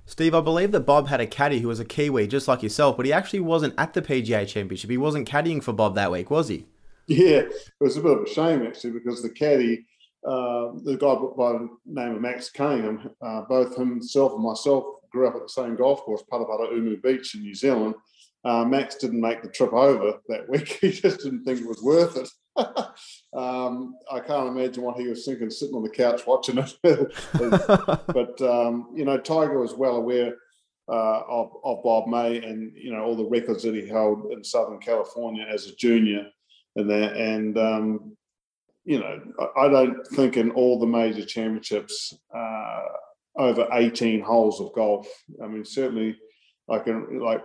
Steve, 0.07 0.35
I 0.35 0.41
believe 0.41 0.73
that 0.73 0.81
Bob 0.81 1.09
had 1.09 1.21
a 1.21 1.27
caddy 1.27 1.61
who 1.61 1.69
was 1.69 1.81
a 1.81 1.85
Kiwi 1.85 2.27
just 2.27 2.49
like 2.49 2.63
yourself, 2.63 2.97
but 2.97 3.07
he 3.07 3.13
actually 3.13 3.41
wasn't 3.41 3.75
at 3.79 3.95
the 3.95 4.03
PGA 4.03 4.47
Championship. 4.47 4.91
He 4.91 4.97
wasn't 4.97 5.29
caddying 5.29 5.63
for 5.63 5.73
Bob 5.73 5.95
that 5.95 6.11
week, 6.11 6.31
was 6.31 6.49
he? 6.49 6.67
Yeah, 7.07 7.39
it 7.41 7.53
was 7.81 7.97
a 7.97 8.01
bit 8.01 8.19
of 8.19 8.25
a 8.25 8.29
shame 8.29 8.63
actually 8.63 8.93
because 8.93 9.23
the 9.23 9.31
caddy, 9.31 9.85
uh, 10.27 10.73
the 10.85 10.97
guy 10.99 11.15
by 11.37 11.53
the 11.53 11.69
name 11.87 12.17
of 12.17 12.21
Max 12.21 12.51
Cunningham, 12.51 13.11
uh, 13.21 13.43
both 13.49 13.77
himself 13.77 14.33
and 14.33 14.43
myself 14.43 14.85
grew 15.11 15.29
up 15.29 15.35
at 15.35 15.43
the 15.43 15.49
same 15.49 15.77
golf 15.77 16.01
course, 16.03 16.23
Paraparaumu 16.33 17.03
Beach 17.03 17.35
in 17.35 17.43
New 17.43 17.55
Zealand. 17.55 17.95
Uh, 18.45 18.65
Max 18.65 18.97
didn't 18.97 19.21
make 19.21 19.43
the 19.43 19.49
trip 19.49 19.73
over 19.73 20.19
that 20.29 20.49
week. 20.49 20.79
He 20.81 20.91
just 20.91 21.21
didn't 21.21 21.45
think 21.45 21.61
it 21.61 21.69
was 21.69 21.83
worth 21.83 22.17
it. 22.17 22.29
um, 23.37 23.95
I 24.11 24.21
can't 24.21 24.49
imagine 24.49 24.83
what 24.83 24.99
he 24.99 25.07
was 25.07 25.25
thinking 25.25 25.51
sitting 25.51 25.75
on 25.75 25.83
the 25.83 25.91
couch 25.91 26.27
watching 26.27 26.59
it. 26.59 26.75
but 26.83 28.43
um, 28.43 28.89
you 28.95 29.05
know, 29.05 29.19
Tiger 29.19 29.59
was 29.59 29.75
well 29.75 29.97
aware 29.97 30.35
uh, 30.89 31.21
of, 31.29 31.53
of 31.65 31.83
Bob 31.83 32.09
May 32.09 32.43
and 32.43 32.73
you 32.77 32.93
know 32.93 33.03
all 33.03 33.17
the 33.17 33.25
records 33.25 33.63
that 33.63 33.75
he 33.75 33.87
held 33.87 34.33
in 34.33 34.43
Southern 34.43 34.79
California 34.81 35.47
as 35.49 35.67
a 35.67 35.77
junior, 35.77 36.27
and 36.77 36.91
that 36.91 37.17
and 37.17 37.57
um, 37.57 38.17
you 38.85 38.99
know 38.99 39.21
I, 39.39 39.67
I, 39.67 39.69
don't 39.69 40.07
think 40.09 40.37
in 40.37 40.51
all 40.51 40.79
the 40.79 40.87
major 40.87 41.25
championships 41.25 42.13
uh, 42.37 42.83
over 43.37 43.69
18 43.73 44.21
holes 44.21 44.61
of 44.61 44.73
golf. 44.75 45.09
I 45.43 45.47
mean, 45.47 45.65
certainly 45.65 46.17
I 46.69 46.79
can 46.81 47.21
like 47.21 47.43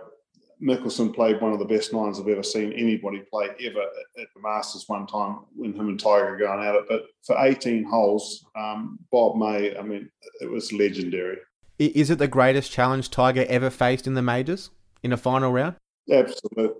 Mickelson 0.62 1.14
played 1.14 1.40
one 1.40 1.52
of 1.52 1.58
the 1.58 1.64
best 1.64 1.92
nines 1.92 2.18
I've 2.18 2.28
ever 2.28 2.42
seen 2.42 2.72
anybody 2.72 3.22
play 3.30 3.48
ever 3.64 3.80
at, 3.80 4.28
the 4.34 4.40
Masters 4.42 4.84
one 4.88 5.06
time 5.06 5.40
when 5.54 5.72
him 5.72 5.88
and 5.88 6.00
Tiger 6.00 6.32
were 6.32 6.36
going 6.36 6.66
at 6.66 6.74
it. 6.74 6.84
But 6.88 7.06
for 7.24 7.36
18 7.38 7.84
holes, 7.84 8.44
um, 8.56 8.98
Bob 9.12 9.36
May, 9.36 9.76
I 9.76 9.82
mean, 9.82 10.10
it 10.40 10.50
was 10.50 10.72
legendary. 10.72 11.38
Is 11.78 12.10
it 12.10 12.18
the 12.18 12.28
greatest 12.28 12.72
challenge 12.72 13.10
Tiger 13.10 13.46
ever 13.48 13.70
faced 13.70 14.06
in 14.06 14.14
the 14.14 14.22
majors 14.22 14.70
in 15.02 15.12
a 15.12 15.16
final 15.16 15.52
round? 15.52 15.76
Absolutely. 16.10 16.74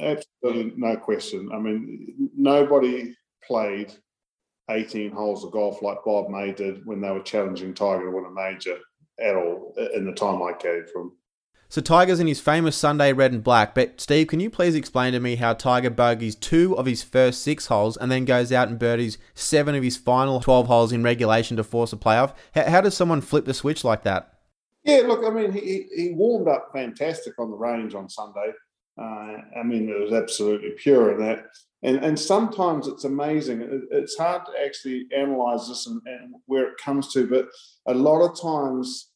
Absolutely, 0.00 0.72
no 0.76 0.96
question. 0.96 1.50
I 1.54 1.58
mean, 1.58 2.30
nobody 2.36 3.14
played 3.42 3.94
18 4.70 5.10
holes 5.10 5.44
of 5.44 5.52
golf 5.52 5.82
like 5.82 5.98
Bob 6.04 6.28
May 6.28 6.52
did 6.52 6.84
when 6.84 7.00
they 7.00 7.10
were 7.10 7.20
challenging 7.20 7.74
Tiger 7.74 8.04
to 8.04 8.10
win 8.10 8.26
a 8.26 8.30
major 8.30 8.78
at 9.20 9.36
all 9.36 9.74
in 9.94 10.04
the 10.04 10.12
time 10.12 10.42
I 10.42 10.52
carried 10.52 10.90
from. 10.90 11.12
So 11.70 11.80
Tiger's 11.80 12.18
in 12.18 12.26
his 12.26 12.40
famous 12.40 12.76
Sunday 12.76 13.12
red 13.12 13.30
and 13.30 13.44
black, 13.44 13.76
but 13.76 14.00
Steve, 14.00 14.26
can 14.26 14.40
you 14.40 14.50
please 14.50 14.74
explain 14.74 15.12
to 15.12 15.20
me 15.20 15.36
how 15.36 15.54
Tiger 15.54 15.88
bogeys 15.88 16.34
two 16.34 16.76
of 16.76 16.84
his 16.84 17.04
first 17.04 17.42
six 17.42 17.66
holes 17.66 17.96
and 17.96 18.10
then 18.10 18.24
goes 18.24 18.50
out 18.50 18.66
and 18.66 18.76
birdies 18.76 19.18
seven 19.36 19.76
of 19.76 19.84
his 19.84 19.96
final 19.96 20.40
12 20.40 20.66
holes 20.66 20.90
in 20.90 21.04
regulation 21.04 21.56
to 21.58 21.62
force 21.62 21.92
a 21.92 21.96
playoff? 21.96 22.34
How, 22.56 22.80
does 22.80 22.96
someone 22.96 23.20
flip 23.20 23.44
the 23.44 23.54
switch 23.54 23.84
like 23.84 24.02
that? 24.02 24.40
Yeah, 24.82 25.02
look, 25.06 25.24
I 25.24 25.30
mean, 25.30 25.52
he, 25.52 25.86
he 25.94 26.10
warmed 26.10 26.48
up 26.48 26.70
fantastic 26.72 27.38
on 27.38 27.52
the 27.52 27.56
range 27.56 27.94
on 27.94 28.08
Sunday. 28.08 28.50
Uh, 29.00 29.36
I 29.56 29.62
mean, 29.62 29.88
it 29.88 30.00
was 30.00 30.12
absolutely 30.12 30.70
pure 30.70 31.12
in 31.12 31.20
that. 31.24 31.44
And, 31.84 32.04
and 32.04 32.18
sometimes 32.18 32.88
it's 32.88 33.04
amazing. 33.04 33.86
It's 33.92 34.18
hard 34.18 34.44
to 34.46 34.52
actually 34.60 35.06
analyze 35.16 35.68
this 35.68 35.86
and, 35.86 36.02
and 36.04 36.34
where 36.46 36.66
it 36.66 36.78
comes 36.78 37.12
to, 37.12 37.28
but 37.28 37.46
a 37.86 37.94
lot 37.94 38.28
of 38.28 38.40
times 38.40 39.09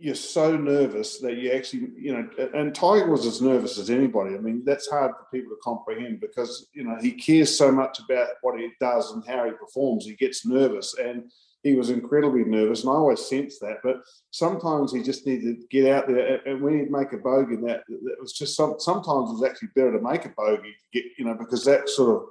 you're 0.00 0.14
so 0.14 0.56
nervous 0.56 1.18
that 1.18 1.36
you 1.36 1.50
actually, 1.50 1.88
you 1.96 2.12
know, 2.12 2.48
and 2.54 2.74
Tiger 2.74 3.10
was 3.10 3.26
as 3.26 3.42
nervous 3.42 3.78
as 3.78 3.90
anybody. 3.90 4.34
I 4.34 4.38
mean, 4.38 4.62
that's 4.64 4.88
hard 4.88 5.12
for 5.12 5.26
people 5.32 5.50
to 5.50 5.60
comprehend 5.62 6.20
because, 6.20 6.68
you 6.72 6.84
know, 6.84 6.96
he 7.00 7.12
cares 7.12 7.56
so 7.56 7.72
much 7.72 7.98
about 7.98 8.28
what 8.42 8.58
he 8.58 8.70
does 8.80 9.12
and 9.12 9.24
how 9.26 9.44
he 9.44 9.52
performs. 9.52 10.04
He 10.04 10.14
gets 10.14 10.46
nervous 10.46 10.96
and 10.98 11.30
he 11.62 11.74
was 11.74 11.90
incredibly 11.90 12.44
nervous. 12.44 12.82
And 12.82 12.90
I 12.90 12.94
always 12.94 13.26
sense 13.26 13.58
that. 13.58 13.78
But 13.82 13.96
sometimes 14.30 14.92
he 14.92 15.02
just 15.02 15.26
needed 15.26 15.60
to 15.60 15.66
get 15.66 15.92
out 15.92 16.06
there. 16.06 16.40
And 16.46 16.62
when 16.62 16.78
he'd 16.78 16.90
make 16.90 17.12
a 17.12 17.18
bogey, 17.18 17.56
that, 17.56 17.82
that 17.88 18.16
was 18.20 18.32
just 18.32 18.56
some, 18.56 18.76
sometimes 18.78 19.30
it 19.30 19.34
was 19.34 19.44
actually 19.44 19.70
better 19.74 19.92
to 19.92 20.00
make 20.00 20.24
a 20.24 20.30
bogey 20.30 20.76
get, 20.92 21.04
you 21.18 21.24
know, 21.24 21.34
because 21.34 21.64
that 21.64 21.88
sort 21.88 22.14
of 22.14 22.28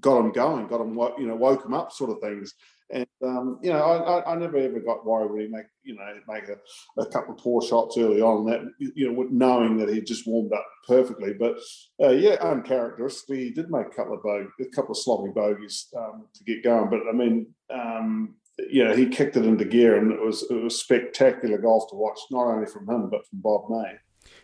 got 0.00 0.18
him 0.18 0.32
going, 0.32 0.66
got 0.66 0.80
him, 0.80 0.98
you 1.18 1.28
know, 1.28 1.36
woke 1.36 1.64
him 1.64 1.74
up, 1.74 1.92
sort 1.92 2.10
of 2.10 2.18
things. 2.20 2.54
And 2.90 3.06
um, 3.22 3.58
you 3.62 3.72
know, 3.72 3.78
I, 3.78 4.32
I, 4.32 4.36
never 4.36 4.58
ever 4.58 4.78
got 4.78 5.06
worried 5.06 5.30
when 5.30 5.40
he 5.40 5.48
make 5.48 5.64
you 5.84 5.96
know 5.96 6.04
make 6.28 6.44
a, 6.48 6.56
a 7.00 7.06
couple 7.06 7.34
of 7.34 7.40
poor 7.40 7.62
shots 7.62 7.96
early 7.96 8.20
on. 8.20 8.44
That 8.44 8.60
you 8.78 9.10
know, 9.10 9.26
knowing 9.30 9.78
that 9.78 9.88
he 9.88 10.02
just 10.02 10.26
warmed 10.26 10.52
up 10.52 10.66
perfectly. 10.86 11.32
But 11.32 11.56
uh, 12.02 12.10
yeah, 12.10 12.36
uncharacteristically, 12.42 13.44
he 13.44 13.50
did 13.50 13.70
make 13.70 13.86
a 13.86 13.96
couple 13.96 14.14
of 14.14 14.22
bog- 14.22 14.52
a 14.60 14.66
couple 14.74 14.92
of 14.92 14.98
sloppy 14.98 15.30
bogeys 15.34 15.88
um, 15.96 16.26
to 16.34 16.44
get 16.44 16.62
going. 16.62 16.90
But 16.90 17.00
I 17.08 17.12
mean, 17.12 17.54
um, 17.70 18.34
you 18.58 18.84
know, 18.84 18.94
he 18.94 19.06
kicked 19.06 19.36
it 19.36 19.46
into 19.46 19.64
gear, 19.64 19.96
and 19.96 20.12
it 20.12 20.20
was 20.20 20.42
it 20.50 20.62
was 20.62 20.78
spectacular 20.78 21.56
golf 21.56 21.88
to 21.90 21.96
watch, 21.96 22.18
not 22.30 22.46
only 22.46 22.66
from 22.66 22.88
him 22.88 23.08
but 23.08 23.26
from 23.26 23.40
Bob 23.40 23.70
May. 23.70 23.92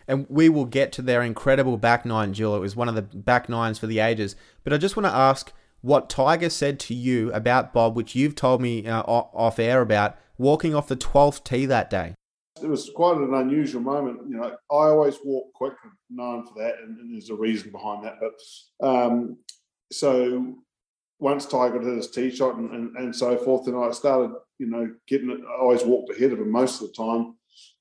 And 0.09 0.27
we 0.29 0.49
will 0.49 0.65
get 0.65 0.93
to 0.93 1.03
their 1.03 1.23
incredible 1.23 1.77
back 1.77 2.05
nine, 2.05 2.33
Jill. 2.33 2.57
It 2.57 2.61
was 2.61 2.75
one 2.75 2.89
of 2.89 2.95
the 2.95 3.03
back 3.03 3.49
nines 3.49 3.79
for 3.79 3.87
the 3.87 3.99
ages. 3.99 4.35
But 4.65 4.73
I 4.73 4.79
just 4.79 4.97
want 4.97 5.07
to 5.07 5.15
ask 5.15 5.53
what 5.83 6.11
Tiger 6.11 6.51
said 6.51 6.79
to 6.81 6.95
you 6.95 7.33
about 7.33 7.73
Bob, 7.73 7.97
which 7.97 8.15
you've 8.15 8.35
told 8.35 8.61
me 8.61 8.87
uh, 8.87 9.03
off 9.03 9.59
air 9.59 9.81
about 9.81 10.17
walking 10.39 10.75
off 10.75 10.89
the 10.89 10.97
12th 10.97 11.45
tee 11.45 11.67
that 11.67 11.91
day. 11.91 12.15
It 12.63 12.69
was 12.69 12.91
quite 12.95 13.17
an 13.17 13.33
unusual 13.33 13.81
moment. 13.81 14.21
You 14.29 14.37
know, 14.37 14.57
I 14.71 14.89
always 14.89 15.17
walk 15.25 15.53
quick, 15.55 15.73
known 16.11 16.47
for 16.47 16.55
that, 16.63 16.75
and, 16.83 16.99
and 16.99 17.15
there's 17.15 17.31
a 17.31 17.35
reason 17.35 17.71
behind 17.71 18.05
that. 18.05 18.17
But 18.21 18.87
um, 18.87 19.39
so 19.91 20.57
once 21.19 21.47
Tiger 21.47 21.79
did 21.79 21.97
his 21.97 22.11
tee 22.11 22.31
shot 22.31 22.57
and, 22.57 22.71
and, 22.73 22.97
and, 22.97 23.17
so 23.17 23.37
forth, 23.39 23.67
and 23.67 23.77
I 23.77 23.91
started, 23.93 24.35
you 24.59 24.67
know, 24.67 24.91
getting 25.07 25.31
it. 25.31 25.41
I 25.41 25.61
always 25.61 25.85
walked 25.85 26.15
ahead 26.15 26.33
of 26.33 26.41
him 26.41 26.51
most 26.51 26.83
of 26.83 26.89
the 26.89 26.95
time. 26.95 27.37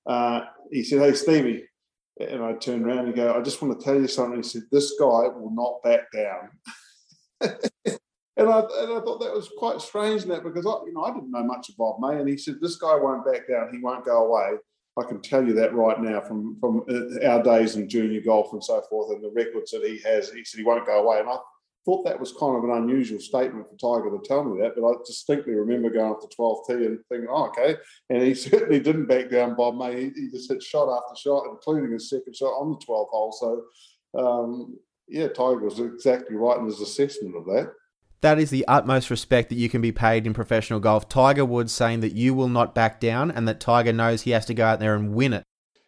Uh, 0.05 0.45
he 0.71 0.83
said, 0.83 0.99
"Hey, 0.99 1.13
Stevie," 1.13 1.65
and 2.19 2.43
I 2.43 2.53
turned 2.53 2.85
around 2.85 3.07
and 3.07 3.15
go, 3.15 3.33
"I 3.33 3.41
just 3.41 3.61
want 3.61 3.77
to 3.77 3.83
tell 3.83 3.99
you 3.99 4.07
something." 4.07 4.37
He 4.37 4.43
said, 4.43 4.63
"This 4.71 4.93
guy 4.99 5.27
will 5.27 5.51
not 5.53 5.83
back 5.83 6.11
down." 6.13 6.49
and 7.41 8.49
I 8.49 8.59
and 8.59 8.93
I 8.93 9.01
thought 9.01 9.19
that 9.19 9.33
was 9.33 9.49
quite 9.57 9.81
strange 9.81 10.23
that 10.25 10.43
because 10.43 10.65
I, 10.65 10.85
you 10.85 10.93
know, 10.93 11.03
I 11.03 11.13
didn't 11.13 11.31
know 11.31 11.43
much 11.43 11.69
of 11.69 11.77
Bob 11.77 11.99
May, 11.99 12.19
and 12.19 12.27
he 12.27 12.37
said, 12.37 12.55
"This 12.61 12.77
guy 12.77 12.95
won't 12.95 13.25
back 13.25 13.47
down. 13.47 13.73
He 13.73 13.79
won't 13.79 14.05
go 14.05 14.25
away." 14.25 14.57
I 14.97 15.03
can 15.03 15.21
tell 15.21 15.45
you 15.45 15.53
that 15.53 15.73
right 15.73 15.99
now 16.01 16.19
from 16.21 16.57
from 16.59 16.83
uh, 16.89 17.25
our 17.27 17.41
days 17.41 17.75
in 17.75 17.89
junior 17.89 18.21
golf 18.21 18.51
and 18.53 18.63
so 18.63 18.81
forth, 18.89 19.15
and 19.15 19.23
the 19.23 19.31
records 19.31 19.71
that 19.71 19.83
he 19.83 19.99
has. 19.99 20.31
He 20.31 20.43
said 20.43 20.59
he 20.59 20.65
won't 20.65 20.85
go 20.85 21.03
away, 21.03 21.19
and 21.19 21.29
I 21.29 21.37
thought 21.85 22.05
that 22.05 22.19
was 22.19 22.33
kind 22.33 22.55
of 22.57 22.63
an 22.63 22.83
unusual 22.83 23.19
statement 23.19 23.67
for 23.67 23.75
Tiger 23.75 24.15
to 24.15 24.23
tell 24.23 24.43
me 24.43 24.61
that, 24.61 24.75
but 24.75 24.87
I 24.87 24.93
distinctly 25.05 25.53
remember 25.53 25.89
going 25.89 26.11
off 26.11 26.21
the 26.21 26.27
12th 26.27 26.67
tee 26.67 26.85
and 26.85 26.99
thinking, 27.09 27.27
oh, 27.29 27.47
okay. 27.47 27.77
And 28.09 28.21
he 28.21 28.33
certainly 28.35 28.79
didn't 28.79 29.07
back 29.07 29.29
down 29.29 29.55
Bob 29.55 29.75
May. 29.75 29.95
He, 29.95 30.11
he, 30.15 30.29
just 30.29 30.51
hit 30.51 30.61
shot 30.61 30.93
after 30.93 31.19
shot, 31.19 31.45
including 31.49 31.91
his 31.91 32.09
second 32.09 32.35
shot 32.35 32.51
on 32.51 32.71
the 32.71 32.85
12th 32.85 33.09
hole. 33.09 33.31
So, 33.31 34.19
um, 34.19 34.77
yeah, 35.09 35.27
Tiger 35.27 35.59
was 35.59 35.79
exactly 35.79 36.35
right 36.35 36.57
in 36.57 36.65
his 36.65 36.81
assessment 36.81 37.35
of 37.35 37.45
that. 37.45 37.73
That 38.21 38.39
is 38.39 38.49
the 38.49 38.67
utmost 38.67 39.09
respect 39.09 39.49
that 39.49 39.55
you 39.55 39.69
can 39.69 39.81
be 39.81 39.93
paid 39.93 40.27
in 40.27 40.33
professional 40.33 40.79
golf. 40.79 41.07
Tiger 41.07 41.45
Woods 41.45 41.71
saying 41.71 42.01
that 42.01 42.13
you 42.13 42.33
will 42.33 42.49
not 42.49 42.75
back 42.75 42.99
down 42.99 43.31
and 43.31 43.47
that 43.47 43.61
Tiger 43.61 43.93
knows 43.93 44.23
he 44.23 44.31
has 44.31 44.45
to 44.47 44.53
go 44.53 44.65
out 44.65 44.79
there 44.79 44.93
and 44.93 45.13
win 45.13 45.33
it. 45.33 45.43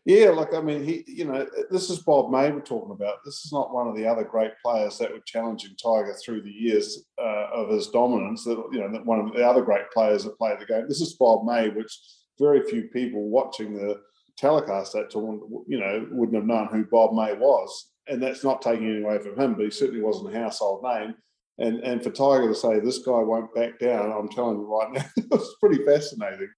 Yeah, 0.05 0.29
like 0.29 0.53
I 0.53 0.61
mean, 0.61 0.83
he, 0.83 1.03
you 1.05 1.25
know, 1.25 1.45
this 1.69 1.91
is 1.91 1.99
Bob 1.99 2.31
May 2.31 2.51
we're 2.51 2.61
talking 2.61 2.91
about. 2.91 3.17
This 3.23 3.45
is 3.45 3.51
not 3.51 3.71
one 3.71 3.87
of 3.87 3.95
the 3.95 4.07
other 4.07 4.23
great 4.23 4.53
players 4.63 4.97
that 4.97 5.11
were 5.11 5.19
challenging 5.25 5.75
Tiger 5.81 6.15
through 6.15 6.41
the 6.41 6.49
years 6.49 7.05
uh, 7.21 7.47
of 7.53 7.69
his 7.69 7.87
dominance. 7.87 8.43
That 8.45 8.63
you 8.71 8.79
know, 8.79 8.91
that 8.91 9.05
one 9.05 9.19
of 9.19 9.31
the 9.31 9.47
other 9.47 9.61
great 9.61 9.91
players 9.93 10.23
that 10.23 10.39
played 10.39 10.59
the 10.59 10.65
game. 10.65 10.85
This 10.87 11.01
is 11.01 11.17
Bob 11.19 11.45
May, 11.45 11.69
which 11.69 11.95
very 12.39 12.63
few 12.63 12.85
people 12.85 13.29
watching 13.29 13.75
the 13.75 14.01
telecast 14.37 14.93
that 14.93 15.11
time, 15.11 15.39
you 15.67 15.79
know, 15.79 16.07
wouldn't 16.09 16.35
have 16.35 16.47
known 16.47 16.67
who 16.71 16.83
Bob 16.85 17.13
May 17.13 17.33
was. 17.35 17.90
And 18.07 18.21
that's 18.21 18.43
not 18.43 18.61
taking 18.61 18.85
anything 18.85 19.05
away 19.05 19.19
from 19.19 19.39
him, 19.39 19.53
but 19.53 19.65
he 19.65 19.71
certainly 19.71 20.01
wasn't 20.01 20.35
a 20.35 20.39
household 20.39 20.83
name. 20.83 21.15
And 21.57 21.79
and 21.81 22.03
for 22.03 22.09
Tiger 22.09 22.47
to 22.47 22.55
say 22.55 22.79
this 22.79 22.99
guy 22.99 23.19
won't 23.19 23.53
back 23.53 23.79
down, 23.79 24.11
I'm 24.11 24.29
telling 24.29 24.59
you 24.59 24.79
right 24.79 24.91
now, 24.91 25.05
it's 25.17 25.55
pretty 25.59 25.83
fascinating. 25.85 26.49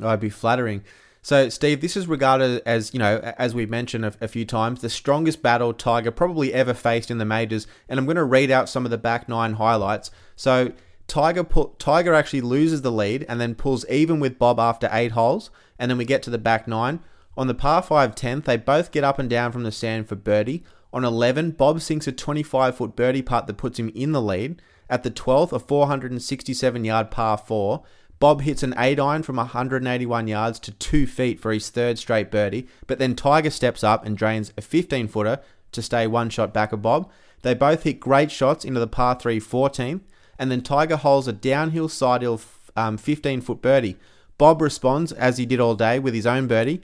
I'd 0.00 0.20
be 0.20 0.30
flattering. 0.30 0.84
So, 1.24 1.48
Steve, 1.48 1.80
this 1.80 1.96
is 1.96 2.08
regarded 2.08 2.62
as, 2.66 2.92
you 2.92 2.98
know, 2.98 3.18
as 3.38 3.54
we've 3.54 3.70
mentioned 3.70 4.04
a, 4.04 4.12
a, 4.20 4.26
few 4.26 4.44
times, 4.44 4.80
the 4.80 4.90
strongest 4.90 5.40
battle 5.40 5.72
Tiger 5.72 6.10
probably 6.10 6.52
ever 6.52 6.74
faced 6.74 7.12
in 7.12 7.18
the 7.18 7.24
majors. 7.24 7.68
And 7.88 8.00
I'm 8.00 8.06
going 8.06 8.16
to 8.16 8.24
read 8.24 8.50
out 8.50 8.68
some 8.68 8.84
of 8.84 8.90
the 8.90 8.98
back 8.98 9.28
nine 9.28 9.54
highlights. 9.54 10.10
So, 10.34 10.72
Tiger 11.06 11.44
pu- 11.44 11.74
Tiger 11.78 12.12
actually 12.12 12.40
loses 12.40 12.82
the 12.82 12.90
lead 12.90 13.24
and 13.28 13.40
then 13.40 13.54
pulls 13.54 13.88
even 13.88 14.18
with 14.18 14.36
Bob 14.36 14.58
after 14.58 14.88
eight 14.90 15.12
holes. 15.12 15.50
And 15.78 15.88
then 15.90 15.98
we 15.98 16.04
get 16.04 16.24
to 16.24 16.30
the 16.30 16.38
back 16.38 16.66
nine. 16.66 16.98
On 17.36 17.46
the 17.46 17.54
par 17.54 17.82
5 17.82 18.14
10th, 18.14 18.44
they 18.44 18.56
both 18.56 18.90
get 18.90 19.04
up 19.04 19.18
and 19.18 19.30
down 19.30 19.52
from 19.52 19.62
the 19.62 19.72
sand 19.72 20.08
for 20.08 20.16
birdie. 20.16 20.64
On 20.92 21.04
11, 21.04 21.52
Bob 21.52 21.80
sinks 21.80 22.06
a 22.06 22.12
25 22.12 22.76
foot 22.76 22.96
birdie 22.96 23.22
putt 23.22 23.46
that 23.46 23.56
puts 23.56 23.78
him 23.78 23.90
in 23.94 24.12
the 24.12 24.20
lead. 24.20 24.60
At 24.90 25.02
the 25.02 25.10
12th, 25.10 25.52
a 25.52 25.58
467 25.58 26.84
yard 26.84 27.10
par 27.10 27.38
4. 27.38 27.82
Bob 28.18 28.42
hits 28.42 28.62
an 28.62 28.74
8 28.76 29.00
iron 29.00 29.22
from 29.22 29.36
181 29.36 30.28
yards 30.28 30.60
to 30.60 30.70
2 30.70 31.06
feet 31.06 31.40
for 31.40 31.52
his 31.52 31.70
third 31.70 31.98
straight 31.98 32.30
birdie, 32.30 32.68
but 32.86 32.98
then 32.98 33.16
Tiger 33.16 33.50
steps 33.50 33.82
up 33.82 34.06
and 34.06 34.16
drains 34.16 34.52
a 34.56 34.60
15 34.60 35.08
footer 35.08 35.40
to 35.72 35.82
stay 35.82 36.06
one 36.06 36.30
shot 36.30 36.54
back 36.54 36.72
of 36.72 36.82
Bob. 36.82 37.10
They 37.40 37.54
both 37.54 37.82
hit 37.82 37.98
great 37.98 38.30
shots 38.30 38.64
into 38.64 38.78
the 38.78 38.86
par 38.86 39.18
3 39.18 39.40
14th, 39.40 40.02
and 40.38 40.50
then 40.50 40.60
Tiger 40.60 40.96
holes 40.96 41.26
a 41.26 41.32
downhill 41.32 41.88
side 41.88 42.22
hill 42.22 42.40
um, 42.76 42.96
15 42.96 43.40
foot 43.40 43.60
birdie. 43.60 43.96
Bob 44.38 44.60
responds, 44.60 45.10
as 45.12 45.38
he 45.38 45.46
did 45.46 45.60
all 45.60 45.74
day, 45.74 45.98
with 45.98 46.14
his 46.14 46.26
own 46.26 46.46
birdie. 46.46 46.82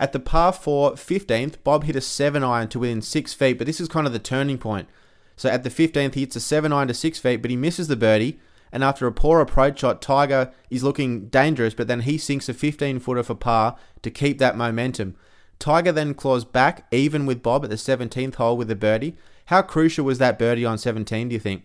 At 0.00 0.12
the 0.12 0.18
par 0.18 0.52
4 0.52 0.94
15th, 0.94 1.62
Bob 1.62 1.84
hit 1.84 1.94
a 1.94 2.00
7 2.00 2.42
iron 2.42 2.66
to 2.68 2.80
within 2.80 3.02
6 3.02 3.34
feet, 3.34 3.58
but 3.58 3.68
this 3.68 3.80
is 3.80 3.88
kind 3.88 4.08
of 4.08 4.12
the 4.12 4.18
turning 4.18 4.58
point. 4.58 4.88
So 5.36 5.48
at 5.48 5.62
the 5.62 5.70
15th, 5.70 6.14
he 6.14 6.20
hits 6.20 6.34
a 6.34 6.40
7 6.40 6.72
iron 6.72 6.88
to 6.88 6.94
6 6.94 7.18
feet, 7.20 7.42
but 7.42 7.52
he 7.52 7.56
misses 7.56 7.86
the 7.86 7.96
birdie 7.96 8.40
and 8.72 8.84
after 8.84 9.06
a 9.06 9.12
poor 9.12 9.40
approach 9.40 9.80
shot, 9.80 10.00
Tiger 10.00 10.52
is 10.68 10.84
looking 10.84 11.26
dangerous, 11.28 11.74
but 11.74 11.88
then 11.88 12.00
he 12.00 12.18
sinks 12.18 12.48
a 12.48 12.54
15 12.54 13.00
footer 13.00 13.22
for 13.22 13.34
par 13.34 13.76
to 14.02 14.10
keep 14.10 14.38
that 14.38 14.56
momentum. 14.56 15.16
Tiger 15.58 15.92
then 15.92 16.14
claws 16.14 16.44
back, 16.44 16.86
even 16.90 17.26
with 17.26 17.42
Bob 17.42 17.64
at 17.64 17.70
the 17.70 17.76
17th 17.76 18.36
hole 18.36 18.56
with 18.56 18.70
a 18.70 18.76
birdie. 18.76 19.16
How 19.46 19.62
crucial 19.62 20.04
was 20.04 20.18
that 20.18 20.38
birdie 20.38 20.64
on 20.64 20.78
17, 20.78 21.28
do 21.28 21.34
you 21.34 21.40
think? 21.40 21.64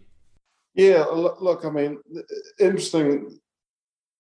Yeah, 0.74 1.04
look, 1.04 1.64
I 1.64 1.70
mean, 1.70 2.00
interesting 2.60 3.40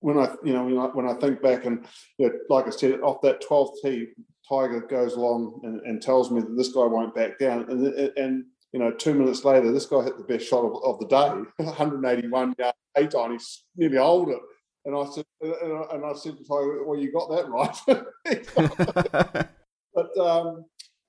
when 0.05 0.19
I, 0.19 0.35
you 0.43 0.53
know, 0.53 0.91
when 0.93 1.07
I, 1.07 1.15
think 1.15 1.41
back 1.41 1.65
and, 1.65 1.83
you 2.19 2.27
know, 2.27 2.33
like 2.47 2.67
I 2.67 2.69
said, 2.69 2.99
off 3.01 3.21
that 3.23 3.41
12th 3.41 3.73
tee, 3.81 4.09
Tiger 4.47 4.81
goes 4.81 5.15
along 5.15 5.61
and, 5.63 5.81
and 5.81 5.99
tells 5.99 6.29
me 6.29 6.41
that 6.41 6.55
this 6.55 6.71
guy 6.71 6.85
won't 6.85 7.15
back 7.15 7.39
down. 7.39 7.65
And, 7.71 7.87
and 8.15 8.45
you 8.71 8.79
know, 8.79 8.91
two 8.91 9.15
minutes 9.15 9.43
later, 9.43 9.71
this 9.71 9.87
guy 9.87 10.03
hit 10.03 10.15
the 10.19 10.23
best 10.23 10.47
shot 10.47 10.63
of, 10.63 10.75
of 10.83 10.99
the 10.99 11.07
day, 11.07 11.63
181 11.65 12.53
yard 12.59 12.75
eight 12.97 13.15
on. 13.15 13.31
He's 13.31 13.63
nearly 13.75 13.97
hold 13.97 14.29
it. 14.29 14.37
And 14.85 14.95
I 14.95 15.05
said, 15.05 15.25
and 15.41 16.05
I, 16.05 16.13
said 16.13 16.37
to 16.37 16.43
Tiger, 16.43 16.83
well, 16.83 16.99
you 16.99 17.11
got 17.11 17.31
that 17.31 17.49
right. 17.49 17.75
but 19.95 20.17
um, 20.19 20.65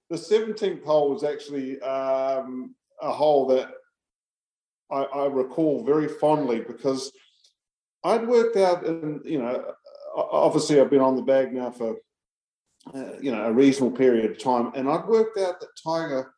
the 0.09 0.17
17th 0.17 0.87
hole 0.87 1.11
was 1.11 1.23
actually 1.23 1.79
um, 1.83 2.75
a 3.03 3.13
hole 3.13 3.47
that 3.49 3.69
I, 4.91 5.03
I, 5.03 5.27
recall 5.27 5.85
very 5.85 6.09
fondly 6.09 6.61
because 6.61 7.13
I'd 8.05 8.27
worked 8.27 8.57
out, 8.57 8.87
and 8.87 9.25
you 9.25 9.39
know, 9.39 9.73
obviously 10.15 10.81
I've 10.81 10.91
been 10.91 11.01
on 11.01 11.17
the 11.17 11.23
bag 11.23 11.53
now 11.53 11.71
for 11.71 11.97
uh, 12.95 13.19
you 13.21 13.33
know 13.33 13.45
a 13.45 13.53
reasonable 13.53 13.97
period 13.97 14.31
of 14.31 14.39
time, 14.39 14.73
and 14.75 14.89
I'd 14.89 15.07
worked 15.07 15.39
out 15.39 15.61
that 15.61 15.69
Tiger 15.83 16.33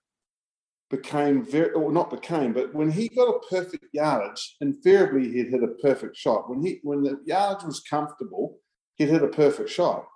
became 0.91 1.45
very, 1.45 1.73
or 1.73 1.93
not 1.93 2.11
became, 2.11 2.53
but 2.53 2.75
when 2.75 2.91
he 2.91 3.09
got 3.09 3.29
a 3.29 3.41
perfect 3.51 3.85
yardage, 3.93 4.57
invariably 4.61 5.31
he'd 5.31 5.49
hit 5.49 5.63
a 5.63 5.69
perfect 5.83 6.17
shot. 6.17 6.49
When 6.49 6.63
he 6.63 6.81
when 6.83 7.03
the 7.03 7.21
yardage 7.25 7.65
was 7.65 7.81
comfortable, 7.81 8.59
he'd 8.97 9.11
hit 9.11 9.23
a 9.23 9.29
perfect 9.29 9.71
shot. 9.71 10.07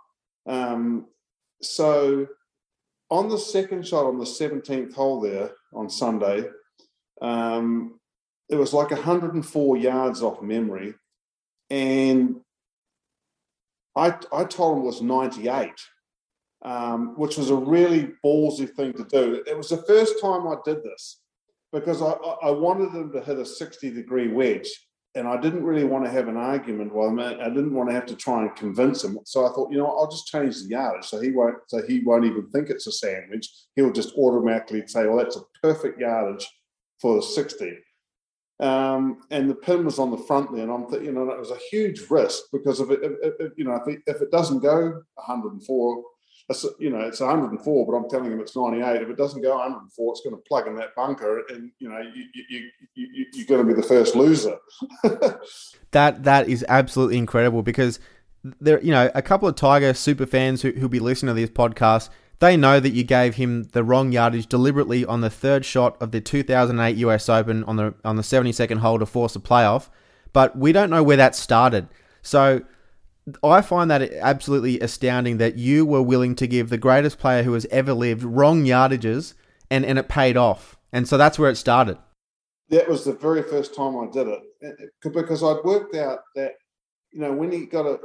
Um, 0.46 1.06
so 1.60 2.26
on 3.10 3.28
the 3.28 3.38
second 3.38 3.86
shot 3.86 4.06
on 4.06 4.18
the 4.18 4.24
17th 4.24 4.94
hole 4.94 5.20
there 5.20 5.52
on 5.74 5.90
Sunday, 5.90 6.44
um, 7.20 8.00
it 8.48 8.56
was 8.56 8.72
like 8.72 8.90
104 8.90 9.76
yards 9.76 10.22
off 10.22 10.42
memory. 10.42 10.94
And 11.72 12.36
I, 13.96 14.14
I 14.32 14.44
told 14.44 14.76
him 14.76 14.82
it 14.82 14.86
was 14.86 15.02
98 15.02 15.72
um, 16.64 17.14
which 17.16 17.36
was 17.36 17.50
a 17.50 17.56
really 17.56 18.12
ballsy 18.24 18.68
thing 18.70 18.92
to 18.94 19.04
do. 19.04 19.42
It 19.46 19.56
was 19.56 19.68
the 19.68 19.78
first 19.78 20.20
time 20.20 20.46
I 20.46 20.56
did 20.64 20.82
this 20.82 21.20
because 21.72 22.02
I, 22.02 22.12
I 22.42 22.50
wanted 22.50 22.90
him 22.90 23.12
to 23.12 23.20
hit 23.20 23.38
a 23.38 23.44
60 23.44 23.90
degree 23.90 24.28
wedge 24.28 24.68
and 25.14 25.28
I 25.28 25.36
didn't 25.38 25.64
really 25.64 25.84
want 25.84 26.04
to 26.04 26.10
have 26.10 26.28
an 26.28 26.36
argument 26.36 26.94
with 26.94 27.08
him. 27.08 27.18
I 27.18 27.48
didn't 27.48 27.74
want 27.74 27.90
to 27.90 27.94
have 27.94 28.06
to 28.06 28.16
try 28.16 28.42
and 28.42 28.56
convince 28.56 29.04
him. 29.04 29.18
So 29.24 29.44
I 29.44 29.50
thought, 29.50 29.70
you 29.70 29.78
know, 29.78 29.86
I'll 29.86 30.10
just 30.10 30.26
change 30.26 30.62
the 30.62 30.68
yardage 30.68 31.04
so 31.04 31.20
he 31.20 31.30
won't 31.30 31.56
so 31.66 31.82
he 31.86 32.00
won't 32.00 32.24
even 32.24 32.48
think 32.50 32.70
it's 32.70 32.86
a 32.86 32.92
sandwich. 32.92 33.48
He'll 33.76 33.92
just 33.92 34.14
automatically 34.16 34.86
say, 34.86 35.06
well, 35.06 35.18
that's 35.18 35.36
a 35.36 35.42
perfect 35.62 36.00
yardage 36.00 36.48
for 37.00 37.16
the 37.16 37.22
60. 37.22 37.78
Um, 38.62 39.22
and 39.30 39.50
the 39.50 39.56
pin 39.56 39.84
was 39.84 39.98
on 39.98 40.12
the 40.12 40.16
front 40.16 40.52
there, 40.52 40.62
and 40.62 40.70
I'm 40.70 40.86
thinking, 40.86 41.06
you 41.06 41.12
know, 41.12 41.28
it 41.28 41.38
was 41.38 41.50
a 41.50 41.58
huge 41.70 42.08
risk 42.08 42.44
because 42.52 42.78
if 42.78 42.90
it, 42.90 43.00
if, 43.02 43.32
if, 43.40 43.52
you 43.56 43.64
know, 43.64 43.74
if 43.74 43.88
it, 43.88 44.02
if 44.06 44.22
it 44.22 44.30
doesn't 44.30 44.60
go 44.60 45.02
104, 45.14 46.02
you 46.78 46.90
know, 46.90 47.00
it's 47.00 47.18
104, 47.18 47.86
but 47.86 47.92
I'm 47.92 48.08
telling 48.08 48.30
him 48.30 48.38
it's 48.38 48.54
98. 48.54 49.02
If 49.02 49.08
it 49.08 49.16
doesn't 49.16 49.42
go 49.42 49.56
104, 49.56 50.12
it's 50.12 50.20
going 50.20 50.36
to 50.36 50.42
plug 50.46 50.68
in 50.68 50.76
that 50.76 50.94
bunker, 50.94 51.42
and 51.48 51.72
you 51.80 51.88
know, 51.88 51.98
you, 51.98 52.24
you, 52.34 52.68
you, 52.94 53.26
you're 53.32 53.46
going 53.46 53.66
to 53.66 53.74
be 53.74 53.80
the 53.80 53.86
first 53.86 54.14
loser. 54.14 54.56
that 55.90 56.22
that 56.22 56.48
is 56.48 56.64
absolutely 56.68 57.18
incredible 57.18 57.64
because 57.64 57.98
there, 58.60 58.80
you 58.80 58.92
know, 58.92 59.10
a 59.12 59.22
couple 59.22 59.48
of 59.48 59.56
Tiger 59.56 59.92
super 59.92 60.26
fans 60.26 60.62
who 60.62 60.70
who'll 60.70 60.88
be 60.88 61.00
listening 61.00 61.34
to 61.34 61.40
this 61.40 61.50
podcast. 61.50 62.10
They 62.42 62.56
know 62.56 62.80
that 62.80 62.90
you 62.90 63.04
gave 63.04 63.36
him 63.36 63.68
the 63.70 63.84
wrong 63.84 64.10
yardage 64.10 64.48
deliberately 64.48 65.04
on 65.04 65.20
the 65.20 65.30
third 65.30 65.64
shot 65.64 65.96
of 66.02 66.10
the 66.10 66.20
2008 66.20 66.96
US 66.96 67.28
Open 67.28 67.62
on 67.62 67.76
the 67.76 67.94
on 68.04 68.16
the 68.16 68.22
72nd 68.22 68.78
hole 68.78 68.98
to 68.98 69.06
force 69.06 69.36
a 69.36 69.38
playoff, 69.38 69.90
but 70.32 70.58
we 70.58 70.72
don't 70.72 70.90
know 70.90 71.04
where 71.04 71.16
that 71.16 71.36
started. 71.36 71.86
So 72.20 72.62
I 73.44 73.60
find 73.60 73.88
that 73.92 74.12
absolutely 74.14 74.80
astounding 74.80 75.36
that 75.36 75.54
you 75.54 75.86
were 75.86 76.02
willing 76.02 76.34
to 76.34 76.48
give 76.48 76.68
the 76.68 76.78
greatest 76.78 77.20
player 77.20 77.44
who 77.44 77.52
has 77.52 77.64
ever 77.70 77.92
lived 77.92 78.24
wrong 78.24 78.64
yardages 78.64 79.34
and, 79.70 79.86
and 79.86 79.96
it 79.96 80.08
paid 80.08 80.36
off. 80.36 80.76
And 80.92 81.06
so 81.06 81.16
that's 81.16 81.38
where 81.38 81.48
it 81.48 81.54
started. 81.54 81.96
That 82.70 82.88
was 82.88 83.04
the 83.04 83.12
very 83.12 83.44
first 83.44 83.72
time 83.72 83.96
I 83.96 84.10
did 84.10 84.26
it 84.26 84.40
because 85.00 85.44
I'd 85.44 85.62
worked 85.62 85.94
out 85.94 86.18
that, 86.34 86.54
you 87.12 87.20
know, 87.20 87.30
when 87.30 87.52
he 87.52 87.66
got 87.66 87.86
a, 87.86 88.00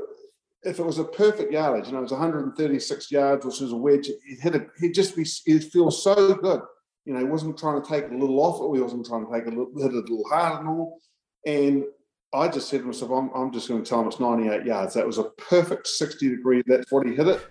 if 0.64 0.80
it 0.80 0.86
was 0.86 1.00
a 1.00 1.04
perfect 1.04 1.52
yardage, 1.52 1.88
you 1.88 1.94
know, 1.94 2.00
it 2.00 2.04
was 2.04 2.12
136 2.12 3.12
yards, 3.12 3.46
which 3.46 3.62
is 3.62 3.72
a 3.72 3.76
wedge, 3.76 4.08
he'd 4.26 4.40
hit 4.40 4.56
it, 4.56 4.70
he'd 4.80 4.94
just 4.94 5.16
be, 5.16 5.26
he'd 5.46 5.64
feel 5.64 5.92
so 5.92 6.34
good. 6.34 6.62
You 7.06 7.14
know, 7.14 7.20
he 7.20 7.26
wasn't 7.26 7.58
trying 7.58 7.82
to 7.82 7.88
take 7.88 8.06
a 8.06 8.16
little 8.16 8.40
off 8.40 8.60
it, 8.60 8.76
he 8.76 8.82
wasn't 8.82 9.06
trying 9.06 9.26
to 9.26 9.32
take 9.32 9.46
a 9.46 9.50
little, 9.50 9.72
hit 9.78 9.94
a 9.94 10.00
little 10.00 10.24
hard 10.30 10.60
and 10.60 10.70
all. 10.70 11.00
And 11.46 11.86
I 12.34 12.50
just 12.50 12.70
said 12.70 12.82
to 12.82 12.88
myself, 12.88 13.12
I'm, 13.12 13.30
I'm 13.34 13.54
just 13.54 13.70
going 13.70 13.82
to 13.82 13.90
tell 13.90 14.02
him 14.02 14.08
it's 14.08 14.20
98 14.20 14.66
yards. 14.66 14.94
That 14.94 15.08
was 15.08 15.18
a 15.18 15.24
perfect 15.24 15.88
60 15.88 16.30
degree. 16.30 16.62
That's 16.68 16.92
what 16.92 17.08
he 17.08 17.16
hit 17.16 17.28
it. 17.28 17.42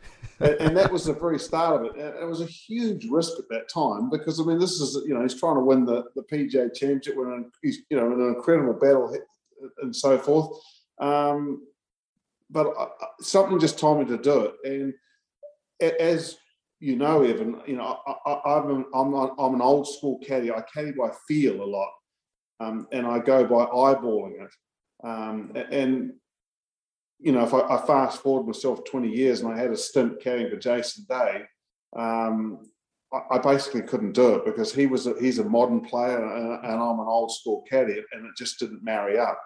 and, 0.61 0.77
that 0.77 0.93
was 0.93 1.07
the 1.07 1.15
very 1.15 1.39
start 1.39 1.81
of 1.81 1.87
it. 1.87 1.99
And 1.99 2.23
it 2.23 2.27
was 2.27 2.43
a 2.43 2.47
huge 2.47 3.07
risk 3.07 3.39
at 3.39 3.49
that 3.49 3.71
time 3.71 4.11
because, 4.11 4.39
I 4.39 4.45
mean, 4.45 4.59
this 4.59 4.81
is, 4.81 5.03
you 5.07 5.15
know, 5.15 5.23
he's 5.23 5.41
trying 5.41 5.55
to 5.55 5.63
win 5.63 5.87
the, 5.87 6.05
the 6.15 6.23
PGA 6.25 6.75
championship. 6.75 7.17
He's, 7.63 7.79
you 7.89 7.97
know, 7.97 8.13
in 8.13 8.21
an 8.21 8.35
incredible 8.35 8.75
battle 8.75 9.17
and 9.81 9.97
so 9.97 10.19
forth. 10.19 10.51
Um, 11.01 11.63
but 12.51 12.73
I, 12.79 12.87
something 13.21 13.59
just 13.59 13.79
told 13.79 14.01
me 14.01 14.05
to 14.07 14.23
do 14.23 14.53
it. 14.63 14.95
And 15.81 15.95
as 16.01 16.37
you 16.81 16.97
know, 16.97 17.23
Evan, 17.23 17.61
you 17.67 17.77
know, 17.77 17.99
I, 18.27 18.59
am 18.59 18.71
an, 18.71 18.85
I'm, 18.95 19.15
I'm 19.15 19.55
an 19.55 19.63
old 19.63 19.89
school 19.89 20.19
caddy. 20.19 20.51
I 20.51 20.63
caddy 20.73 20.93
by 20.93 21.11
feel 21.27 21.63
a 21.63 21.65
lot. 21.65 21.91
Um, 22.61 22.87
and 22.93 23.07
I 23.07 23.19
go 23.19 23.45
by 23.45 23.67
eyeballing 23.67 24.45
it. 24.45 24.51
Um, 25.05 25.53
and 25.71 26.13
you 27.19 27.33
know, 27.33 27.45
if 27.45 27.55
I, 27.55 27.61
I, 27.61 27.87
fast 27.87 28.23
forward 28.23 28.47
myself 28.47 28.85
20 28.85 29.09
years 29.09 29.41
and 29.41 29.53
I 29.53 29.59
had 29.59 29.71
a 29.71 29.77
stint 29.77 30.21
carrying 30.21 30.51
for 30.51 30.57
Jason 30.57 31.07
Day, 31.09 31.45
um, 31.97 32.61
I, 33.31 33.39
basically 33.39 33.83
couldn't 33.83 34.13
do 34.13 34.35
it 34.35 34.45
because 34.45 34.75
he 34.75 34.87
was 34.87 35.07
a, 35.07 35.15
he's 35.21 35.39
a 35.39 35.45
modern 35.45 35.81
player 35.81 36.23
and, 36.23 36.65
and, 36.65 36.75
I'm 36.75 37.01
an 37.01 37.07
old 37.07 37.33
school 37.33 37.65
caddy, 37.69 38.03
and 38.13 38.27
it 38.27 38.37
just 38.37 38.59
didn't 38.59 38.85
marry 38.85 39.19
up. 39.19 39.41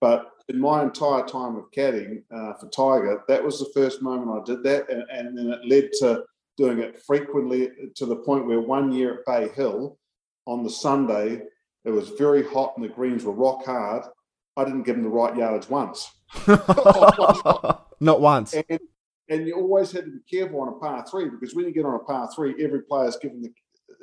But 0.00 0.30
in 0.48 0.60
my 0.60 0.82
entire 0.82 1.24
time 1.24 1.56
of 1.56 1.70
caddying 1.76 2.22
uh, 2.30 2.54
for 2.54 2.68
Tiger, 2.68 3.22
that 3.28 3.42
was 3.42 3.58
the 3.58 3.70
first 3.74 4.02
moment 4.02 4.30
I 4.30 4.44
did 4.44 4.62
that, 4.64 4.88
and, 4.90 5.04
and 5.10 5.36
then 5.36 5.50
it 5.50 5.66
led 5.66 5.90
to 6.00 6.24
doing 6.56 6.78
it 6.78 7.02
frequently 7.02 7.70
to 7.94 8.06
the 8.06 8.16
point 8.16 8.46
where 8.46 8.60
one 8.60 8.92
year 8.92 9.18
at 9.18 9.26
Bay 9.26 9.52
Hill 9.54 9.98
on 10.46 10.62
the 10.62 10.70
Sunday, 10.70 11.42
it 11.84 11.90
was 11.90 12.10
very 12.10 12.44
hot 12.44 12.74
and 12.76 12.84
the 12.84 12.88
greens 12.88 13.24
were 13.24 13.32
rock 13.32 13.64
hard. 13.64 14.04
I 14.56 14.64
didn't 14.64 14.84
give 14.84 14.96
him 14.96 15.02
the 15.02 15.08
right 15.08 15.36
yardage 15.36 15.68
once. 15.68 16.10
Not 18.00 18.20
once. 18.20 18.54
And, 18.54 18.80
and, 19.28 19.46
you 19.46 19.54
always 19.54 19.92
had 19.92 20.06
to 20.06 20.10
be 20.10 20.20
careful 20.30 20.60
on 20.60 20.68
a 20.68 20.72
par 20.72 21.04
three 21.10 21.28
because 21.28 21.54
when 21.54 21.66
you 21.66 21.72
get 21.72 21.84
on 21.84 21.94
a 21.94 21.98
par 21.98 22.30
three, 22.34 22.54
every 22.62 22.82
player's 22.82 23.16
given 23.16 23.42
the 23.42 23.52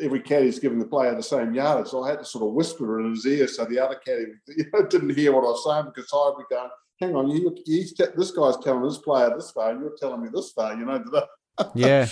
every 0.01 0.21
caddy's 0.21 0.59
giving 0.59 0.79
the 0.79 0.85
player 0.85 1.15
the 1.15 1.23
same 1.23 1.53
yardage. 1.53 1.87
So 1.87 2.03
I 2.03 2.09
had 2.09 2.19
to 2.19 2.25
sort 2.25 2.45
of 2.45 2.53
whisper 2.53 2.99
in 2.99 3.11
his 3.11 3.25
ear 3.25 3.47
so 3.47 3.65
the 3.65 3.79
other 3.79 3.95
caddy 3.95 4.25
you 4.47 4.65
know, 4.73 4.85
didn't 4.87 5.15
hear 5.15 5.33
what 5.33 5.45
I 5.45 5.51
was 5.51 5.63
saying 5.63 5.91
because 5.93 6.11
I'd 6.13 6.37
be 6.37 6.55
going, 6.55 6.69
"Hang 6.99 7.15
on, 7.15 7.29
you, 7.29 7.55
he's 7.65 7.93
te- 7.93 8.05
this 8.15 8.31
guy's 8.31 8.57
telling 8.57 8.83
this 8.83 8.97
player 8.97 9.33
this 9.35 9.51
far, 9.51 9.71
and 9.71 9.81
you're 9.81 9.95
telling 9.97 10.21
me 10.21 10.29
this 10.33 10.51
far." 10.51 10.75
You 10.75 10.85
know. 10.85 11.03
yeah. 11.75 12.07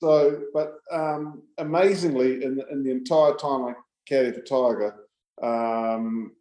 So, 0.00 0.42
but 0.54 0.74
um, 0.92 1.42
amazingly, 1.58 2.44
in, 2.44 2.62
in 2.70 2.84
the 2.84 2.90
entire 2.90 3.34
time 3.34 3.64
I 3.64 3.74
caddy 4.06 4.32
for 4.32 4.42
Tiger, 4.42 4.94
um, 5.42 6.32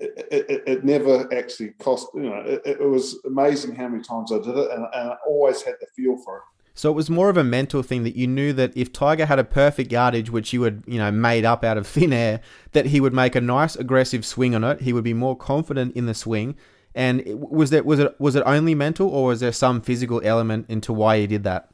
it, 0.00 0.46
it, 0.48 0.62
it, 0.66 0.84
never 0.84 1.32
actually 1.32 1.70
cost, 1.78 2.08
you 2.14 2.22
know, 2.22 2.36
it, 2.36 2.62
it, 2.64 2.80
was 2.80 3.18
amazing 3.26 3.74
how 3.74 3.88
many 3.88 4.02
times 4.02 4.32
I 4.32 4.38
did 4.38 4.56
it 4.56 4.70
and, 4.70 4.86
and 4.94 5.10
I 5.10 5.16
always 5.26 5.62
had 5.62 5.74
the 5.80 5.86
feel 5.94 6.16
for 6.24 6.38
it. 6.38 6.42
So 6.80 6.88
it 6.88 6.94
was 6.94 7.10
more 7.10 7.28
of 7.28 7.36
a 7.36 7.44
mental 7.44 7.82
thing 7.82 8.04
that 8.04 8.16
you 8.16 8.26
knew 8.26 8.54
that 8.54 8.74
if 8.74 8.90
Tiger 8.90 9.26
had 9.26 9.38
a 9.38 9.44
perfect 9.44 9.92
yardage, 9.92 10.30
which 10.30 10.54
you 10.54 10.62
had, 10.62 10.82
you 10.86 10.96
know, 10.96 11.12
made 11.12 11.44
up 11.44 11.62
out 11.62 11.76
of 11.76 11.86
thin 11.86 12.10
air, 12.10 12.40
that 12.72 12.86
he 12.86 13.02
would 13.02 13.12
make 13.12 13.34
a 13.34 13.40
nice 13.42 13.76
aggressive 13.76 14.24
swing 14.24 14.54
on 14.54 14.64
it. 14.64 14.80
He 14.80 14.94
would 14.94 15.04
be 15.04 15.12
more 15.12 15.36
confident 15.36 15.94
in 15.94 16.06
the 16.06 16.14
swing. 16.14 16.56
And 16.94 17.22
was 17.26 17.68
that 17.68 17.84
was 17.84 17.98
it 17.98 18.18
was 18.18 18.34
it 18.34 18.42
only 18.46 18.74
mental, 18.74 19.10
or 19.10 19.26
was 19.26 19.40
there 19.40 19.52
some 19.52 19.82
physical 19.82 20.22
element 20.24 20.70
into 20.70 20.94
why 20.94 21.18
he 21.18 21.26
did 21.26 21.44
that? 21.44 21.68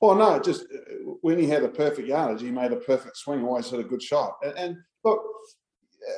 Well, 0.00 0.16
no, 0.16 0.40
just 0.40 0.64
when 1.20 1.38
he 1.38 1.46
had 1.46 1.62
a 1.62 1.68
perfect 1.68 2.08
yardage, 2.08 2.42
he 2.42 2.50
made 2.50 2.72
a 2.72 2.76
perfect 2.78 3.16
swing. 3.16 3.44
Always 3.44 3.70
had 3.70 3.78
a 3.78 3.84
good 3.84 4.02
shot. 4.02 4.38
And, 4.42 4.58
and 4.58 4.76
look, 5.04 5.22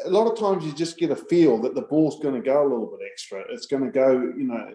a 0.06 0.08
lot 0.08 0.32
of 0.32 0.38
times 0.38 0.64
you 0.64 0.72
just 0.72 0.96
get 0.96 1.10
a 1.10 1.16
feel 1.16 1.60
that 1.60 1.74
the 1.74 1.82
ball's 1.82 2.18
going 2.22 2.36
to 2.36 2.40
go 2.40 2.62
a 2.62 2.68
little 2.70 2.86
bit 2.86 3.06
extra. 3.12 3.44
It's 3.50 3.66
going 3.66 3.84
to 3.84 3.90
go, 3.90 4.12
you 4.12 4.44
know, 4.44 4.72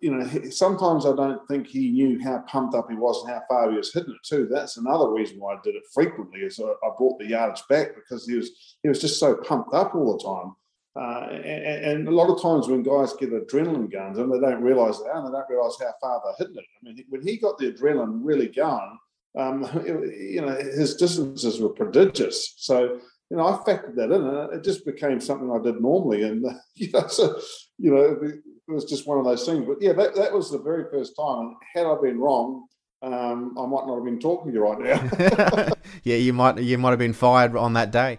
you 0.00 0.14
know. 0.14 0.50
Sometimes 0.50 1.06
I 1.06 1.14
don't 1.14 1.46
think 1.48 1.66
he 1.66 1.90
knew 1.90 2.22
how 2.22 2.44
pumped 2.46 2.74
up 2.74 2.90
he 2.90 2.96
was 2.96 3.22
and 3.22 3.32
how 3.32 3.42
far 3.48 3.70
he 3.70 3.76
was 3.76 3.92
hitting 3.92 4.14
it 4.14 4.26
too. 4.26 4.48
That's 4.50 4.76
another 4.76 5.10
reason 5.10 5.38
why 5.38 5.54
I 5.54 5.58
did 5.62 5.74
it 5.74 5.84
frequently. 5.92 6.40
Is 6.40 6.60
I, 6.60 6.72
brought 6.96 7.18
the 7.18 7.26
yardage 7.26 7.62
back 7.68 7.94
because 7.94 8.26
he 8.26 8.36
was 8.36 8.76
he 8.82 8.88
was 8.88 9.00
just 9.00 9.18
so 9.18 9.36
pumped 9.36 9.74
up 9.74 9.94
all 9.94 10.16
the 10.16 10.24
time. 10.24 10.54
Uh, 10.96 11.28
and, 11.30 11.84
and, 11.84 12.08
a 12.08 12.10
lot 12.10 12.28
of 12.28 12.42
times 12.42 12.66
when 12.66 12.82
guys 12.82 13.12
get 13.12 13.30
adrenaline 13.30 13.92
guns 13.92 14.18
and 14.18 14.32
they 14.32 14.40
don't 14.40 14.62
realise 14.64 14.98
that, 14.98 15.14
and 15.14 15.28
they 15.28 15.30
don't 15.30 15.48
realise 15.48 15.76
how 15.78 15.92
far 16.00 16.20
they're 16.24 16.46
hitting 16.46 16.60
it. 16.60 16.64
I 16.82 16.92
mean, 16.92 17.04
when 17.08 17.22
he 17.22 17.36
got 17.36 17.56
the 17.56 17.70
adrenaline 17.70 18.18
really 18.22 18.48
going, 18.48 18.98
um, 19.38 19.62
it, 19.86 20.32
you 20.32 20.40
know, 20.40 20.56
his 20.56 20.96
distances 20.96 21.60
were 21.60 21.68
prodigious. 21.68 22.54
So 22.56 23.00
you 23.30 23.36
know, 23.36 23.46
I 23.46 23.52
factored 23.58 23.94
that 23.96 24.10
in, 24.10 24.24
and 24.24 24.54
it 24.54 24.64
just 24.64 24.86
became 24.86 25.20
something 25.20 25.52
I 25.52 25.62
did 25.62 25.80
normally. 25.80 26.22
And 26.22 26.44
you 26.74 26.90
know, 26.92 27.06
so 27.08 27.38
you 27.78 27.94
know, 27.94 28.32
it 28.68 28.72
was 28.72 28.84
just 28.84 29.06
one 29.06 29.18
of 29.18 29.24
those 29.24 29.46
things. 29.46 29.66
But 29.66 29.78
yeah, 29.80 29.94
that, 29.94 30.14
that 30.14 30.32
was 30.32 30.50
the 30.50 30.58
very 30.58 30.84
first 30.90 31.16
time. 31.16 31.38
And 31.40 31.56
had 31.74 31.86
I 31.86 31.96
been 32.00 32.20
wrong, 32.20 32.66
um, 33.00 33.56
I 33.58 33.66
might 33.66 33.86
not 33.86 33.94
have 33.94 34.04
been 34.04 34.20
talking 34.20 34.52
to 34.52 34.58
you 34.58 34.62
right 34.62 34.78
now. 34.78 35.72
yeah, 36.04 36.16
you 36.16 36.32
might 36.32 36.58
you 36.58 36.76
might 36.78 36.90
have 36.90 36.98
been 36.98 37.12
fired 37.12 37.56
on 37.56 37.72
that 37.74 37.90
day. 37.90 38.18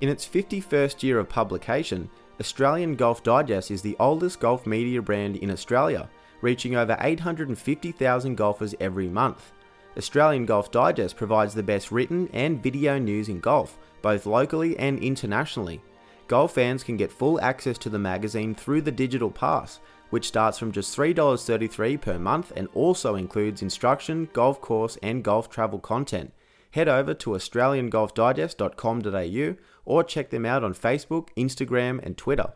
In 0.00 0.08
its 0.08 0.26
51st 0.26 1.02
year 1.02 1.18
of 1.18 1.28
publication, 1.28 2.08
Australian 2.40 2.96
Golf 2.96 3.22
Digest 3.22 3.70
is 3.70 3.82
the 3.82 3.96
oldest 4.00 4.40
golf 4.40 4.66
media 4.66 5.02
brand 5.02 5.36
in 5.36 5.50
Australia, 5.50 6.08
reaching 6.40 6.74
over 6.74 6.96
850,000 6.98 8.34
golfers 8.34 8.74
every 8.80 9.08
month. 9.08 9.52
Australian 9.98 10.46
Golf 10.46 10.70
Digest 10.70 11.16
provides 11.16 11.52
the 11.52 11.62
best 11.62 11.92
written 11.92 12.30
and 12.32 12.62
video 12.62 12.98
news 12.98 13.28
in 13.28 13.40
golf, 13.40 13.76
both 14.00 14.24
locally 14.24 14.78
and 14.78 14.98
internationally. 15.00 15.82
Golf 16.30 16.54
fans 16.54 16.82
can 16.84 16.96
get 16.96 17.10
full 17.10 17.40
access 17.40 17.76
to 17.78 17.88
the 17.88 17.98
magazine 17.98 18.54
through 18.54 18.82
the 18.82 18.92
digital 18.92 19.32
pass, 19.32 19.80
which 20.10 20.28
starts 20.28 20.60
from 20.60 20.70
just 20.70 20.96
$3.33 20.96 22.00
per 22.00 22.20
month 22.20 22.52
and 22.54 22.68
also 22.72 23.16
includes 23.16 23.62
instruction, 23.62 24.28
golf 24.32 24.60
course, 24.60 24.96
and 25.02 25.24
golf 25.24 25.50
travel 25.50 25.80
content. 25.80 26.32
Head 26.70 26.88
over 26.88 27.14
to 27.14 27.30
australiangolfdigest.com.au 27.30 29.56
or 29.84 30.04
check 30.04 30.30
them 30.30 30.46
out 30.46 30.62
on 30.62 30.72
Facebook, 30.72 31.30
Instagram, 31.36 32.00
and 32.06 32.16
Twitter. 32.16 32.52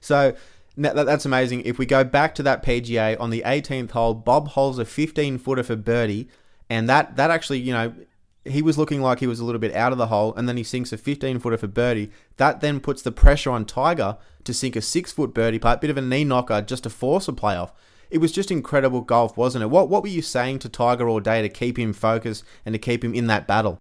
So, 0.00 0.34
that's 0.76 1.26
amazing. 1.26 1.60
If 1.60 1.78
we 1.78 1.86
go 1.86 2.02
back 2.02 2.34
to 2.34 2.42
that 2.42 2.64
PGA 2.64 3.20
on 3.20 3.30
the 3.30 3.44
18th 3.46 3.92
hole, 3.92 4.14
Bob 4.14 4.48
holes 4.48 4.80
a 4.80 4.84
15 4.84 5.38
footer 5.38 5.62
for 5.62 5.76
birdie, 5.76 6.28
and 6.68 6.88
that 6.88 7.14
that 7.14 7.30
actually, 7.30 7.60
you 7.60 7.72
know, 7.72 7.94
he 8.46 8.62
was 8.62 8.78
looking 8.78 9.00
like 9.00 9.20
he 9.20 9.26
was 9.26 9.40
a 9.40 9.44
little 9.44 9.60
bit 9.60 9.74
out 9.74 9.92
of 9.92 9.98
the 9.98 10.06
hole, 10.06 10.34
and 10.34 10.48
then 10.48 10.56
he 10.56 10.62
sinks 10.62 10.92
a 10.92 10.96
15 10.96 11.38
footer 11.38 11.58
for 11.58 11.66
birdie. 11.66 12.10
That 12.36 12.60
then 12.60 12.80
puts 12.80 13.02
the 13.02 13.12
pressure 13.12 13.50
on 13.50 13.64
Tiger 13.64 14.18
to 14.44 14.54
sink 14.54 14.76
a 14.76 14.80
six 14.80 15.12
foot 15.12 15.34
birdie 15.34 15.58
putt, 15.58 15.80
bit 15.80 15.90
of 15.90 15.96
a 15.96 16.02
knee 16.02 16.24
knocker 16.24 16.62
just 16.62 16.84
to 16.84 16.90
force 16.90 17.28
a 17.28 17.32
playoff. 17.32 17.72
It 18.10 18.18
was 18.18 18.32
just 18.32 18.50
incredible 18.50 19.00
golf, 19.00 19.36
wasn't 19.36 19.64
it? 19.64 19.68
What 19.68 19.88
what 19.88 20.02
were 20.02 20.08
you 20.08 20.22
saying 20.22 20.60
to 20.60 20.68
Tiger 20.68 21.08
all 21.08 21.20
day 21.20 21.42
to 21.42 21.48
keep 21.48 21.78
him 21.78 21.92
focused 21.92 22.44
and 22.64 22.72
to 22.72 22.78
keep 22.78 23.04
him 23.04 23.14
in 23.14 23.26
that 23.26 23.46
battle? 23.46 23.78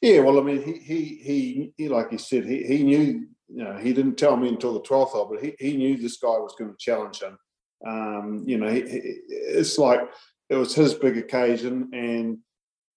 Yeah, 0.00 0.20
well, 0.20 0.40
I 0.40 0.42
mean, 0.42 0.62
he 0.62 0.72
he 0.72 1.04
he, 1.22 1.72
he 1.76 1.88
like 1.88 2.10
you 2.10 2.18
said, 2.18 2.44
he, 2.44 2.64
he 2.64 2.82
knew 2.82 3.26
you 3.54 3.64
know, 3.64 3.76
he 3.76 3.92
didn't 3.92 4.16
tell 4.16 4.36
me 4.36 4.48
until 4.48 4.72
the 4.72 4.80
12th 4.80 5.10
hole, 5.10 5.28
but 5.30 5.44
he, 5.44 5.54
he 5.58 5.76
knew 5.76 5.96
this 5.96 6.16
guy 6.16 6.28
was 6.28 6.54
going 6.58 6.70
to 6.70 6.76
challenge 6.78 7.20
him. 7.20 7.38
Um, 7.86 8.44
you 8.46 8.56
know, 8.56 8.70
he, 8.70 8.80
he, 8.80 8.98
it's 9.28 9.76
like 9.76 10.00
it 10.48 10.56
was 10.56 10.74
his 10.74 10.94
big 10.94 11.18
occasion, 11.18 11.90
and 11.92 12.38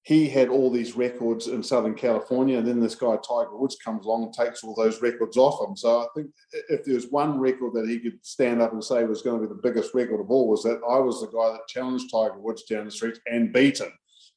he 0.06 0.30
had 0.30 0.50
all 0.50 0.70
these 0.70 0.96
records 0.96 1.48
in 1.48 1.64
Southern 1.64 1.96
California, 1.96 2.60
and 2.60 2.68
then 2.68 2.80
this 2.80 2.94
guy 2.94 3.16
Tiger 3.28 3.58
Woods 3.58 3.76
comes 3.84 4.06
along 4.06 4.26
and 4.26 4.34
takes 4.34 4.64
all 4.64 4.76
those 4.76 5.02
records 5.02 5.36
off 5.36 5.68
him. 5.68 5.76
So 5.76 6.02
I 6.02 6.06
think 6.16 6.30
if 6.70 6.86
there's 6.86 7.08
one 7.08 7.40
record 7.40 7.74
that 7.74 7.90
he 7.90 8.00
could 8.00 8.24
stand 8.24 8.62
up 8.62 8.72
and 8.72 8.84
say 8.84 9.04
was 9.04 9.24
going 9.24 9.42
to 9.42 9.48
be 9.48 9.54
the 9.54 9.62
biggest 9.64 9.96
record 9.96 10.22
of 10.22 10.30
all, 10.30 10.48
was 10.48 10.62
that 10.62 10.80
I 10.88 11.00
was 11.00 11.22
the 11.22 11.28
guy 11.28 11.52
that 11.52 11.68
challenged 11.68 12.12
Tiger 12.12 12.38
Woods 12.38 12.64
down 12.66 12.86
the 12.86 12.92
street 12.92 13.18
and 13.26 13.52
beat 13.52 13.80
him. 13.80 13.92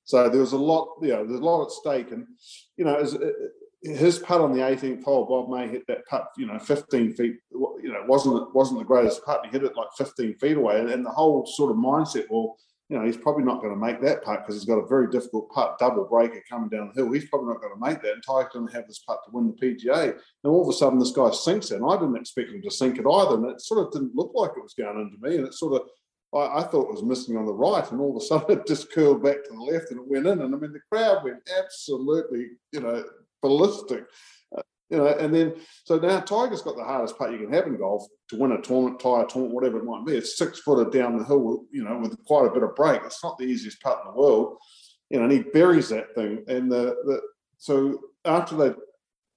So 0.04 0.30
there 0.30 0.40
was 0.40 0.52
a 0.52 0.58
lot, 0.58 0.88
you 1.02 1.08
know, 1.08 1.26
there's 1.26 1.40
a 1.40 1.44
lot 1.44 1.66
at 1.66 1.70
stake, 1.70 2.12
and 2.12 2.26
you 2.78 2.86
know, 2.86 2.96
as, 2.96 3.14
uh, 3.14 3.30
his 3.82 4.18
putt 4.20 4.40
on 4.40 4.52
the 4.52 4.62
18th 4.62 5.04
hole, 5.04 5.26
Bob 5.26 5.50
May 5.50 5.68
hit 5.68 5.86
that 5.86 6.06
putt, 6.06 6.28
you 6.38 6.46
know, 6.46 6.58
15 6.58 7.12
feet. 7.12 7.36
You 7.50 7.92
know, 7.92 8.04
wasn't 8.06 8.54
wasn't 8.54 8.78
the 8.78 8.86
greatest 8.86 9.22
putt. 9.22 9.44
He 9.44 9.50
hit 9.50 9.64
it 9.64 9.76
like 9.76 9.88
15 9.98 10.34
feet 10.38 10.56
away, 10.56 10.80
and, 10.80 10.88
and 10.88 11.04
the 11.04 11.10
whole 11.10 11.44
sort 11.44 11.70
of 11.70 11.76
mindset, 11.76 12.24
well 12.30 12.56
you 12.88 12.98
know, 12.98 13.04
he's 13.04 13.18
probably 13.18 13.44
not 13.44 13.60
going 13.60 13.74
to 13.74 13.78
make 13.78 14.00
that 14.00 14.22
putt 14.22 14.40
because 14.40 14.54
he's 14.54 14.64
got 14.64 14.78
a 14.78 14.86
very 14.86 15.10
difficult 15.10 15.50
putt, 15.50 15.78
double 15.78 16.04
breaker 16.04 16.42
coming 16.48 16.70
down 16.70 16.90
the 16.94 17.02
hill. 17.02 17.12
He's 17.12 17.28
probably 17.28 17.48
not 17.48 17.60
going 17.60 17.74
to 17.74 17.80
make 17.80 18.00
that. 18.02 18.14
And 18.14 18.22
Tiger's 18.22 18.52
going 18.54 18.66
to 18.66 18.74
have 18.74 18.86
this 18.86 19.00
putt 19.00 19.20
to 19.24 19.30
win 19.30 19.46
the 19.46 19.52
PGA. 19.52 20.12
And 20.12 20.50
all 20.50 20.62
of 20.62 20.68
a 20.68 20.72
sudden, 20.72 20.98
this 20.98 21.10
guy 21.10 21.30
sinks 21.30 21.70
it. 21.70 21.82
And 21.82 21.90
I 21.90 21.96
didn't 21.96 22.16
expect 22.16 22.50
him 22.50 22.62
to 22.62 22.70
sink 22.70 22.98
it 22.98 23.04
either. 23.06 23.34
And 23.34 23.44
it 23.44 23.60
sort 23.60 23.86
of 23.86 23.92
didn't 23.92 24.14
look 24.14 24.32
like 24.34 24.52
it 24.56 24.62
was 24.62 24.72
going 24.72 25.00
into 25.00 25.18
me. 25.20 25.36
And 25.36 25.46
it 25.46 25.52
sort 25.52 25.74
of, 25.74 25.88
I, 26.34 26.60
I 26.60 26.62
thought 26.62 26.88
it 26.88 26.94
was 26.94 27.02
missing 27.02 27.36
on 27.36 27.44
the 27.44 27.52
right. 27.52 27.90
And 27.92 28.00
all 28.00 28.16
of 28.16 28.22
a 28.22 28.24
sudden, 28.24 28.58
it 28.58 28.66
just 28.66 28.90
curled 28.90 29.22
back 29.22 29.44
to 29.44 29.52
the 29.52 29.60
left 29.60 29.90
and 29.90 30.00
it 30.00 30.08
went 30.08 30.26
in. 30.26 30.40
And 30.40 30.54
I 30.54 30.58
mean, 30.58 30.72
the 30.72 30.80
crowd 30.90 31.24
went 31.24 31.46
absolutely, 31.58 32.52
you 32.72 32.80
know, 32.80 33.04
ballistic 33.42 34.04
you 34.90 34.96
know, 34.96 35.06
and 35.06 35.34
then 35.34 35.54
so 35.84 35.98
now 35.98 36.20
Tiger's 36.20 36.62
got 36.62 36.76
the 36.76 36.84
hardest 36.84 37.18
putt 37.18 37.32
you 37.32 37.38
can 37.38 37.52
have 37.52 37.66
in 37.66 37.76
golf 37.76 38.06
to 38.30 38.38
win 38.38 38.52
a 38.52 38.60
tournament, 38.60 39.00
tie 39.00 39.22
a 39.22 39.26
tournament, 39.26 39.54
whatever 39.54 39.78
it 39.78 39.84
might 39.84 40.06
be. 40.06 40.16
It's 40.16 40.38
six 40.38 40.60
footer 40.60 40.88
down 40.90 41.18
the 41.18 41.24
hill, 41.24 41.64
you 41.70 41.84
know, 41.84 41.98
with 41.98 42.16
quite 42.24 42.46
a 42.46 42.50
bit 42.50 42.62
of 42.62 42.74
break. 42.74 43.02
It's 43.04 43.22
not 43.22 43.36
the 43.38 43.44
easiest 43.44 43.80
putt 43.82 44.00
in 44.04 44.12
the 44.12 44.18
world, 44.18 44.56
you 45.10 45.18
know, 45.18 45.24
and 45.24 45.32
he 45.32 45.40
buries 45.40 45.90
that 45.90 46.14
thing. 46.14 46.44
And 46.48 46.72
the, 46.72 46.96
the 47.04 47.20
so 47.58 48.00
after 48.24 48.56
they 48.56 48.74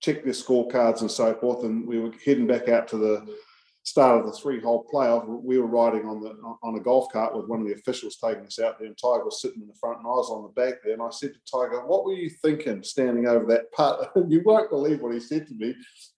checked 0.02 0.24
their 0.24 0.34
scorecards 0.34 1.02
and 1.02 1.12
so 1.12 1.34
forth, 1.36 1.64
and 1.64 1.88
we 1.88 2.00
were 2.00 2.14
heading 2.26 2.48
back 2.48 2.70
out 2.70 2.88
to 2.90 2.98
the 2.98 3.36
start 3.84 4.20
of 4.20 4.26
the 4.26 4.38
three-hole 4.38 4.88
playoff, 4.94 5.28
we 5.28 5.58
were 5.58 5.68
riding 5.68 6.06
on 6.06 6.22
the 6.22 6.30
on 6.64 6.76
a 6.76 6.80
golf 6.80 7.12
cart 7.12 7.36
with 7.36 7.48
one 7.48 7.62
of 7.62 7.68
the 7.68 7.74
officials 7.74 8.18
taking 8.18 8.46
us 8.46 8.60
out 8.60 8.78
there, 8.78 8.88
and 8.88 8.98
Tiger 8.98 9.26
was 9.26 9.42
sitting 9.42 9.62
in 9.62 9.68
the 9.68 9.74
front, 9.80 9.98
and 9.98 10.08
I 10.08 10.12
was 10.12 10.30
on 10.30 10.44
the 10.44 10.62
back 10.62 10.76
there. 10.84 10.94
And 10.94 11.02
I 11.02 11.10
said 11.10 11.32
to 11.34 11.52
Tiger, 11.52 11.86
"What 11.86 12.06
were 12.06 12.14
you 12.14 12.30
thinking 12.30 12.84
standing 12.84 13.28
over 13.28 13.46
that 13.48 13.72
putt?" 13.72 14.12
And 14.16 14.32
you 14.32 14.42
won't 14.46 14.70
believe 14.70 15.02
what 15.02 15.14
he 15.14 15.20
said 15.20 15.48
to 15.48 15.54
me. 15.56 15.76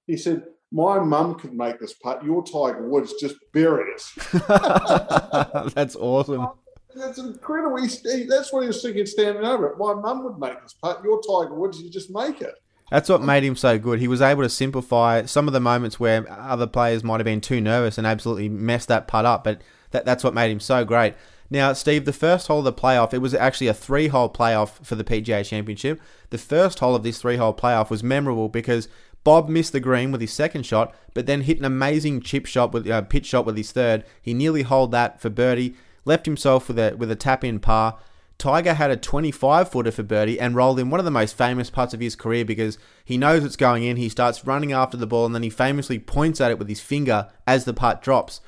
He 0.08 0.18
said, 0.18 0.44
"My 0.72 1.00
mum 1.00 1.36
could 1.36 1.54
make 1.54 1.80
this 1.80 1.94
putt. 1.94 2.24
You're 2.24 2.44
Tiger 2.44 2.88
Woods 2.88 3.14
just 3.20 3.36
bury 3.54 3.92
it." 3.92 4.02
That's 5.74 5.96
awesome. 5.96 6.48
That's 6.96 7.18
incredible. 7.18 7.78
He, 7.78 8.26
that's 8.26 8.54
what 8.54 8.62
he 8.62 8.68
was 8.68 8.82
thinking 8.82 9.06
standing 9.06 9.44
over 9.44 9.68
it. 9.68 9.78
My 9.80 9.94
mum 9.94 10.24
would 10.24 10.38
make 10.38 10.62
this 10.62 10.74
putt. 10.74 11.02
You're 11.04 11.22
Tiger 11.22 11.56
Woods, 11.56 11.82
you 11.82 11.90
just 11.90 12.12
make 12.12 12.42
it. 12.42 12.54
That's 12.92 13.10
what 13.10 13.22
made 13.22 13.44
him 13.44 13.56
so 13.56 13.80
good. 13.80 14.00
He 14.00 14.08
was 14.08 14.22
able 14.22 14.44
to 14.44 14.50
simplify 14.50 15.26
some 15.26 15.48
of 15.48 15.54
the 15.54 15.60
moments 15.60 16.00
where 16.00 16.30
other 16.30 16.68
players 16.68 17.04
might 17.04 17.20
have 17.20 17.26
been 17.26 17.42
too 17.42 17.60
nervous 17.60 17.98
and 17.98 18.06
absolutely 18.06 18.50
messed 18.50 18.88
that 18.90 19.08
putt 19.08 19.26
up, 19.26 19.44
but 19.44 19.62
that, 19.92 20.06
that's 20.06 20.24
what 20.24 20.34
made 20.34 20.52
him 20.52 20.60
so 20.60 20.86
great. 20.86 21.16
Now, 21.50 21.74
Steve, 21.74 22.06
the 22.06 22.14
first 22.14 22.48
hole 22.48 22.60
of 22.60 22.66
the 22.66 22.74
playoff, 22.74 23.14
it 23.14 23.20
was 23.20 23.34
actually 23.34 23.68
a 23.68 23.74
three 23.74 24.08
hole 24.08 24.30
playoff 24.30 24.84
for 24.86 24.96
the 24.96 25.04
PGA 25.04 25.46
Championship. 25.46 26.02
The 26.30 26.38
first 26.38 26.80
hole 26.80 26.96
of 26.96 27.04
this 27.04 27.22
three 27.22 27.38
hole 27.38 27.54
playoff 27.54 27.90
was 27.90 28.04
memorable 28.04 28.50
because 28.50 28.88
Bob 29.24 29.48
missed 29.50 29.72
the 29.72 29.80
green 29.80 30.12
with 30.12 30.22
his 30.22 30.34
second 30.34 30.66
shot, 30.66 30.94
but 31.14 31.26
then 31.26 31.42
hit 31.42 31.60
an 31.60 31.66
amazing 31.66 32.22
chip 32.22 32.46
shot 32.46 32.74
with 32.74 32.90
uh, 32.90 33.04
pitch 33.04 33.28
shot 33.28 33.46
with 33.46 33.56
his 33.56 33.72
third. 33.72 34.04
He 34.22 34.34
nearly 34.34 34.64
holed 34.64 34.92
that 34.92 35.22
for 35.22 35.30
birdie, 35.30 35.76
left 36.06 36.26
himself 36.26 36.68
with 36.68 36.80
a 36.80 36.96
with 36.98 37.12
a 37.12 37.16
tap 37.16 37.44
in 37.44 37.60
par. 37.60 37.98
Tiger 38.38 38.74
had 38.74 38.92
a 38.92 38.98
25 38.98 39.72
footer 39.72 39.92
for 39.92 40.04
birdie 40.04 40.40
and 40.40 40.56
rolled 40.56 40.80
in 40.80 40.90
one 40.90 41.00
of 41.00 41.06
the 41.06 41.12
most 41.12 41.38
famous 41.38 41.70
putts 41.70 41.94
of 41.94 42.00
his 42.00 42.16
career 42.16 42.44
because 42.44 42.78
he 43.06 43.18
knows 43.18 43.44
it's 43.44 43.56
going 43.56 43.84
in. 43.84 43.98
He 43.98 44.10
starts 44.10 44.46
running 44.46 44.74
after 44.74 44.98
the 44.98 45.08
ball 45.08 45.26
and 45.26 45.34
then 45.34 45.44
he 45.44 45.50
famously 45.50 46.00
points 46.00 46.42
at 46.42 46.52
it 46.52 46.60
with 46.60 46.68
his 46.68 46.82
finger 46.82 47.30
as 47.48 47.66
the 47.66 47.74
putt 47.74 48.02
drops. 48.02 48.42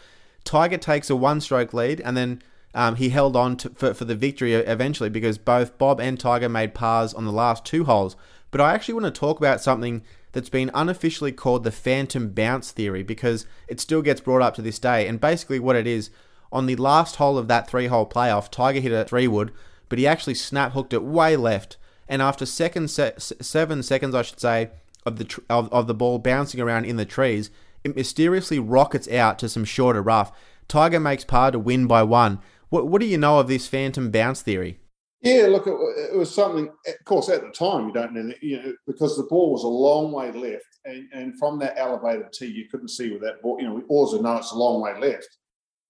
Tiger 0.44 0.78
takes 0.78 1.10
a 1.10 1.16
one 1.16 1.40
stroke 1.40 1.74
lead 1.74 2.02
and 2.02 2.18
then 2.18 2.42
um, 2.74 2.98
he 2.98 3.10
held 3.10 3.38
on 3.38 3.56
to, 3.58 3.70
for, 3.70 3.94
for 3.94 4.06
the 4.06 4.16
victory 4.16 4.54
eventually 4.54 5.10
because 5.10 5.38
both 5.38 5.78
Bob 5.78 6.02
and 6.02 6.20
Tiger 6.20 6.50
made 6.50 6.74
pars 6.74 7.14
on 7.14 7.26
the 7.26 7.32
last 7.32 7.64
two 7.64 7.86
holes. 7.86 8.18
But 8.52 8.62
I 8.62 8.74
actually 8.74 8.96
want 8.96 9.06
to 9.06 9.20
talk 9.20 9.40
about 9.40 9.62
something 9.62 10.04
that's 10.34 10.50
been 10.50 10.70
unofficially 10.74 11.32
called 11.32 11.64
the 11.64 11.72
phantom 11.72 12.30
bounce 12.30 12.72
theory 12.72 13.02
because 13.02 13.46
it 13.70 13.80
still 13.80 14.02
gets 14.02 14.20
brought 14.20 14.42
up 14.42 14.56
to 14.56 14.62
this 14.62 14.80
day. 14.80 15.08
And 15.08 15.20
basically, 15.20 15.60
what 15.60 15.78
it 15.78 15.88
is 15.88 16.10
on 16.52 16.66
the 16.66 16.76
last 16.76 17.16
hole 17.16 17.38
of 17.38 17.48
that 17.48 17.70
three 17.70 17.88
hole 17.88 18.08
playoff, 18.08 18.52
Tiger 18.52 18.82
hit 18.82 18.92
a 18.92 19.06
three 19.06 19.30
wood 19.30 19.54
but 19.90 20.00
he 20.00 20.08
actually 20.08 20.36
snap 20.36 20.74
hooked 20.74 20.94
it 20.94 21.04
way 21.04 21.36
left. 21.36 21.78
And 22.08 22.22
after 22.22 22.46
second 22.46 22.90
se- 22.90 23.16
seven 23.18 23.84
seconds, 23.84 24.14
I 24.14 24.22
should 24.22 24.40
say, 24.40 24.70
of 25.06 25.18
the 25.18 25.26
tr- 25.26 25.42
of, 25.50 25.72
of 25.72 25.88
the 25.88 25.94
ball 25.94 26.20
bouncing 26.20 26.60
around 26.60 26.86
in 26.86 26.98
the 26.98 27.06
trees, 27.06 27.50
it 27.84 27.96
mysteriously 27.96 28.60
rockets 28.60 29.08
out 29.10 29.40
to 29.40 29.50
some 29.50 29.66
shorter 29.66 30.02
rough. 30.02 30.32
Tiger 30.68 31.00
makes 31.00 31.24
par 31.24 31.52
to 31.52 31.60
win 31.60 31.88
by 31.88 32.04
one. 32.04 32.40
What 32.70 32.88
what 32.88 33.02
do 33.02 33.08
you 33.08 33.18
know 33.18 33.40
of 33.40 33.48
this 33.48 33.68
phantom 33.68 34.12
bounce 34.12 34.42
theory? 34.42 34.80
Yeah, 35.22 35.48
look, 35.48 35.66
it, 35.66 35.74
it 36.12 36.18
was 36.18 36.34
something. 36.34 36.68
Of 36.68 37.06
course, 37.06 37.30
at 37.30 37.42
the 37.42 37.50
time, 37.50 37.88
you 37.88 37.94
don't 37.94 38.14
know, 38.14 38.28
that, 38.28 38.44
you 38.44 38.62
know, 38.62 38.74
because 38.86 39.18
the 39.18 39.24
ball 39.24 39.52
was 39.52 39.64
a 39.64 39.68
long 39.68 40.12
way 40.12 40.32
left, 40.32 40.66
and, 40.86 41.08
and 41.14 41.34
from 41.40 41.58
that 41.60 41.78
elevated 41.78 42.32
tee, 42.32 42.48
you 42.48 42.66
couldn't 42.70 42.90
see 42.90 43.10
where 43.10 43.20
that 43.20 43.42
ball. 43.42 43.58
You 43.60 43.68
know, 43.68 43.74
we 43.74 43.84
also 43.84 44.22
know 44.22 44.38
it's 44.38 44.52
a 44.52 44.58
long 44.58 44.82
way 44.82 45.00
left 45.00 45.38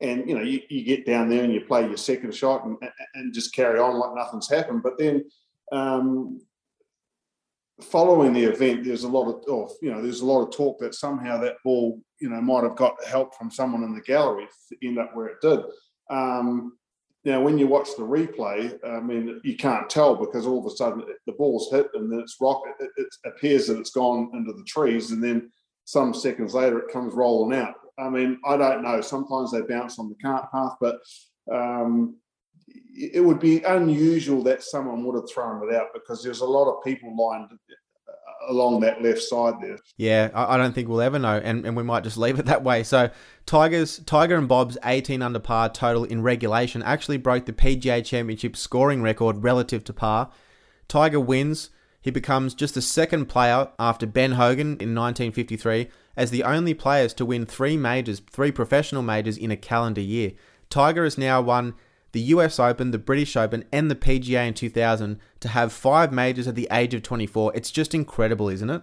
and 0.02 0.28
you 0.28 0.36
know 0.36 0.44
you, 0.44 0.62
you 0.70 0.84
get 0.84 1.06
down 1.06 1.30
there 1.30 1.44
and 1.44 1.54
you 1.54 1.62
play 1.62 1.88
your 1.88 1.98
second 1.98 2.34
shot 2.34 2.66
and, 2.66 2.78
and 3.14 3.34
just 3.34 3.56
carry 3.56 3.80
on 3.80 3.98
like 3.98 4.16
nothing's 4.16 4.50
happened. 4.50 4.84
But 4.84 4.98
then 4.98 5.24
um, 5.72 6.42
following 7.82 8.34
the 8.34 8.44
event 8.44 8.84
there's 8.84 9.04
a 9.04 9.08
lot 9.08 9.30
of 9.30 9.44
oh, 9.48 9.72
you 9.82 9.92
know 9.92 10.02
there's 10.02 10.22
a 10.22 10.26
lot 10.26 10.44
of 10.44 10.56
talk 10.56 10.80
that 10.80 10.96
somehow 10.96 11.38
that 11.40 11.56
ball 11.64 12.00
you 12.20 12.30
know 12.30 12.42
might 12.42 12.64
have 12.64 12.76
got 12.76 13.04
help 13.06 13.36
from 13.36 13.50
someone 13.50 13.84
in 13.84 13.94
the 13.94 14.02
gallery 14.02 14.48
to 14.70 14.88
end 14.88 15.00
up 15.00 15.16
where 15.16 15.28
it 15.28 15.42
did. 15.42 15.60
Um, 16.10 16.74
now 17.26 17.42
when 17.42 17.58
you 17.58 17.68
watch 17.68 17.90
the 17.98 18.04
replay 18.04 18.78
i 18.86 19.00
mean 19.00 19.42
you 19.44 19.58
can't 19.58 19.90
tell 19.90 20.16
because 20.16 20.46
all 20.46 20.60
of 20.60 20.72
a 20.72 20.76
sudden 20.76 21.04
the 21.26 21.34
ball's 21.34 21.70
hit 21.72 21.88
and 21.96 22.12
then 22.12 22.20
it's 22.20 22.38
rock 22.40 22.62
it, 22.80 22.90
it 22.98 23.08
appears 23.26 23.68
that 23.68 23.80
it's 23.80 23.90
gone 23.90 24.30
into 24.34 24.54
the 24.54 24.64
trees 24.66 25.12
and 25.12 25.24
then 25.24 25.52
some 25.86 26.14
seconds 26.14 26.54
later 26.54 26.80
it 26.80 26.94
comes 26.94 27.14
rolling 27.14 27.58
out 27.60 27.76
I 27.98 28.10
mean, 28.10 28.40
I 28.46 28.58
don't 28.58 28.84
know. 28.84 29.02
Sometimes 29.02 29.52
they 29.52 29.62
bounce 29.62 30.00
on 30.00 30.10
the 30.10 30.16
cart 30.16 30.52
path, 30.52 30.74
but 30.82 31.00
um, 31.52 32.18
it 32.68 33.24
would 33.24 33.40
be 33.40 33.62
unusual 33.64 34.44
that 34.44 34.64
someone 34.64 35.04
would 35.06 35.16
have 35.16 35.30
thrown 35.30 35.68
it 35.68 35.76
out 35.76 35.88
because 35.94 36.24
there's 36.24 36.42
a 36.42 36.46
lot 36.46 36.70
of 36.70 36.84
people 36.84 37.16
lined 37.16 37.50
along 38.48 38.80
that 38.82 39.02
left 39.02 39.22
side 39.22 39.56
there. 39.62 39.78
Yeah, 39.98 40.30
I 40.34 40.58
don't 40.58 40.74
think 40.74 40.88
we'll 40.88 41.02
ever 41.02 41.20
know, 41.20 41.38
and, 41.44 41.66
and 41.66 41.76
we 41.76 41.84
might 41.84 42.04
just 42.04 42.18
leave 42.18 42.40
it 42.40 42.46
that 42.46 42.64
way. 42.64 42.84
So, 42.84 43.10
Tigers, 43.46 44.00
Tiger 44.00 44.36
and 44.36 44.48
Bob's 44.48 44.78
18 44.84 45.22
under 45.22 45.40
par 45.40 45.70
total 45.70 46.04
in 46.04 46.22
regulation 46.22 46.84
actually 46.84 47.18
broke 47.18 47.46
the 47.46 47.54
PGA 47.54 48.04
Championship 48.04 48.56
scoring 48.56 49.02
record 49.02 49.44
relative 49.44 49.84
to 49.86 49.94
par. 49.94 50.32
Tiger 50.88 51.20
wins. 51.20 51.70
He 52.02 52.12
becomes 52.12 52.54
just 52.54 52.76
the 52.76 52.84
second 52.84 53.26
player 53.26 53.70
after 53.80 54.06
Ben 54.06 54.34
Hogan 54.34 54.78
in 54.80 54.94
1953 54.94 55.90
as 56.18 56.32
the 56.32 56.44
only 56.44 56.74
players 56.74 57.14
to 57.16 57.26
win 57.26 57.46
three 57.46 57.78
majors, 57.78 58.22
three 58.32 58.52
professional 58.52 59.02
majors 59.02 59.38
in 59.38 59.52
a 59.52 59.58
calendar 59.58 60.02
year. 60.02 60.32
Tiger 60.70 61.04
has 61.04 61.18
now 61.18 61.42
won 61.42 61.76
the 62.12 62.22
US 62.22 62.60
Open, 62.60 62.92
the 62.92 62.98
British 62.98 63.36
Open, 63.36 63.66
and 63.74 63.92
the 63.92 63.96
PGA 63.96 64.48
in 64.48 64.54
2000 64.54 65.20
to 65.42 65.48
have 65.50 65.74
five 65.74 66.14
majors 66.14 66.48
at 66.48 66.56
the 66.56 66.68
age 66.72 66.94
of 66.94 67.04
24. 67.04 67.52
It's 67.56 67.72
just 67.72 67.94
incredible, 67.94 68.50
isn't 68.50 68.70
it? 68.70 68.82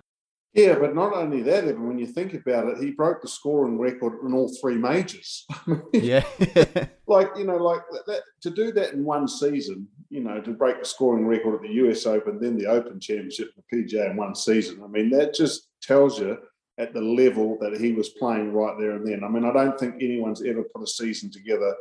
Yeah, 0.54 0.74
but 0.78 0.94
not 0.94 1.14
only 1.14 1.40
that, 1.44 1.64
even 1.64 1.88
when 1.88 1.98
you 1.98 2.06
think 2.06 2.34
about 2.34 2.68
it, 2.68 2.76
he 2.76 2.90
broke 2.90 3.22
the 3.22 3.28
scoring 3.28 3.78
record 3.78 4.18
in 4.22 4.34
all 4.34 4.54
three 4.60 4.76
majors. 4.76 5.46
yeah. 5.94 6.24
like, 7.06 7.30
you 7.38 7.44
know, 7.44 7.56
like 7.56 7.80
that, 8.06 8.20
to 8.42 8.50
do 8.50 8.70
that 8.72 8.92
in 8.92 9.02
one 9.02 9.26
season, 9.26 9.88
you 10.10 10.22
know, 10.22 10.42
to 10.42 10.50
break 10.50 10.78
the 10.78 10.84
scoring 10.84 11.26
record 11.26 11.54
at 11.54 11.62
the 11.62 11.72
US 11.86 12.04
Open, 12.04 12.38
then 12.38 12.58
the 12.58 12.66
Open 12.66 13.00
Championship, 13.00 13.48
the 13.56 13.76
PGA 13.76 14.10
in 14.10 14.16
one 14.18 14.34
season. 14.34 14.82
I 14.84 14.88
mean, 14.88 15.08
that 15.10 15.32
just 15.32 15.68
tells 15.80 16.20
you 16.20 16.36
at 16.78 16.94
the 16.94 17.00
level 17.00 17.58
that 17.60 17.78
he 17.78 17.92
was 17.92 18.08
playing 18.10 18.52
right 18.52 18.76
there 18.78 18.92
and 18.92 19.06
then. 19.06 19.24
I 19.24 19.28
mean, 19.28 19.44
I 19.44 19.52
don't 19.52 19.78
think 19.78 19.96
anyone's 19.96 20.42
ever 20.42 20.62
put 20.62 20.82
a 20.82 20.86
season 20.86 21.30
together 21.30 21.74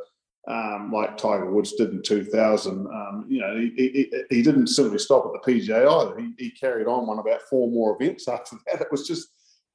um, 0.48 0.90
like 0.92 1.16
Tiger 1.16 1.50
Woods 1.50 1.72
did 1.72 1.90
in 1.90 2.02
2000. 2.02 2.86
Um, 2.86 3.26
you 3.28 3.40
know, 3.40 3.56
he, 3.56 3.72
he, 3.76 4.24
he, 4.28 4.42
didn't 4.42 4.66
simply 4.66 4.98
stop 4.98 5.24
at 5.26 5.32
the 5.32 5.52
PGA 5.52 5.86
either. 5.88 6.18
He, 6.18 6.32
he, 6.36 6.50
carried 6.50 6.88
on, 6.88 7.06
won 7.06 7.20
about 7.20 7.42
four 7.42 7.70
more 7.70 7.96
events 7.98 8.26
after 8.28 8.56
that. 8.66 8.80
It 8.80 8.88
was 8.90 9.06
just 9.06 9.28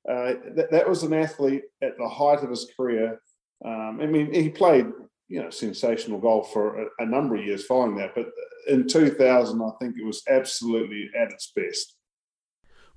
uh, 0.09 0.33
that, 0.55 0.71
that 0.71 0.89
was 0.89 1.03
an 1.03 1.13
athlete 1.13 1.63
at 1.81 1.97
the 1.97 2.07
height 2.07 2.43
of 2.43 2.49
his 2.49 2.69
career. 2.75 3.21
Um, 3.63 3.99
I 4.01 4.05
mean, 4.05 4.33
he 4.33 4.49
played 4.49 4.87
you 5.29 5.41
know 5.41 5.49
sensational 5.49 6.19
golf 6.19 6.51
for 6.51 6.83
a, 6.83 6.87
a 6.99 7.05
number 7.05 7.35
of 7.35 7.45
years 7.45 7.65
following 7.65 7.95
that, 7.97 8.13
but 8.13 8.27
in 8.67 8.87
2000, 8.87 9.61
I 9.61 9.69
think 9.79 9.95
it 9.97 10.05
was 10.05 10.23
absolutely 10.27 11.09
at 11.17 11.31
its 11.31 11.51
best. 11.55 11.95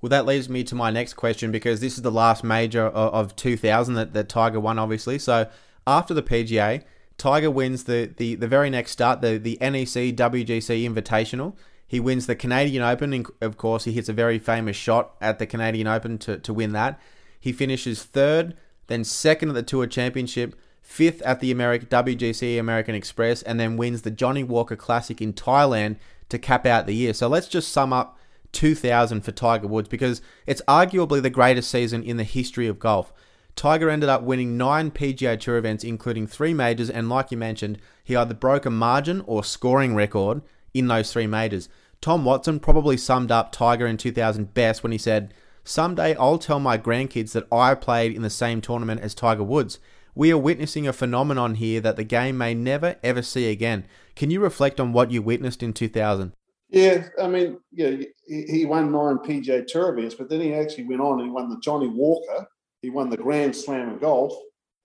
Well, 0.01 0.09
that 0.09 0.25
leads 0.25 0.49
me 0.49 0.63
to 0.63 0.75
my 0.75 0.89
next 0.89 1.13
question 1.13 1.51
because 1.51 1.79
this 1.79 1.95
is 1.95 2.01
the 2.01 2.11
last 2.11 2.43
major 2.43 2.87
of, 2.87 3.13
of 3.13 3.35
2000 3.35 3.93
that, 3.93 4.13
that 4.13 4.29
Tiger 4.29 4.59
won, 4.59 4.79
obviously. 4.79 5.19
So 5.19 5.47
after 5.85 6.13
the 6.13 6.23
PGA, 6.23 6.83
Tiger 7.17 7.51
wins 7.51 7.83
the, 7.83 8.11
the, 8.17 8.33
the 8.33 8.47
very 8.47 8.71
next 8.71 8.91
start, 8.91 9.21
the, 9.21 9.37
the 9.37 9.57
NEC 9.61 10.15
WGC 10.15 10.89
Invitational. 10.89 11.55
He 11.85 11.99
wins 11.99 12.25
the 12.25 12.35
Canadian 12.35 12.81
Open. 12.81 13.25
Of 13.41 13.57
course, 13.57 13.83
he 13.83 13.91
hits 13.91 14.09
a 14.09 14.13
very 14.13 14.39
famous 14.39 14.75
shot 14.75 15.11
at 15.21 15.37
the 15.37 15.45
Canadian 15.45 15.85
Open 15.87 16.17
to, 16.19 16.39
to 16.39 16.53
win 16.53 16.71
that. 16.71 16.99
He 17.39 17.51
finishes 17.51 18.03
third, 18.03 18.55
then 18.87 19.03
second 19.03 19.49
at 19.49 19.55
the 19.55 19.63
Tour 19.63 19.85
Championship, 19.85 20.55
fifth 20.81 21.21
at 21.21 21.41
the 21.41 21.51
American 21.51 21.89
WGC 21.89 22.59
American 22.59 22.95
Express, 22.95 23.43
and 23.43 23.59
then 23.59 23.77
wins 23.77 24.01
the 24.01 24.11
Johnnie 24.11 24.43
Walker 24.43 24.75
Classic 24.75 25.21
in 25.21 25.33
Thailand 25.33 25.97
to 26.29 26.39
cap 26.39 26.65
out 26.65 26.87
the 26.87 26.95
year. 26.95 27.13
So 27.13 27.27
let's 27.27 27.47
just 27.47 27.71
sum 27.71 27.93
up 27.93 28.17
2000 28.51 29.21
for 29.21 29.31
Tiger 29.31 29.67
Woods 29.67 29.89
because 29.89 30.21
it's 30.45 30.61
arguably 30.67 31.21
the 31.21 31.29
greatest 31.29 31.69
season 31.69 32.03
in 32.03 32.17
the 32.17 32.23
history 32.23 32.67
of 32.67 32.79
golf. 32.79 33.13
Tiger 33.55 33.89
ended 33.89 34.09
up 34.09 34.23
winning 34.23 34.57
nine 34.57 34.91
PGA 34.91 35.39
Tour 35.39 35.57
events, 35.57 35.83
including 35.83 36.25
three 36.25 36.53
majors, 36.53 36.89
and 36.89 37.09
like 37.09 37.31
you 37.31 37.37
mentioned, 37.37 37.77
he 38.03 38.15
either 38.15 38.33
broke 38.33 38.65
a 38.65 38.69
margin 38.69 39.21
or 39.25 39.43
scoring 39.43 39.95
record 39.95 40.41
in 40.73 40.87
those 40.87 41.11
three 41.11 41.27
majors. 41.27 41.69
Tom 41.99 42.25
Watson 42.25 42.59
probably 42.59 42.97
summed 42.97 43.31
up 43.31 43.51
Tiger 43.51 43.85
in 43.85 43.97
2000 43.97 44.53
best 44.53 44.83
when 44.83 44.91
he 44.91 44.97
said, 44.97 45.33
Someday 45.63 46.15
I'll 46.15 46.39
tell 46.39 46.59
my 46.59 46.77
grandkids 46.77 47.33
that 47.33 47.47
I 47.51 47.75
played 47.75 48.15
in 48.15 48.23
the 48.23 48.29
same 48.29 48.61
tournament 48.61 49.01
as 49.01 49.13
Tiger 49.13 49.43
Woods. 49.43 49.79
We 50.15 50.31
are 50.31 50.37
witnessing 50.37 50.87
a 50.87 50.93
phenomenon 50.93 51.55
here 51.55 51.79
that 51.81 51.95
the 51.95 52.03
game 52.03 52.37
may 52.37 52.53
never 52.53 52.95
ever 53.03 53.21
see 53.21 53.49
again. 53.49 53.85
Can 54.15 54.31
you 54.31 54.41
reflect 54.41 54.79
on 54.79 54.91
what 54.91 55.11
you 55.11 55.21
witnessed 55.21 55.61
in 55.61 55.73
2000? 55.73 56.33
Yeah, 56.71 57.09
I 57.21 57.27
mean, 57.27 57.59
yeah, 57.73 57.97
he, 58.25 58.43
he 58.43 58.65
won 58.65 58.93
nine 58.93 59.17
PGA 59.17 59.67
Tour 59.67 59.89
events, 59.89 60.15
but 60.15 60.29
then 60.29 60.39
he 60.39 60.53
actually 60.53 60.85
went 60.85 61.01
on 61.01 61.19
and 61.19 61.27
he 61.27 61.29
won 61.29 61.49
the 61.49 61.59
Johnnie 61.59 61.89
Walker, 61.89 62.47
he 62.81 62.89
won 62.89 63.09
the 63.09 63.17
Grand 63.17 63.53
Slam 63.53 63.89
of 63.89 63.99
golf, 63.99 64.33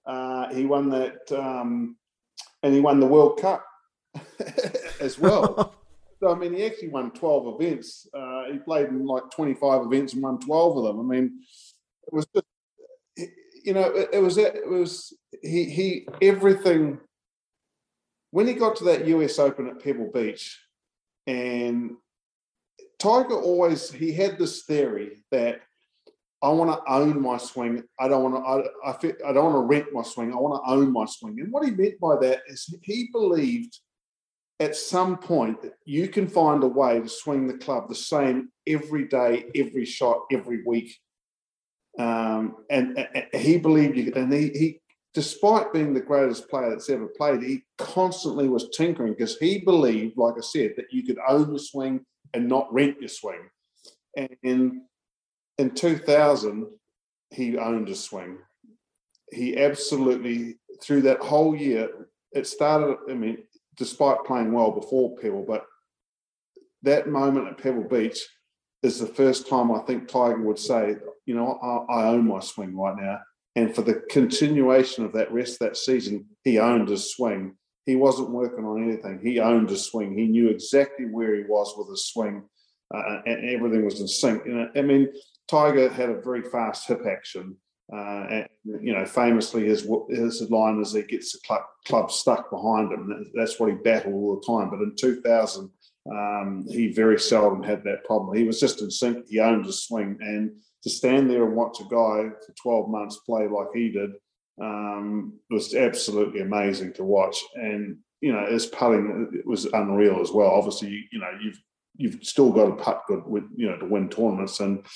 uh, 0.04 0.52
he 0.52 0.66
won 0.66 0.90
that, 0.90 1.20
um, 1.30 1.96
and 2.64 2.74
he 2.74 2.80
won 2.80 2.98
the 2.98 3.06
World 3.06 3.40
Cup 3.40 3.64
as 5.00 5.16
well. 5.16 5.74
so 6.20 6.32
I 6.32 6.34
mean, 6.34 6.54
he 6.54 6.66
actually 6.66 6.88
won 6.88 7.12
twelve 7.12 7.60
events. 7.60 8.08
Uh, 8.12 8.46
he 8.50 8.58
played 8.58 8.88
in 8.88 9.06
like 9.06 9.30
twenty-five 9.30 9.82
events 9.82 10.12
and 10.14 10.22
won 10.22 10.40
twelve 10.40 10.76
of 10.76 10.84
them. 10.84 10.98
I 10.98 11.14
mean, 11.14 11.40
it 12.06 12.12
was 12.12 12.26
just, 12.34 12.46
you 13.64 13.74
know, 13.74 13.84
it, 13.92 14.08
it 14.12 14.20
was 14.20 14.38
it 14.38 14.68
was 14.68 15.16
he 15.40 15.64
he 15.64 16.08
everything. 16.20 16.98
When 18.32 18.48
he 18.48 18.54
got 18.54 18.74
to 18.76 18.84
that 18.84 19.06
U.S. 19.06 19.38
Open 19.38 19.68
at 19.68 19.82
Pebble 19.82 20.10
Beach, 20.12 20.58
and 21.26 21.92
Tiger 22.98 23.34
always 23.34 23.90
he 23.90 24.12
had 24.12 24.38
this 24.38 24.64
theory 24.64 25.24
that 25.30 25.60
I 26.42 26.50
want 26.50 26.70
to 26.70 26.92
own 26.92 27.20
my 27.20 27.38
swing. 27.38 27.82
I 27.98 28.08
don't 28.08 28.30
want 28.30 28.44
to. 28.44 28.48
I, 28.48 28.90
I, 28.90 28.98
feel, 28.98 29.12
I 29.26 29.32
don't 29.32 29.52
want 29.52 29.56
to 29.56 29.74
rent 29.74 29.86
my 29.92 30.02
swing. 30.02 30.32
I 30.32 30.36
want 30.36 30.62
to 30.62 30.70
own 30.70 30.92
my 30.92 31.06
swing. 31.06 31.40
And 31.40 31.50
what 31.50 31.64
he 31.64 31.70
meant 31.70 31.98
by 31.98 32.16
that 32.20 32.42
is 32.46 32.72
he 32.82 33.08
believed 33.12 33.78
at 34.60 34.76
some 34.76 35.18
point 35.18 35.62
that 35.62 35.74
you 35.84 36.08
can 36.08 36.28
find 36.28 36.62
a 36.62 36.68
way 36.68 37.00
to 37.00 37.08
swing 37.08 37.46
the 37.46 37.58
club 37.58 37.88
the 37.88 37.94
same 37.94 38.50
every 38.66 39.06
day, 39.08 39.46
every 39.54 39.84
shot, 39.84 40.20
every 40.30 40.62
week. 40.64 40.96
Um, 41.98 42.56
and, 42.70 42.98
and, 42.98 43.26
he 43.32 43.58
believed 43.58 43.96
you. 43.96 44.12
And 44.14 44.32
he, 44.32 44.48
he, 44.50 44.80
despite 45.16 45.72
being 45.72 45.94
the 45.94 46.00
greatest 46.00 46.46
player 46.50 46.68
that's 46.68 46.90
ever 46.90 47.06
played, 47.06 47.42
he 47.42 47.64
constantly 47.78 48.50
was 48.50 48.68
tinkering 48.68 49.14
because 49.14 49.38
he 49.38 49.58
believed, 49.58 50.18
like 50.18 50.34
I 50.36 50.42
said, 50.42 50.74
that 50.76 50.92
you 50.92 51.04
could 51.04 51.16
own 51.26 51.54
the 51.54 51.58
swing 51.58 52.04
and 52.34 52.46
not 52.46 52.70
rent 52.70 53.00
your 53.00 53.08
swing. 53.08 53.48
And 54.14 54.82
in 55.56 55.70
2000, 55.70 56.66
he 57.30 57.56
owned 57.56 57.88
his 57.88 58.04
swing. 58.04 58.36
He 59.32 59.56
absolutely, 59.56 60.58
through 60.82 61.00
that 61.02 61.20
whole 61.20 61.56
year, 61.56 62.08
it 62.32 62.46
started, 62.46 62.98
I 63.08 63.14
mean, 63.14 63.38
despite 63.74 64.22
playing 64.26 64.52
well 64.52 64.70
before 64.70 65.16
Pebble, 65.16 65.46
but 65.48 65.64
that 66.82 67.08
moment 67.08 67.48
at 67.48 67.56
Pebble 67.56 67.88
Beach 67.88 68.20
is 68.82 69.00
the 69.00 69.06
first 69.06 69.48
time 69.48 69.72
I 69.72 69.78
think 69.78 70.08
Tiger 70.08 70.42
would 70.42 70.58
say, 70.58 70.96
you 71.24 71.34
know, 71.34 71.58
I, 71.88 72.00
I 72.00 72.08
own 72.08 72.28
my 72.28 72.40
swing 72.40 72.76
right 72.76 72.96
now. 73.00 73.20
And 73.56 73.74
for 73.74 73.80
the 73.80 74.02
continuation 74.10 75.04
of 75.04 75.12
that 75.14 75.32
rest 75.32 75.58
that 75.60 75.78
season, 75.78 76.26
he 76.44 76.58
owned 76.58 76.88
his 76.88 77.14
swing. 77.14 77.56
He 77.86 77.96
wasn't 77.96 78.30
working 78.30 78.66
on 78.66 78.82
anything. 78.82 79.18
He 79.22 79.40
owned 79.40 79.70
his 79.70 79.86
swing. 79.86 80.16
He 80.16 80.26
knew 80.26 80.50
exactly 80.50 81.06
where 81.06 81.34
he 81.34 81.44
was 81.48 81.74
with 81.76 81.88
his 81.88 82.04
swing, 82.04 82.44
uh, 82.94 83.20
and 83.24 83.48
everything 83.48 83.84
was 83.84 84.00
in 84.00 84.08
sync. 84.08 84.44
You 84.44 84.54
know, 84.54 84.68
I 84.76 84.82
mean, 84.82 85.08
Tiger 85.48 85.88
had 85.88 86.10
a 86.10 86.20
very 86.20 86.42
fast 86.42 86.86
hip 86.86 87.02
action. 87.08 87.56
Uh, 87.92 88.26
and, 88.30 88.48
you 88.82 88.92
know, 88.92 89.06
famously, 89.06 89.64
his 89.64 89.88
his 90.10 90.50
line 90.50 90.80
is 90.80 90.92
he 90.92 91.02
gets 91.02 91.32
the 91.32 91.38
club, 91.46 91.62
club 91.86 92.10
stuck 92.10 92.50
behind 92.50 92.92
him. 92.92 93.30
That's 93.34 93.58
what 93.58 93.70
he 93.70 93.76
battled 93.76 94.14
all 94.14 94.34
the 94.34 94.46
time. 94.46 94.70
But 94.70 94.80
in 94.80 94.96
2000, 94.96 95.70
um, 96.10 96.66
he 96.68 96.92
very 96.92 97.18
seldom 97.18 97.62
had 97.62 97.84
that 97.84 98.04
problem. 98.04 98.36
He 98.36 98.44
was 98.44 98.60
just 98.60 98.82
in 98.82 98.90
sync. 98.90 99.28
He 99.28 99.38
owned 99.38 99.64
his 99.64 99.84
swing, 99.84 100.18
and 100.20 100.56
to 100.86 100.90
stand 100.90 101.28
there 101.28 101.44
and 101.44 101.56
watch 101.56 101.80
a 101.80 101.84
guy 101.84 102.30
for 102.46 102.54
12 102.62 102.88
months 102.88 103.16
play 103.26 103.48
like 103.48 103.66
he 103.74 103.90
did 103.90 104.12
um, 104.62 105.32
was 105.50 105.74
absolutely 105.74 106.42
amazing 106.42 106.92
to 106.92 107.02
watch. 107.02 107.42
And 107.56 107.98
you 108.20 108.32
know, 108.32 108.46
his 108.46 108.66
putting 108.66 109.30
it 109.34 109.44
was 109.44 109.64
unreal 109.64 110.20
as 110.20 110.30
well. 110.30 110.50
Obviously, 110.50 111.08
you, 111.10 111.18
know, 111.18 111.30
you've 111.42 111.60
you've 111.96 112.22
still 112.22 112.52
got 112.52 112.66
to 112.66 112.82
putt 112.84 113.02
good, 113.08 113.26
with, 113.26 113.44
you 113.56 113.68
know, 113.68 113.76
to 113.78 113.84
win 113.84 114.08
tournaments 114.08 114.60
and 114.60 114.86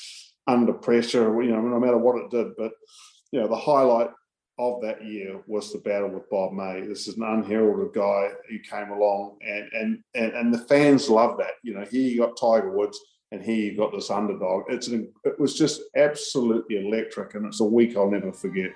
under 0.46 0.72
pressure, 0.72 1.42
you 1.42 1.50
know, 1.50 1.60
no 1.60 1.80
matter 1.80 1.98
what 1.98 2.22
it 2.22 2.30
did. 2.30 2.52
But, 2.56 2.72
you 3.32 3.40
know, 3.40 3.48
the 3.48 3.56
highlight 3.56 4.10
of 4.60 4.80
that 4.82 5.04
year 5.04 5.40
was 5.48 5.72
the 5.72 5.80
battle 5.80 6.10
with 6.10 6.30
Bob 6.30 6.52
May. 6.52 6.82
This 6.82 7.08
is 7.08 7.16
an 7.16 7.24
unheralded 7.24 7.94
guy 7.94 8.28
who 8.48 8.58
came 8.60 8.90
along 8.90 9.38
and 9.44 9.68
and 9.72 9.98
and, 10.14 10.32
and 10.34 10.54
the 10.54 10.64
fans 10.66 11.08
love 11.08 11.36
that. 11.38 11.54
You 11.64 11.74
know, 11.74 11.84
here 11.90 12.08
you 12.08 12.20
got 12.20 12.36
Tiger 12.40 12.70
Woods 12.70 12.98
and 13.32 13.42
here 13.42 13.56
you 13.56 13.76
got 13.76 13.92
this 13.92 14.10
underdog. 14.10 14.64
It's 14.68 14.88
an, 14.88 15.12
it 15.24 15.38
was 15.38 15.56
just 15.56 15.82
absolutely 15.96 16.84
electric 16.86 17.34
and 17.34 17.46
it's 17.46 17.60
a 17.60 17.64
week 17.64 17.96
I'll 17.96 18.10
never 18.10 18.32
forget. 18.32 18.72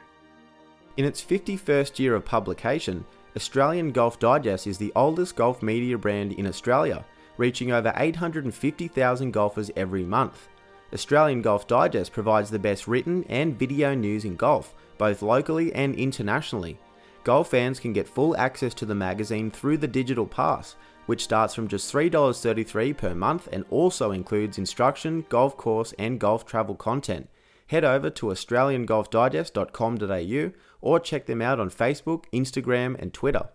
In 0.96 1.05
its 1.05 1.22
51st 1.22 1.98
year 1.98 2.14
of 2.14 2.24
publication, 2.24 3.05
Australian 3.36 3.90
Golf 3.90 4.20
Digest 4.20 4.66
is 4.68 4.78
the 4.78 4.92
oldest 4.94 5.34
golf 5.34 5.61
media 5.61 5.98
brand 5.98 6.32
in 6.32 6.46
Australia, 6.46 7.05
reaching 7.36 7.72
over 7.72 7.92
850,000 7.96 9.32
golfers 9.32 9.72
every 9.74 10.05
month. 10.05 10.48
Australian 10.92 11.42
Golf 11.42 11.66
Digest 11.66 12.12
provides 12.12 12.50
the 12.50 12.59
best 12.61 12.86
written 12.86 13.24
and 13.24 13.59
video 13.59 13.92
news 13.92 14.24
in 14.24 14.36
golf, 14.36 14.72
both 14.98 15.22
locally 15.22 15.74
and 15.74 15.96
internationally. 15.96 16.78
Golf 17.24 17.50
fans 17.50 17.80
can 17.80 17.92
get 17.92 18.07
full 18.07 18.36
access 18.36 18.72
to 18.74 18.86
the 18.86 18.94
magazine 18.94 19.50
through 19.50 19.78
the 19.78 19.88
digital 19.88 20.26
pass, 20.26 20.76
which 21.07 21.24
starts 21.24 21.55
from 21.55 21.68
just 21.68 21.90
$3.33 21.92 22.96
per 22.96 23.14
month 23.14 23.48
and 23.52 23.66
also 23.70 24.11
includes 24.11 24.59
instruction, 24.59 25.24
golf 25.28 25.57
course, 25.57 25.94
and 25.98 26.20
golf 26.20 26.44
travel 26.46 26.74
content. 26.74 27.28
Head 27.68 27.84
over 27.84 28.11
to 28.11 28.26
australiangolfdigest.com.au 28.26 30.52
or 30.80 31.00
check 31.00 31.26
them 31.26 31.42
out 31.42 31.61
on 31.61 31.70
Facebook, 31.70 32.24
Instagram, 32.32 33.00
and 33.00 33.14
Twitter. 33.14 33.48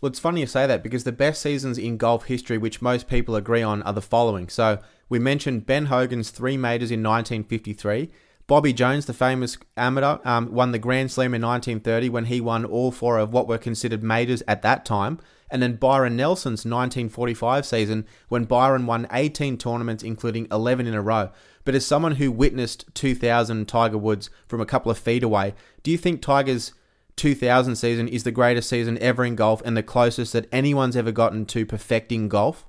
Well, 0.00 0.10
it's 0.10 0.18
funny 0.18 0.40
you 0.40 0.46
say 0.46 0.66
that 0.66 0.82
because 0.82 1.04
the 1.04 1.12
best 1.12 1.40
seasons 1.40 1.78
in 1.78 1.96
golf 1.96 2.26
history, 2.26 2.58
which 2.58 2.82
most 2.82 3.08
people 3.08 3.34
agree 3.34 3.62
on, 3.62 3.82
are 3.82 3.94
the 3.94 4.02
following. 4.02 4.48
So, 4.48 4.78
we 5.08 5.18
mentioned 5.18 5.66
Ben 5.66 5.86
Hogan's 5.86 6.30
three 6.30 6.56
majors 6.56 6.90
in 6.90 7.02
1953. 7.02 8.10
Bobby 8.48 8.72
Jones, 8.72 9.06
the 9.06 9.12
famous 9.12 9.58
amateur, 9.76 10.18
um, 10.24 10.52
won 10.52 10.70
the 10.70 10.78
Grand 10.78 11.10
Slam 11.10 11.34
in 11.34 11.42
1930 11.42 12.08
when 12.08 12.26
he 12.26 12.40
won 12.40 12.64
all 12.64 12.92
four 12.92 13.18
of 13.18 13.32
what 13.32 13.48
were 13.48 13.58
considered 13.58 14.04
majors 14.04 14.42
at 14.46 14.62
that 14.62 14.84
time. 14.84 15.18
And 15.50 15.60
then 15.60 15.76
Byron 15.76 16.16
Nelson's 16.16 16.64
1945 16.64 17.66
season 17.66 18.06
when 18.28 18.44
Byron 18.44 18.86
won 18.86 19.08
18 19.10 19.58
tournaments, 19.58 20.04
including 20.04 20.46
11 20.52 20.86
in 20.86 20.94
a 20.94 21.02
row. 21.02 21.30
But 21.64 21.74
as 21.74 21.84
someone 21.84 22.16
who 22.16 22.30
witnessed 22.30 22.84
2000 22.94 23.66
Tiger 23.66 23.98
Woods 23.98 24.30
from 24.46 24.60
a 24.60 24.66
couple 24.66 24.92
of 24.92 24.98
feet 24.98 25.24
away, 25.24 25.54
do 25.82 25.90
you 25.90 25.98
think 25.98 26.22
Tiger's 26.22 26.72
2000 27.16 27.74
season 27.74 28.06
is 28.06 28.22
the 28.22 28.30
greatest 28.30 28.68
season 28.68 28.96
ever 28.98 29.24
in 29.24 29.34
golf 29.34 29.60
and 29.64 29.76
the 29.76 29.82
closest 29.82 30.32
that 30.34 30.48
anyone's 30.52 30.96
ever 30.96 31.10
gotten 31.10 31.46
to 31.46 31.66
perfecting 31.66 32.28
golf? 32.28 32.64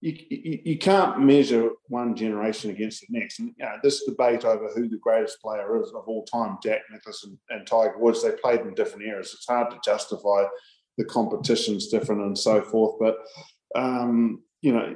You, 0.00 0.16
you, 0.30 0.78
can't 0.78 1.20
measure 1.20 1.70
one 1.88 2.14
generation 2.14 2.70
against 2.70 3.00
the 3.00 3.18
next. 3.18 3.40
And 3.40 3.52
you 3.58 3.64
know, 3.64 3.78
this 3.82 4.04
debate 4.04 4.44
over 4.44 4.68
who 4.68 4.88
the 4.88 4.98
greatest 4.98 5.40
player 5.42 5.82
is 5.82 5.88
of 5.88 6.04
all 6.06 6.24
time, 6.24 6.58
Jack 6.62 6.82
and, 6.90 7.38
and 7.50 7.66
Tiger 7.66 7.98
Woods, 7.98 8.22
they 8.22 8.30
played 8.30 8.60
in 8.60 8.74
different 8.74 9.06
eras. 9.06 9.32
It's 9.34 9.48
hard 9.48 9.72
to 9.72 9.78
justify 9.84 10.44
the 10.98 11.04
competition's 11.04 11.88
different 11.88 12.22
and 12.22 12.38
so 12.38 12.62
forth. 12.62 12.94
But 13.00 13.16
um, 13.74 14.42
you 14.62 14.72
know, 14.72 14.94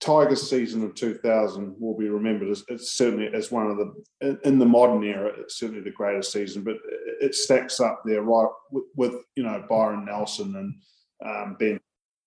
Tiger's 0.00 0.48
season 0.48 0.84
of 0.84 0.94
2000 0.94 1.74
will 1.78 1.96
be 1.96 2.08
remembered 2.08 2.50
as 2.50 2.62
it's 2.68 2.92
certainly 2.92 3.28
as 3.34 3.50
one 3.50 3.66
of 3.66 3.76
the 3.76 4.38
in 4.44 4.58
the 4.58 4.66
modern 4.66 5.02
era. 5.02 5.32
It's 5.38 5.58
certainly 5.58 5.82
the 5.82 5.90
greatest 5.90 6.32
season, 6.32 6.62
but 6.62 6.76
it 7.20 7.34
stacks 7.34 7.80
up 7.80 8.02
there 8.04 8.22
right 8.22 8.48
with, 8.70 8.84
with 8.96 9.14
you 9.34 9.42
know 9.42 9.64
Byron 9.68 10.04
Nelson 10.04 10.54
and 10.56 10.74
um, 11.26 11.56
Ben 11.58 11.80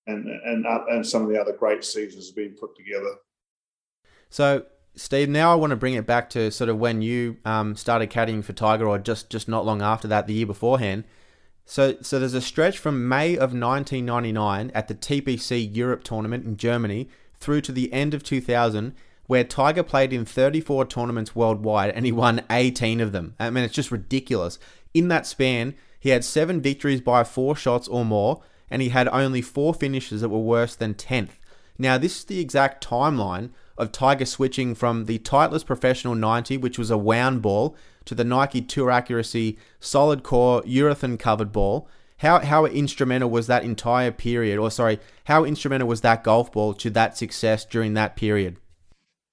and 0.08 0.26
and 0.28 0.66
uh, 0.66 0.84
and 0.90 1.06
some 1.06 1.24
of 1.24 1.30
the 1.30 1.40
other 1.40 1.54
great 1.54 1.84
seasons 1.84 2.28
have 2.28 2.36
been 2.36 2.56
put 2.60 2.76
together. 2.76 3.16
So. 4.30 4.66
Steve, 4.94 5.30
now 5.30 5.54
I 5.54 5.56
want 5.56 5.72
to 5.72 5.78
bring 5.78 5.94
it 5.94 6.06
back 6.06 6.30
to 6.32 6.52
sort 6.52 6.70
of 6.70 6.78
when 6.78 7.02
you 7.02 7.38
um, 7.46 7.78
started 7.78 8.10
caddying 8.10 8.44
for 8.44 8.52
Tiger, 8.52 8.86
or 8.86 9.00
just, 9.00 9.30
just 9.30 9.48
not 9.48 9.66
long 9.66 9.82
after 9.82 10.06
that, 10.10 10.28
the 10.28 10.34
year 10.34 10.46
beforehand. 10.46 11.06
So, 11.66 11.96
so 12.02 12.20
there's 12.20 12.34
a 12.34 12.42
stretch 12.42 12.78
from 12.78 13.08
May 13.08 13.36
of 13.36 13.54
1999 13.54 14.70
at 14.76 14.90
the 14.90 14.96
TPC 14.96 15.74
Europe 15.74 16.04
tournament 16.04 16.46
in 16.46 16.58
Germany 16.58 17.08
through 17.36 17.62
to 17.62 17.72
the 17.72 17.92
end 17.94 18.14
of 18.14 18.24
2000, 18.24 18.94
where 19.28 19.46
Tiger 19.46 19.84
played 19.84 20.12
in 20.12 20.26
34 20.26 20.86
tournaments 20.86 21.36
worldwide 21.36 21.92
and 21.92 22.06
he 22.06 22.12
won 22.12 22.44
18 22.50 23.00
of 23.00 23.14
them. 23.14 23.36
I 23.40 23.50
mean, 23.50 23.64
it's 23.64 23.74
just 23.74 23.92
ridiculous. 23.92 24.60
In 24.94 25.08
that 25.08 25.26
span, 25.26 25.74
he 26.00 26.10
had 26.10 26.26
seven 26.26 26.60
victories 26.60 27.00
by 27.00 27.24
four 27.24 27.56
shots 27.56 27.88
or 27.88 28.04
more, 28.04 28.44
and 28.72 28.82
he 28.82 28.90
had 28.90 29.08
only 29.10 29.42
four 29.42 29.74
finishes 29.74 30.22
that 30.22 30.30
were 30.30 30.40
worse 30.40 30.74
than 30.76 30.96
10th. 30.96 31.32
Now, 31.78 31.98
this 31.98 32.20
is 32.20 32.24
the 32.24 32.40
exact 32.40 32.86
timeline 32.86 33.50
of 33.78 33.92
Tiger 33.92 34.26
switching 34.26 34.74
from 34.74 35.06
the 35.06 35.20
Titleist 35.20 35.66
Professional 35.66 36.16
90, 36.16 36.58
which 36.58 36.80
was 36.80 36.90
a 36.90 36.98
wound 36.98 37.42
ball, 37.42 37.76
to 38.06 38.16
the 38.16 38.24
Nike 38.24 38.62
Tour 38.62 38.90
Accuracy 38.90 39.58
solid 39.80 40.24
core 40.24 40.62
urethane 40.64 41.20
covered 41.20 41.52
ball. 41.52 41.88
How, 42.18 42.40
how 42.40 42.66
instrumental 42.66 43.30
was 43.30 43.48
that 43.48 43.64
entire 43.64 44.12
period, 44.12 44.60
or 44.60 44.72
sorry, 44.72 45.00
how 45.26 45.44
instrumental 45.44 45.88
was 45.88 46.02
that 46.02 46.24
golf 46.24 46.52
ball 46.52 46.74
to 46.76 46.90
that 46.92 47.18
success 47.18 47.66
during 47.66 47.94
that 47.96 48.16
period? 48.16 48.58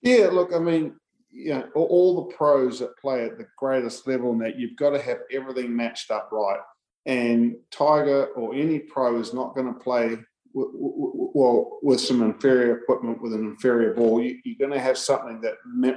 Yeah, 0.00 0.28
look, 0.32 0.52
I 0.54 0.58
mean, 0.58 0.96
you 1.30 1.52
know, 1.52 1.68
all 1.74 2.16
the 2.16 2.34
pros 2.34 2.80
that 2.80 2.96
play 2.96 3.24
at 3.24 3.36
the 3.36 3.46
greatest 3.58 4.06
level 4.06 4.32
and 4.32 4.40
that 4.40 4.58
you've 4.58 4.76
got 4.76 4.90
to 4.90 5.02
have 5.02 5.18
everything 5.30 5.76
matched 5.76 6.10
up 6.10 6.30
right. 6.32 6.60
And 7.08 7.56
Tiger 7.70 8.26
or 8.36 8.54
any 8.54 8.78
pro 8.78 9.18
is 9.18 9.32
not 9.32 9.54
going 9.54 9.66
to 9.66 9.80
play 9.80 10.18
well 10.52 11.78
with 11.82 12.00
some 12.00 12.22
inferior 12.22 12.78
equipment 12.78 13.22
with 13.22 13.32
an 13.32 13.44
inferior 13.44 13.94
ball. 13.94 14.22
You, 14.22 14.36
are 14.46 14.58
going 14.58 14.72
to 14.72 14.80
have 14.80 14.98
something 14.98 15.40
that 15.40 15.54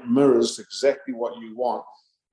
mirrors 0.08 0.58
exactly 0.58 1.14
what 1.14 1.38
you 1.38 1.56
want 1.56 1.84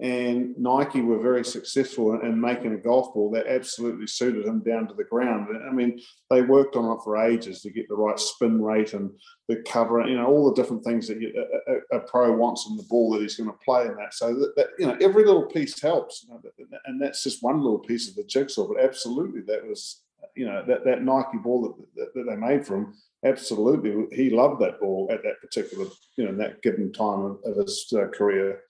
and 0.01 0.57
Nike 0.57 1.01
were 1.01 1.19
very 1.19 1.45
successful 1.45 2.21
in 2.21 2.41
making 2.41 2.73
a 2.73 2.77
golf 2.77 3.13
ball 3.13 3.33
that 3.33 3.49
absolutely 3.49 4.07
suited 4.07 4.47
him 4.47 4.61
down 4.61 4.87
to 4.87 4.95
the 4.95 5.03
ground. 5.03 5.49
I 5.69 5.73
mean, 5.73 6.01
they 6.31 6.43
worked 6.43 6.77
on 6.77 6.97
it 6.97 7.03
for 7.03 7.17
ages 7.17 7.63
to 7.63 7.71
get 7.71 7.89
the 7.89 7.97
right 7.97 8.19
spin 8.19 8.63
rate 8.63 8.93
and 8.93 9.11
the 9.49 9.57
cover, 9.67 10.07
you 10.07 10.17
know, 10.17 10.27
all 10.27 10.49
the 10.49 10.55
different 10.55 10.85
things 10.85 11.09
that 11.09 11.21
you, 11.21 11.33
a, 11.67 11.97
a, 11.97 12.01
pro 12.01 12.33
wants 12.33 12.69
in 12.71 12.77
the 12.77 12.85
ball 12.85 13.11
that 13.11 13.23
he's 13.23 13.37
going 13.37 13.51
to 13.51 13.59
play 13.65 13.87
in 13.87 13.97
that. 13.97 14.15
So 14.15 14.35
that, 14.35 14.55
that 14.55 14.69
you 14.79 14.87
know, 14.87 14.97
every 15.01 15.25
little 15.25 15.47
piece 15.47 15.81
helps, 15.81 16.25
you 16.25 16.33
know, 16.33 16.41
and 16.85 17.03
that's 17.03 17.25
just 17.25 17.43
one 17.43 17.61
little 17.61 17.81
piece 17.81 18.09
of 18.09 18.15
the 18.15 18.23
jigsaw. 18.23 18.69
But 18.69 18.81
absolutely, 18.81 19.41
that 19.49 19.67
was, 19.67 20.03
you 20.37 20.47
know, 20.47 20.65
that, 20.65 20.85
that 20.85 21.03
Nike 21.03 21.39
ball 21.39 21.63
that, 21.63 21.97
that, 21.97 22.15
that 22.15 22.31
they 22.31 22.37
made 22.37 22.65
for 22.65 22.77
him. 22.77 22.95
Absolutely, 23.25 24.07
he 24.17 24.31
loved 24.31 24.63
that 24.63 24.79
ball 24.79 25.09
at 25.11 25.25
that 25.25 25.41
particular, 25.41 25.87
you 26.17 26.25
know, 26.25 26.37
that 26.37 26.63
given 26.63 26.93
time 26.93 27.25
of, 27.25 27.39
of 27.45 27.57
his 27.57 27.93
uh, 27.93 28.07
career 28.17 28.61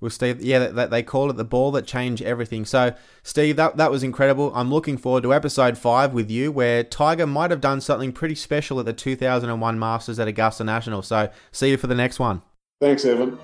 with 0.00 0.12
Steve. 0.12 0.42
Yeah, 0.42 0.66
that 0.68 0.90
they 0.90 1.02
call 1.02 1.30
it 1.30 1.36
the 1.36 1.44
ball 1.44 1.70
that 1.72 1.86
changed 1.86 2.22
everything. 2.22 2.64
So, 2.64 2.94
Steve, 3.22 3.56
that 3.56 3.76
that 3.76 3.90
was 3.90 4.02
incredible. 4.02 4.52
I'm 4.54 4.70
looking 4.70 4.96
forward 4.96 5.22
to 5.24 5.34
episode 5.34 5.78
five 5.78 6.12
with 6.12 6.30
you, 6.30 6.52
where 6.52 6.84
Tiger 6.84 7.26
might 7.26 7.50
have 7.50 7.60
done 7.60 7.80
something 7.80 8.12
pretty 8.12 8.34
special 8.34 8.78
at 8.80 8.86
the 8.86 8.92
2001 8.92 9.78
Masters 9.78 10.18
at 10.18 10.28
Augusta 10.28 10.64
National. 10.64 11.02
So, 11.02 11.30
see 11.52 11.70
you 11.70 11.76
for 11.76 11.86
the 11.86 11.94
next 11.94 12.18
one. 12.18 12.42
Thanks, 12.80 13.04
Evan. 13.04 13.38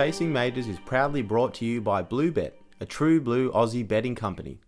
Chasing 0.00 0.32
Majors 0.32 0.66
is 0.66 0.78
proudly 0.80 1.20
brought 1.20 1.52
to 1.52 1.66
you 1.66 1.82
by 1.82 2.02
Bluebet, 2.02 2.52
a 2.80 2.86
true 2.86 3.20
blue 3.20 3.52
Aussie 3.52 3.86
betting 3.86 4.14
company. 4.14 4.58